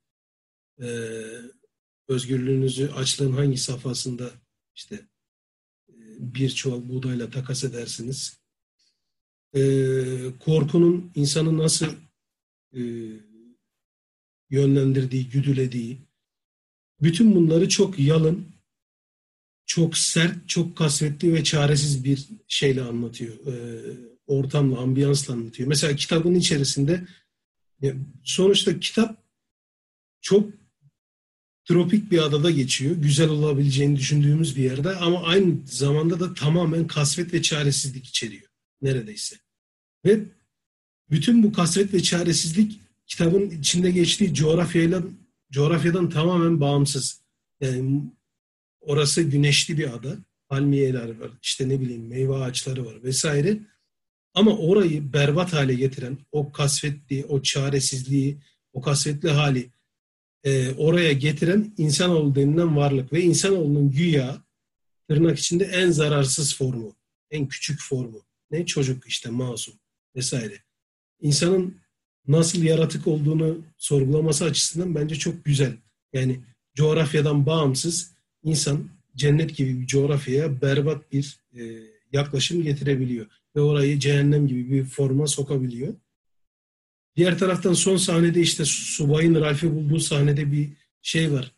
[0.83, 0.89] e,
[2.11, 4.31] özgürlüğünüzü açlığın hangi safhasında
[4.75, 4.95] işte
[5.89, 8.41] e, bir çuval buğdayla takas edersiniz
[9.55, 9.63] e,
[10.41, 11.87] korkunun insanı nasıl
[12.73, 12.83] e,
[14.51, 15.99] yönlendirdiği, güdülediği,
[17.03, 18.47] bütün bunları çok yalın,
[19.67, 23.35] çok sert, çok kasvetli ve çaresiz bir şeyle anlatıyor.
[24.27, 25.69] Ortamla, ambiyansla anlatıyor.
[25.69, 27.07] Mesela kitabın içerisinde
[28.25, 29.25] sonuçta kitap
[30.21, 30.51] çok
[31.71, 32.97] tropik bir adada geçiyor.
[32.97, 38.47] Güzel olabileceğini düşündüğümüz bir yerde ama aynı zamanda da tamamen kasvet ve çaresizlik içeriyor
[38.83, 39.37] neredeyse.
[40.05, 40.21] Ve
[41.11, 45.03] bütün bu kasvet ve çaresizlik kitabın içinde geçtiği coğrafyayla
[45.53, 47.21] coğrafyadan tamamen bağımsız.
[47.61, 48.03] Yani
[48.81, 50.17] orası güneşli bir ada.
[50.49, 53.59] Palmiyeler var, işte ne bileyim meyve ağaçları var vesaire.
[54.35, 58.39] Ama orayı berbat hale getiren, o kasvetli, o çaresizliği,
[58.73, 59.71] o kasvetli hali
[60.45, 64.43] e, oraya getiren insanoğlu denilen varlık ve insanoğlunun güya
[65.09, 66.97] tırnak içinde en zararsız formu,
[67.31, 68.23] en küçük formu.
[68.51, 69.75] Ne çocuk işte masum.
[70.17, 70.55] vesaire.
[71.21, 71.77] İnsanın
[72.29, 75.77] nasıl yaratık olduğunu sorgulaması açısından bence çok güzel.
[76.13, 76.41] Yani
[76.75, 78.13] coğrafyadan bağımsız
[78.43, 81.61] insan cennet gibi bir coğrafyaya berbat bir e,
[82.13, 83.27] yaklaşım getirebiliyor.
[83.57, 85.95] Ve orayı cehennem gibi bir forma sokabiliyor.
[87.17, 90.69] Diğer taraftan son sahnede işte subayın Ralph'i bulduğu sahnede bir
[91.03, 91.53] şey var.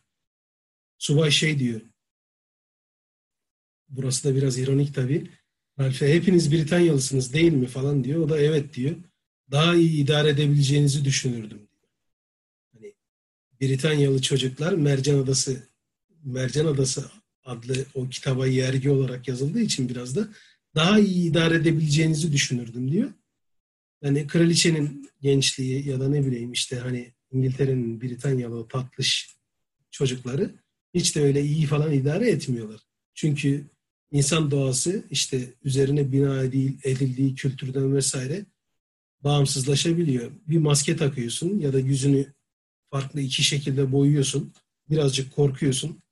[0.99, 1.81] Subay şey diyor.
[3.89, 5.31] Burası da biraz ironik tabii.
[5.79, 8.21] Ralph'e hepiniz Britanyalısınız değil mi falan diyor.
[8.21, 8.97] O da evet diyor.
[9.51, 11.69] Daha iyi idare edebileceğinizi düşünürdüm.
[12.73, 12.95] Hani
[13.61, 15.69] Britanyalı çocuklar Mercan Adası
[16.25, 17.11] Mercan Adası
[17.45, 20.29] adlı o kitaba yergi olarak yazıldığı için biraz da
[20.75, 23.11] daha iyi idare edebileceğinizi düşünürdüm diyor.
[24.03, 29.37] Yani kraliçenin gençliği ya da ne bileyim işte hani İngiltere'nin Britanyalı tatlış
[29.91, 30.55] çocukları
[30.95, 32.81] hiç de öyle iyi falan idare etmiyorlar.
[33.15, 33.65] Çünkü
[34.11, 36.43] insan doğası işte üzerine bina
[36.85, 38.47] edildiği kültürden vesaire
[39.21, 40.31] bağımsızlaşabiliyor.
[40.49, 42.33] Bir maske takıyorsun ya da yüzünü
[42.91, 44.53] farklı iki şekilde boyuyorsun.
[44.91, 46.03] Birazcık korkuyorsun.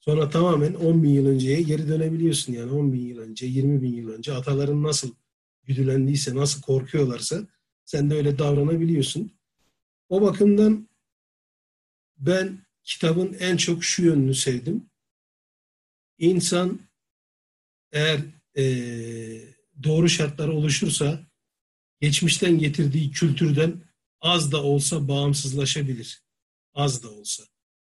[0.00, 2.52] Sonra tamamen 10 bin yıl önceye geri dönebiliyorsun.
[2.52, 5.10] Yani 10 bin yıl önce, 20 bin yıl önce ataların nasıl
[5.66, 7.46] güdülendiyse, nasıl korkuyorlarsa
[7.84, 9.32] sen de öyle davranabiliyorsun.
[10.08, 10.88] O bakımdan
[12.18, 14.90] ben kitabın en çok şu yönünü sevdim.
[16.18, 16.80] İnsan
[17.92, 18.20] eğer
[18.56, 18.64] e,
[19.82, 21.26] doğru şartlar oluşursa
[22.00, 23.82] geçmişten getirdiği kültürden
[24.20, 26.22] az da olsa bağımsızlaşabilir.
[26.74, 27.42] Az da olsa.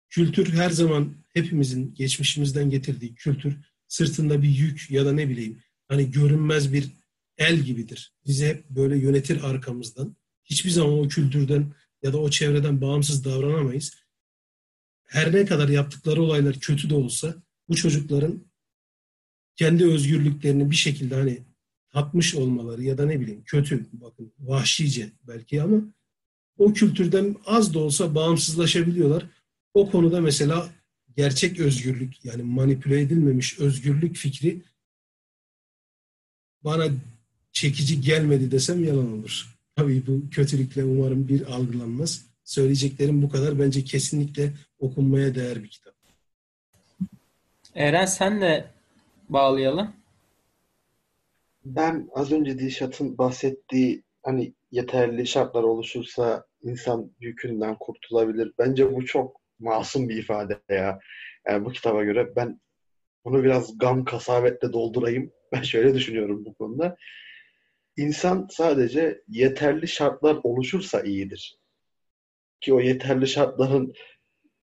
[0.09, 3.57] Kültür her zaman hepimizin geçmişimizden getirdiği kültür
[3.89, 7.00] sırtında bir yük ya da ne bileyim hani görünmez bir
[7.41, 8.13] el gibidir.
[8.27, 10.17] Bizi hep böyle yönetir arkamızdan.
[10.45, 11.73] Hiçbir zaman o kültürden
[12.03, 13.93] ya da o çevreden bağımsız davranamayız.
[15.05, 17.35] Her ne kadar yaptıkları olaylar kötü de olsa
[17.69, 18.45] bu çocukların
[19.57, 21.43] kendi özgürlüklerini bir şekilde hani
[21.91, 25.83] tatmış olmaları ya da ne bileyim kötü bakın vahşice belki ama
[26.59, 29.27] o kültürden az da olsa bağımsızlaşabiliyorlar.
[29.75, 30.71] O konuda mesela
[31.17, 34.63] gerçek özgürlük yani manipüle edilmemiş özgürlük fikri
[36.65, 36.89] bana
[37.53, 39.47] çekici gelmedi desem yalan olur.
[39.77, 42.27] Tabii bu kötülükle umarım bir algılanmaz.
[42.45, 43.59] Söyleyeceklerim bu kadar.
[43.59, 45.95] Bence kesinlikle okunmaya değer bir kitap.
[47.75, 48.71] Eren senle
[49.29, 49.93] bağlayalım.
[51.65, 58.53] Ben az önce Dilşat'ın bahsettiği hani yeterli şartlar oluşursa insan yükünden kurtulabilir.
[58.59, 60.99] Bence bu çok masum bir ifade ya.
[61.49, 62.61] Yani bu kitaba göre ben
[63.25, 65.33] bunu biraz gam kasavetle doldurayım.
[65.53, 66.97] Ben şöyle düşünüyorum bu konuda.
[67.97, 71.59] İnsan sadece yeterli şartlar oluşursa iyidir.
[72.61, 73.95] Ki o yeterli şartların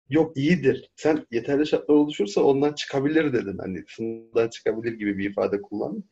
[0.09, 0.91] yok iyidir.
[0.97, 3.59] Sen yeterli şartlar oluşursa ondan çıkabilir dedin.
[3.59, 6.11] Hani sınırdan çıkabilir gibi bir ifade kullandın.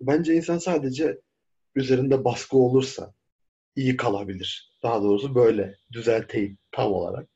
[0.00, 1.20] Bence insan sadece
[1.74, 3.14] üzerinde baskı olursa
[3.76, 4.72] iyi kalabilir.
[4.82, 7.28] Daha doğrusu böyle düzelteyim tam olarak.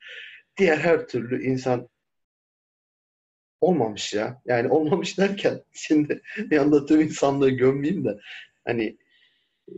[0.59, 1.89] Diğer her türlü insan
[3.61, 4.43] olmamış ya.
[4.47, 8.19] Yani olmamış derken şimdi bir anda tüm insanlığı gömmeyeyim de
[8.65, 8.97] hani
[9.69, 9.75] e,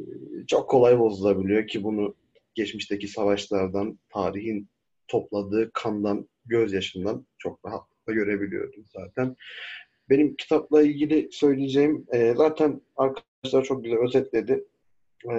[0.46, 2.14] çok kolay bozulabiliyor ki bunu
[2.54, 4.68] geçmişteki savaşlardan, tarihin
[5.08, 9.36] topladığı kandan, gözyaşından çok rahatlıkla görebiliyordum zaten.
[10.10, 14.64] Benim kitapla ilgili söyleyeceğim e, zaten arkadaşlar çok güzel özetledi.
[15.32, 15.34] E,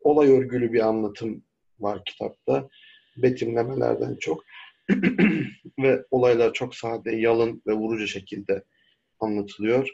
[0.00, 1.42] olay örgülü bir anlatım
[1.80, 2.68] var kitapta.
[3.16, 4.44] Betimlemelerden çok.
[5.78, 8.64] ve olaylar çok sade, yalın ve vurucu şekilde
[9.20, 9.88] anlatılıyor.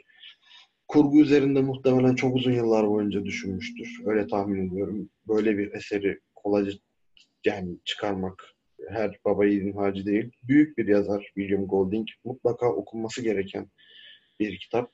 [0.91, 3.99] Kurgu üzerinde muhtemelen çok uzun yıllar boyunca düşünmüştür.
[4.05, 5.09] Öyle tahmin ediyorum.
[5.27, 6.71] Böyle bir eseri kolayca
[7.45, 8.43] yani çıkarmak
[8.89, 10.31] her baba yiğidin harcı değil.
[10.43, 12.07] Büyük bir yazar William Golding.
[12.25, 13.67] Mutlaka okunması gereken
[14.39, 14.91] bir kitap.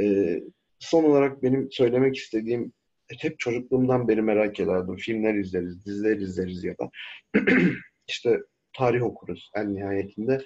[0.00, 0.40] Ee,
[0.78, 2.72] son olarak benim söylemek istediğim
[3.18, 4.96] hep çocukluğumdan beri merak ederdim.
[4.96, 6.90] Filmler izleriz, diziler izleriz ya da
[8.08, 8.38] işte
[8.72, 10.42] tarih okuruz en nihayetinde.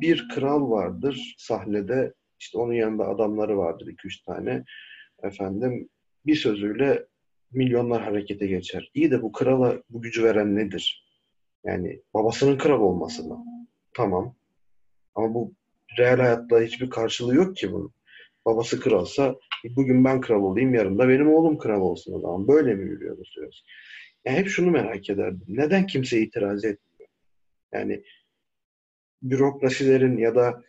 [0.00, 2.12] Bir kral vardır sahnede.
[2.44, 4.64] İşte onun yanında adamları vardır iki üç tane.
[5.22, 5.88] Efendim
[6.26, 7.06] bir sözüyle
[7.52, 8.90] milyonlar harekete geçer.
[8.94, 11.06] İyi de bu krala bu gücü veren nedir?
[11.64, 13.44] Yani babasının kral olması mı?
[13.94, 14.34] Tamam.
[15.14, 15.54] Ama bu
[15.98, 17.92] real hayatta hiçbir karşılığı yok ki bunun.
[18.46, 19.34] Babası kralsa
[19.76, 22.48] bugün ben kral olayım yarın da benim oğlum kral olsun o zaman.
[22.48, 23.64] Böyle mi yürüyor bu söz?
[24.24, 25.44] Yani hep şunu merak ederdim.
[25.48, 27.08] Neden kimse itiraz etmiyor?
[27.72, 28.04] Yani
[29.22, 30.62] bürokrasilerin ya da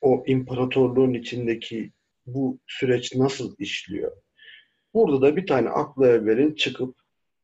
[0.00, 1.92] o imparatorluğun içindeki
[2.26, 4.12] bu süreç nasıl işliyor?
[4.94, 6.94] Burada da bir tane aklı evvelin çıkıp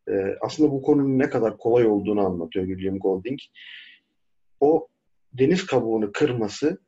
[0.08, 3.40] e, aslında bu konunun ne kadar kolay olduğunu anlatıyor William Golding.
[4.60, 4.88] O
[5.32, 6.78] deniz kabuğunu kırması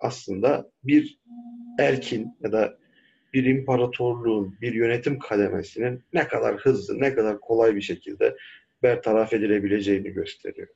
[0.00, 1.18] aslında bir
[1.78, 2.78] erkin ya da
[3.32, 8.36] bir imparatorluğun, bir yönetim kademesinin ne kadar hızlı, ne kadar kolay bir şekilde
[8.82, 10.68] bertaraf edilebileceğini gösteriyor.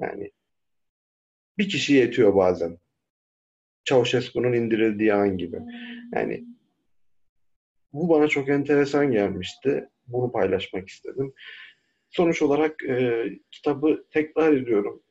[0.00, 0.30] Yani
[1.58, 2.78] bir kişi yetiyor bazen.
[3.86, 5.58] Çavuşescu'nun indirildiği an gibi.
[6.14, 6.44] Yani
[7.92, 9.88] bu bana çok enteresan gelmişti.
[10.06, 11.32] Bunu paylaşmak istedim.
[12.10, 15.02] Sonuç olarak e, kitabı tekrar ediyorum.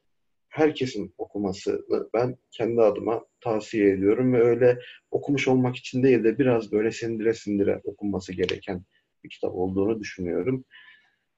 [0.50, 4.80] Herkesin okumasını ben kendi adıma tavsiye ediyorum ve öyle
[5.12, 8.84] okumuş olmak için değil de biraz böyle sindire sindire okunması gereken
[9.24, 10.66] bir kitap olduğunu düşünüyorum.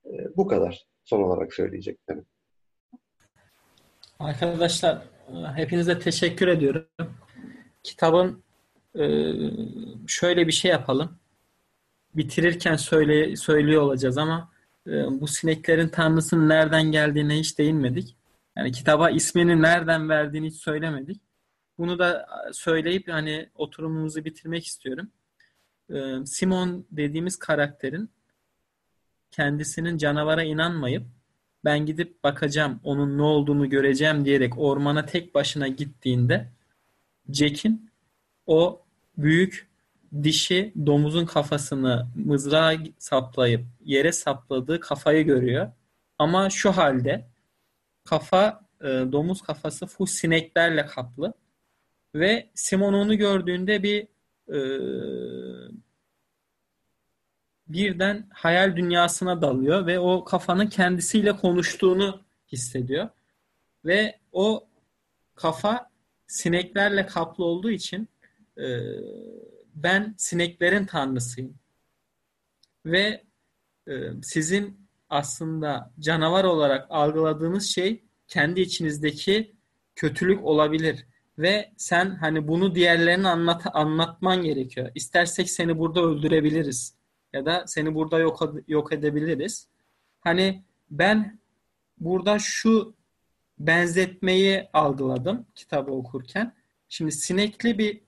[0.06, 2.26] E, bu kadar son olarak söyleyeceklerim.
[4.20, 5.02] Arkadaşlar
[5.56, 6.86] hepinize teşekkür ediyorum.
[7.88, 8.44] Kitabın
[9.00, 9.34] e,
[10.08, 11.20] şöyle bir şey yapalım.
[12.16, 14.52] Bitirirken söyle, söylüyor olacağız ama
[14.88, 18.16] e, bu sineklerin tanrısının nereden geldiğine hiç değinmedik.
[18.58, 21.22] Yani kitaba ismini nereden verdiğini hiç söylemedik.
[21.78, 25.12] Bunu da söyleyip hani oturumumuzu bitirmek istiyorum.
[25.90, 28.10] E, Simon dediğimiz karakterin
[29.32, 31.04] kendisinin canavara inanmayıp
[31.66, 36.57] ben gidip bakacağım, onun ne olduğunu göreceğim diyerek ormana tek başına gittiğinde
[37.30, 37.90] Jack'in
[38.48, 38.82] o
[39.18, 39.68] büyük
[40.24, 45.72] dişi domuzun kafasını mızrağa saplayıp yere sapladığı kafayı görüyor.
[46.20, 47.28] Ama şu halde
[48.04, 51.34] kafa e, domuz kafası full sineklerle kaplı
[52.16, 54.08] ve Simon onu gördüğünde bir
[54.54, 54.60] e,
[57.68, 62.22] birden hayal dünyasına dalıyor ve o kafanın kendisiyle konuştuğunu
[62.52, 63.10] hissediyor.
[63.86, 64.68] Ve o
[65.36, 65.90] kafa
[66.28, 68.10] sineklerle kaplı olduğu için
[68.58, 68.66] e,
[69.76, 71.56] ben sineklerin tanrısıyım.
[72.86, 73.24] Ve
[73.88, 73.94] e,
[74.24, 79.56] sizin aslında canavar olarak algıladığınız şey kendi içinizdeki
[79.96, 81.06] kötülük olabilir.
[81.38, 84.92] Ve sen hani bunu diğerlerine anlat anlatman gerekiyor.
[84.96, 86.96] İstersek seni burada öldürebiliriz
[87.34, 89.68] ya da seni burada yok yok edebiliriz.
[90.20, 91.40] Hani ben
[92.00, 92.97] burada şu
[93.60, 96.54] benzetmeyi algıladım kitabı okurken.
[96.90, 98.02] Şimdi sinekli bir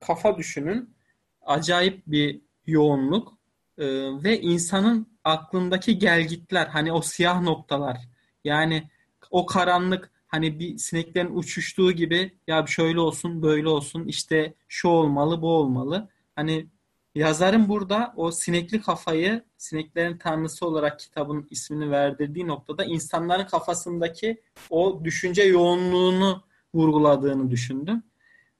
[0.00, 0.94] kafa düşünün.
[1.42, 3.42] Acayip bir yoğunluk
[3.78, 3.84] ee,
[4.24, 7.98] ve insanın aklındaki gelgitler hani o siyah noktalar
[8.44, 8.90] yani
[9.30, 15.42] o karanlık hani bir sineklerin uçuştuğu gibi ya şöyle olsun böyle olsun işte şu olmalı
[15.42, 16.08] bu olmalı.
[16.36, 16.66] Hani
[17.14, 25.00] Yazarın burada o sinekli kafayı sineklerin tanrısı olarak kitabın ismini verdirdiği noktada insanların kafasındaki o
[25.04, 26.42] düşünce yoğunluğunu
[26.74, 28.02] vurguladığını düşündüm.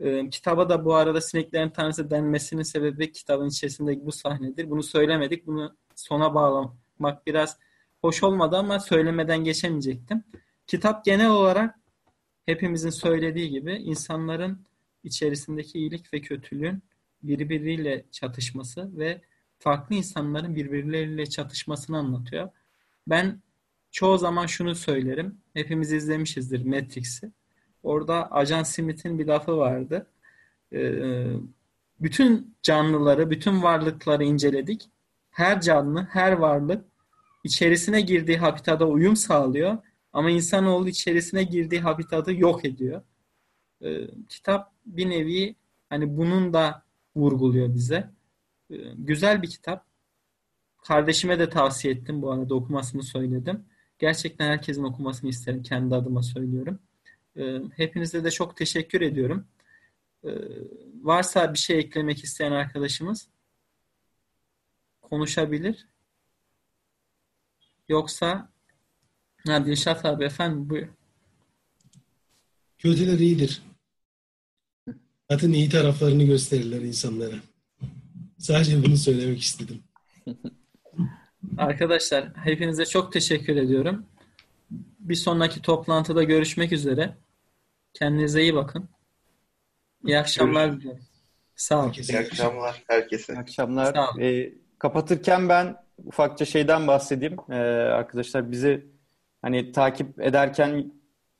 [0.01, 4.71] Ee, kitaba da bu arada sineklerin tanrısı denmesinin sebebi kitabın içerisindeki bu sahnedir.
[4.71, 5.47] Bunu söylemedik.
[5.47, 7.59] Bunu sona bağlamak biraz
[8.01, 10.25] hoş olmadı ama söylemeden geçemeyecektim.
[10.67, 11.79] Kitap genel olarak
[12.47, 14.67] hepimizin söylediği gibi insanların
[15.05, 16.83] içerisindeki iyilik ve kötülüğün
[17.23, 19.21] birbiriyle çatışması ve
[19.59, 22.49] farklı insanların birbirleriyle çatışmasını anlatıyor.
[23.07, 23.43] Ben
[23.91, 25.39] çoğu zaman şunu söylerim.
[25.55, 27.33] Hepimiz izlemişizdir Matrix'i.
[27.83, 30.07] Orada Ajan Smith'in bir lafı vardı.
[30.73, 31.27] Ee,
[32.01, 34.91] bütün canlıları, bütün varlıkları inceledik.
[35.31, 36.85] Her canlı, her varlık
[37.45, 39.79] içerisine girdiği habitada uyum sağlıyor.
[40.13, 43.03] Ama insanoğlu içerisine girdiği habitatı yok ediyor.
[43.83, 45.57] Ee, kitap bir nevi
[45.91, 46.83] hani bunun da
[47.17, 48.11] vurguluyor bize.
[48.71, 49.87] Ee, güzel bir kitap.
[50.83, 53.65] Kardeşime de tavsiye ettim bu arada okumasını söyledim.
[53.99, 55.63] Gerçekten herkesin okumasını isterim.
[55.63, 56.79] Kendi adıma söylüyorum.
[57.37, 59.47] Ee, hepinize de çok teşekkür ediyorum.
[60.25, 60.31] Ee,
[61.03, 63.29] varsa bir şey eklemek isteyen arkadaşımız
[65.03, 65.87] konuşabilir.
[67.89, 68.51] Yoksa
[69.47, 70.89] ha, Dilşat abi efendim buyur.
[72.79, 73.63] Kötüler iyidir.
[75.33, 77.35] Zaten iyi taraflarını gösterirler insanlara.
[78.39, 79.83] Sadece bunu söylemek istedim.
[81.59, 84.07] Arkadaşlar hepinize çok teşekkür ediyorum.
[84.99, 87.17] Bir sonraki toplantıda görüşmek üzere.
[87.95, 88.89] Kendinize iyi bakın.
[90.07, 91.05] İyi akşamlar diliyorum.
[91.55, 91.93] Sağ olun.
[92.09, 93.33] İyi akşamlar herkese.
[93.33, 94.21] İyi akşamlar.
[94.21, 97.37] E, kapatırken ben ufakça şeyden bahsedeyim.
[97.51, 97.55] E,
[97.93, 98.87] arkadaşlar bizi
[99.43, 100.93] hani takip ederken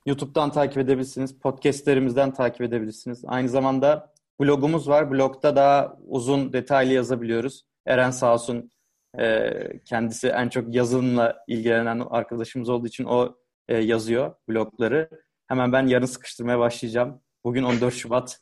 [0.05, 1.39] YouTube'dan takip edebilirsiniz.
[1.39, 3.23] Podcastlerimizden takip edebilirsiniz.
[3.27, 5.11] Aynı zamanda blogumuz var.
[5.11, 7.63] Blogda daha uzun, detaylı yazabiliyoruz.
[7.85, 8.71] Eren sağ olsun
[9.19, 9.51] e,
[9.85, 13.35] kendisi en çok yazılımla ilgilenen arkadaşımız olduğu için o
[13.67, 15.09] e, yazıyor blogları.
[15.47, 17.21] Hemen ben yarın sıkıştırmaya başlayacağım.
[17.43, 18.39] Bugün 14 Şubat.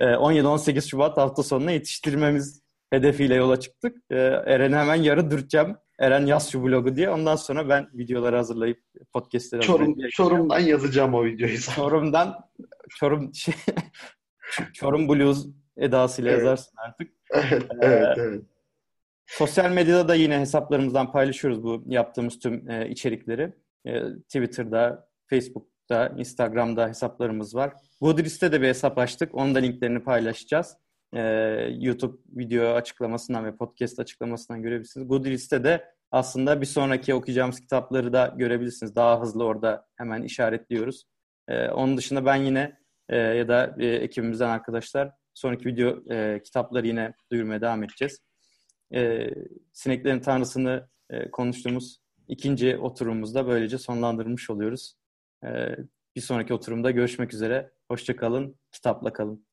[0.00, 3.96] 17-18 e, Şubat hafta sonuna yetiştirmemiz hedefiyle yola çıktık.
[4.10, 5.76] E, Eren'i hemen yarın dürteceğim.
[5.98, 7.10] Eren yaz şu blogu diye.
[7.10, 8.78] Ondan sonra ben videoları hazırlayıp
[9.12, 11.58] podcastleri Çorum, hazırlayıp Çorum'dan yazacağım o videoyu.
[11.60, 12.34] Çorum'dan
[12.98, 13.54] Çorum şey,
[14.74, 15.46] Çorum Blues
[15.76, 16.40] edasıyla Evet.
[16.40, 17.12] yazarsın artık.
[17.30, 18.42] Evet, evet, evet.
[19.26, 23.52] Sosyal medyada da yine hesaplarımızdan paylaşıyoruz bu yaptığımız tüm e, içerikleri.
[23.84, 27.72] E, Twitter'da, Facebook'ta, Instagram'da hesaplarımız var.
[28.00, 29.34] Goodreads'te de bir hesap açtık.
[29.34, 30.76] Onun da linklerini paylaşacağız.
[31.14, 31.22] E,
[31.78, 35.08] YouTube video açıklamasından ve podcast açıklamasından görebilirsiniz.
[35.08, 38.96] Goodreads'te de aslında bir sonraki okuyacağımız kitapları da görebilirsiniz.
[38.96, 41.04] Daha hızlı orada hemen işaretliyoruz.
[41.48, 42.78] E, onun dışında ben yine
[43.08, 48.20] e, ya da e, ekibimizden arkadaşlar sonraki video e, kitapları yine duyurmaya devam edeceğiz
[48.94, 49.30] e,
[49.72, 54.94] sineklerin tanrısını e, konuştuğumuz ikinci oturumumuzda böylece sonlandırmış oluyoruz.
[55.44, 55.76] E,
[56.16, 57.72] bir sonraki oturumda görüşmek üzere.
[57.88, 59.49] Hoşçakalın, kitapla kalın.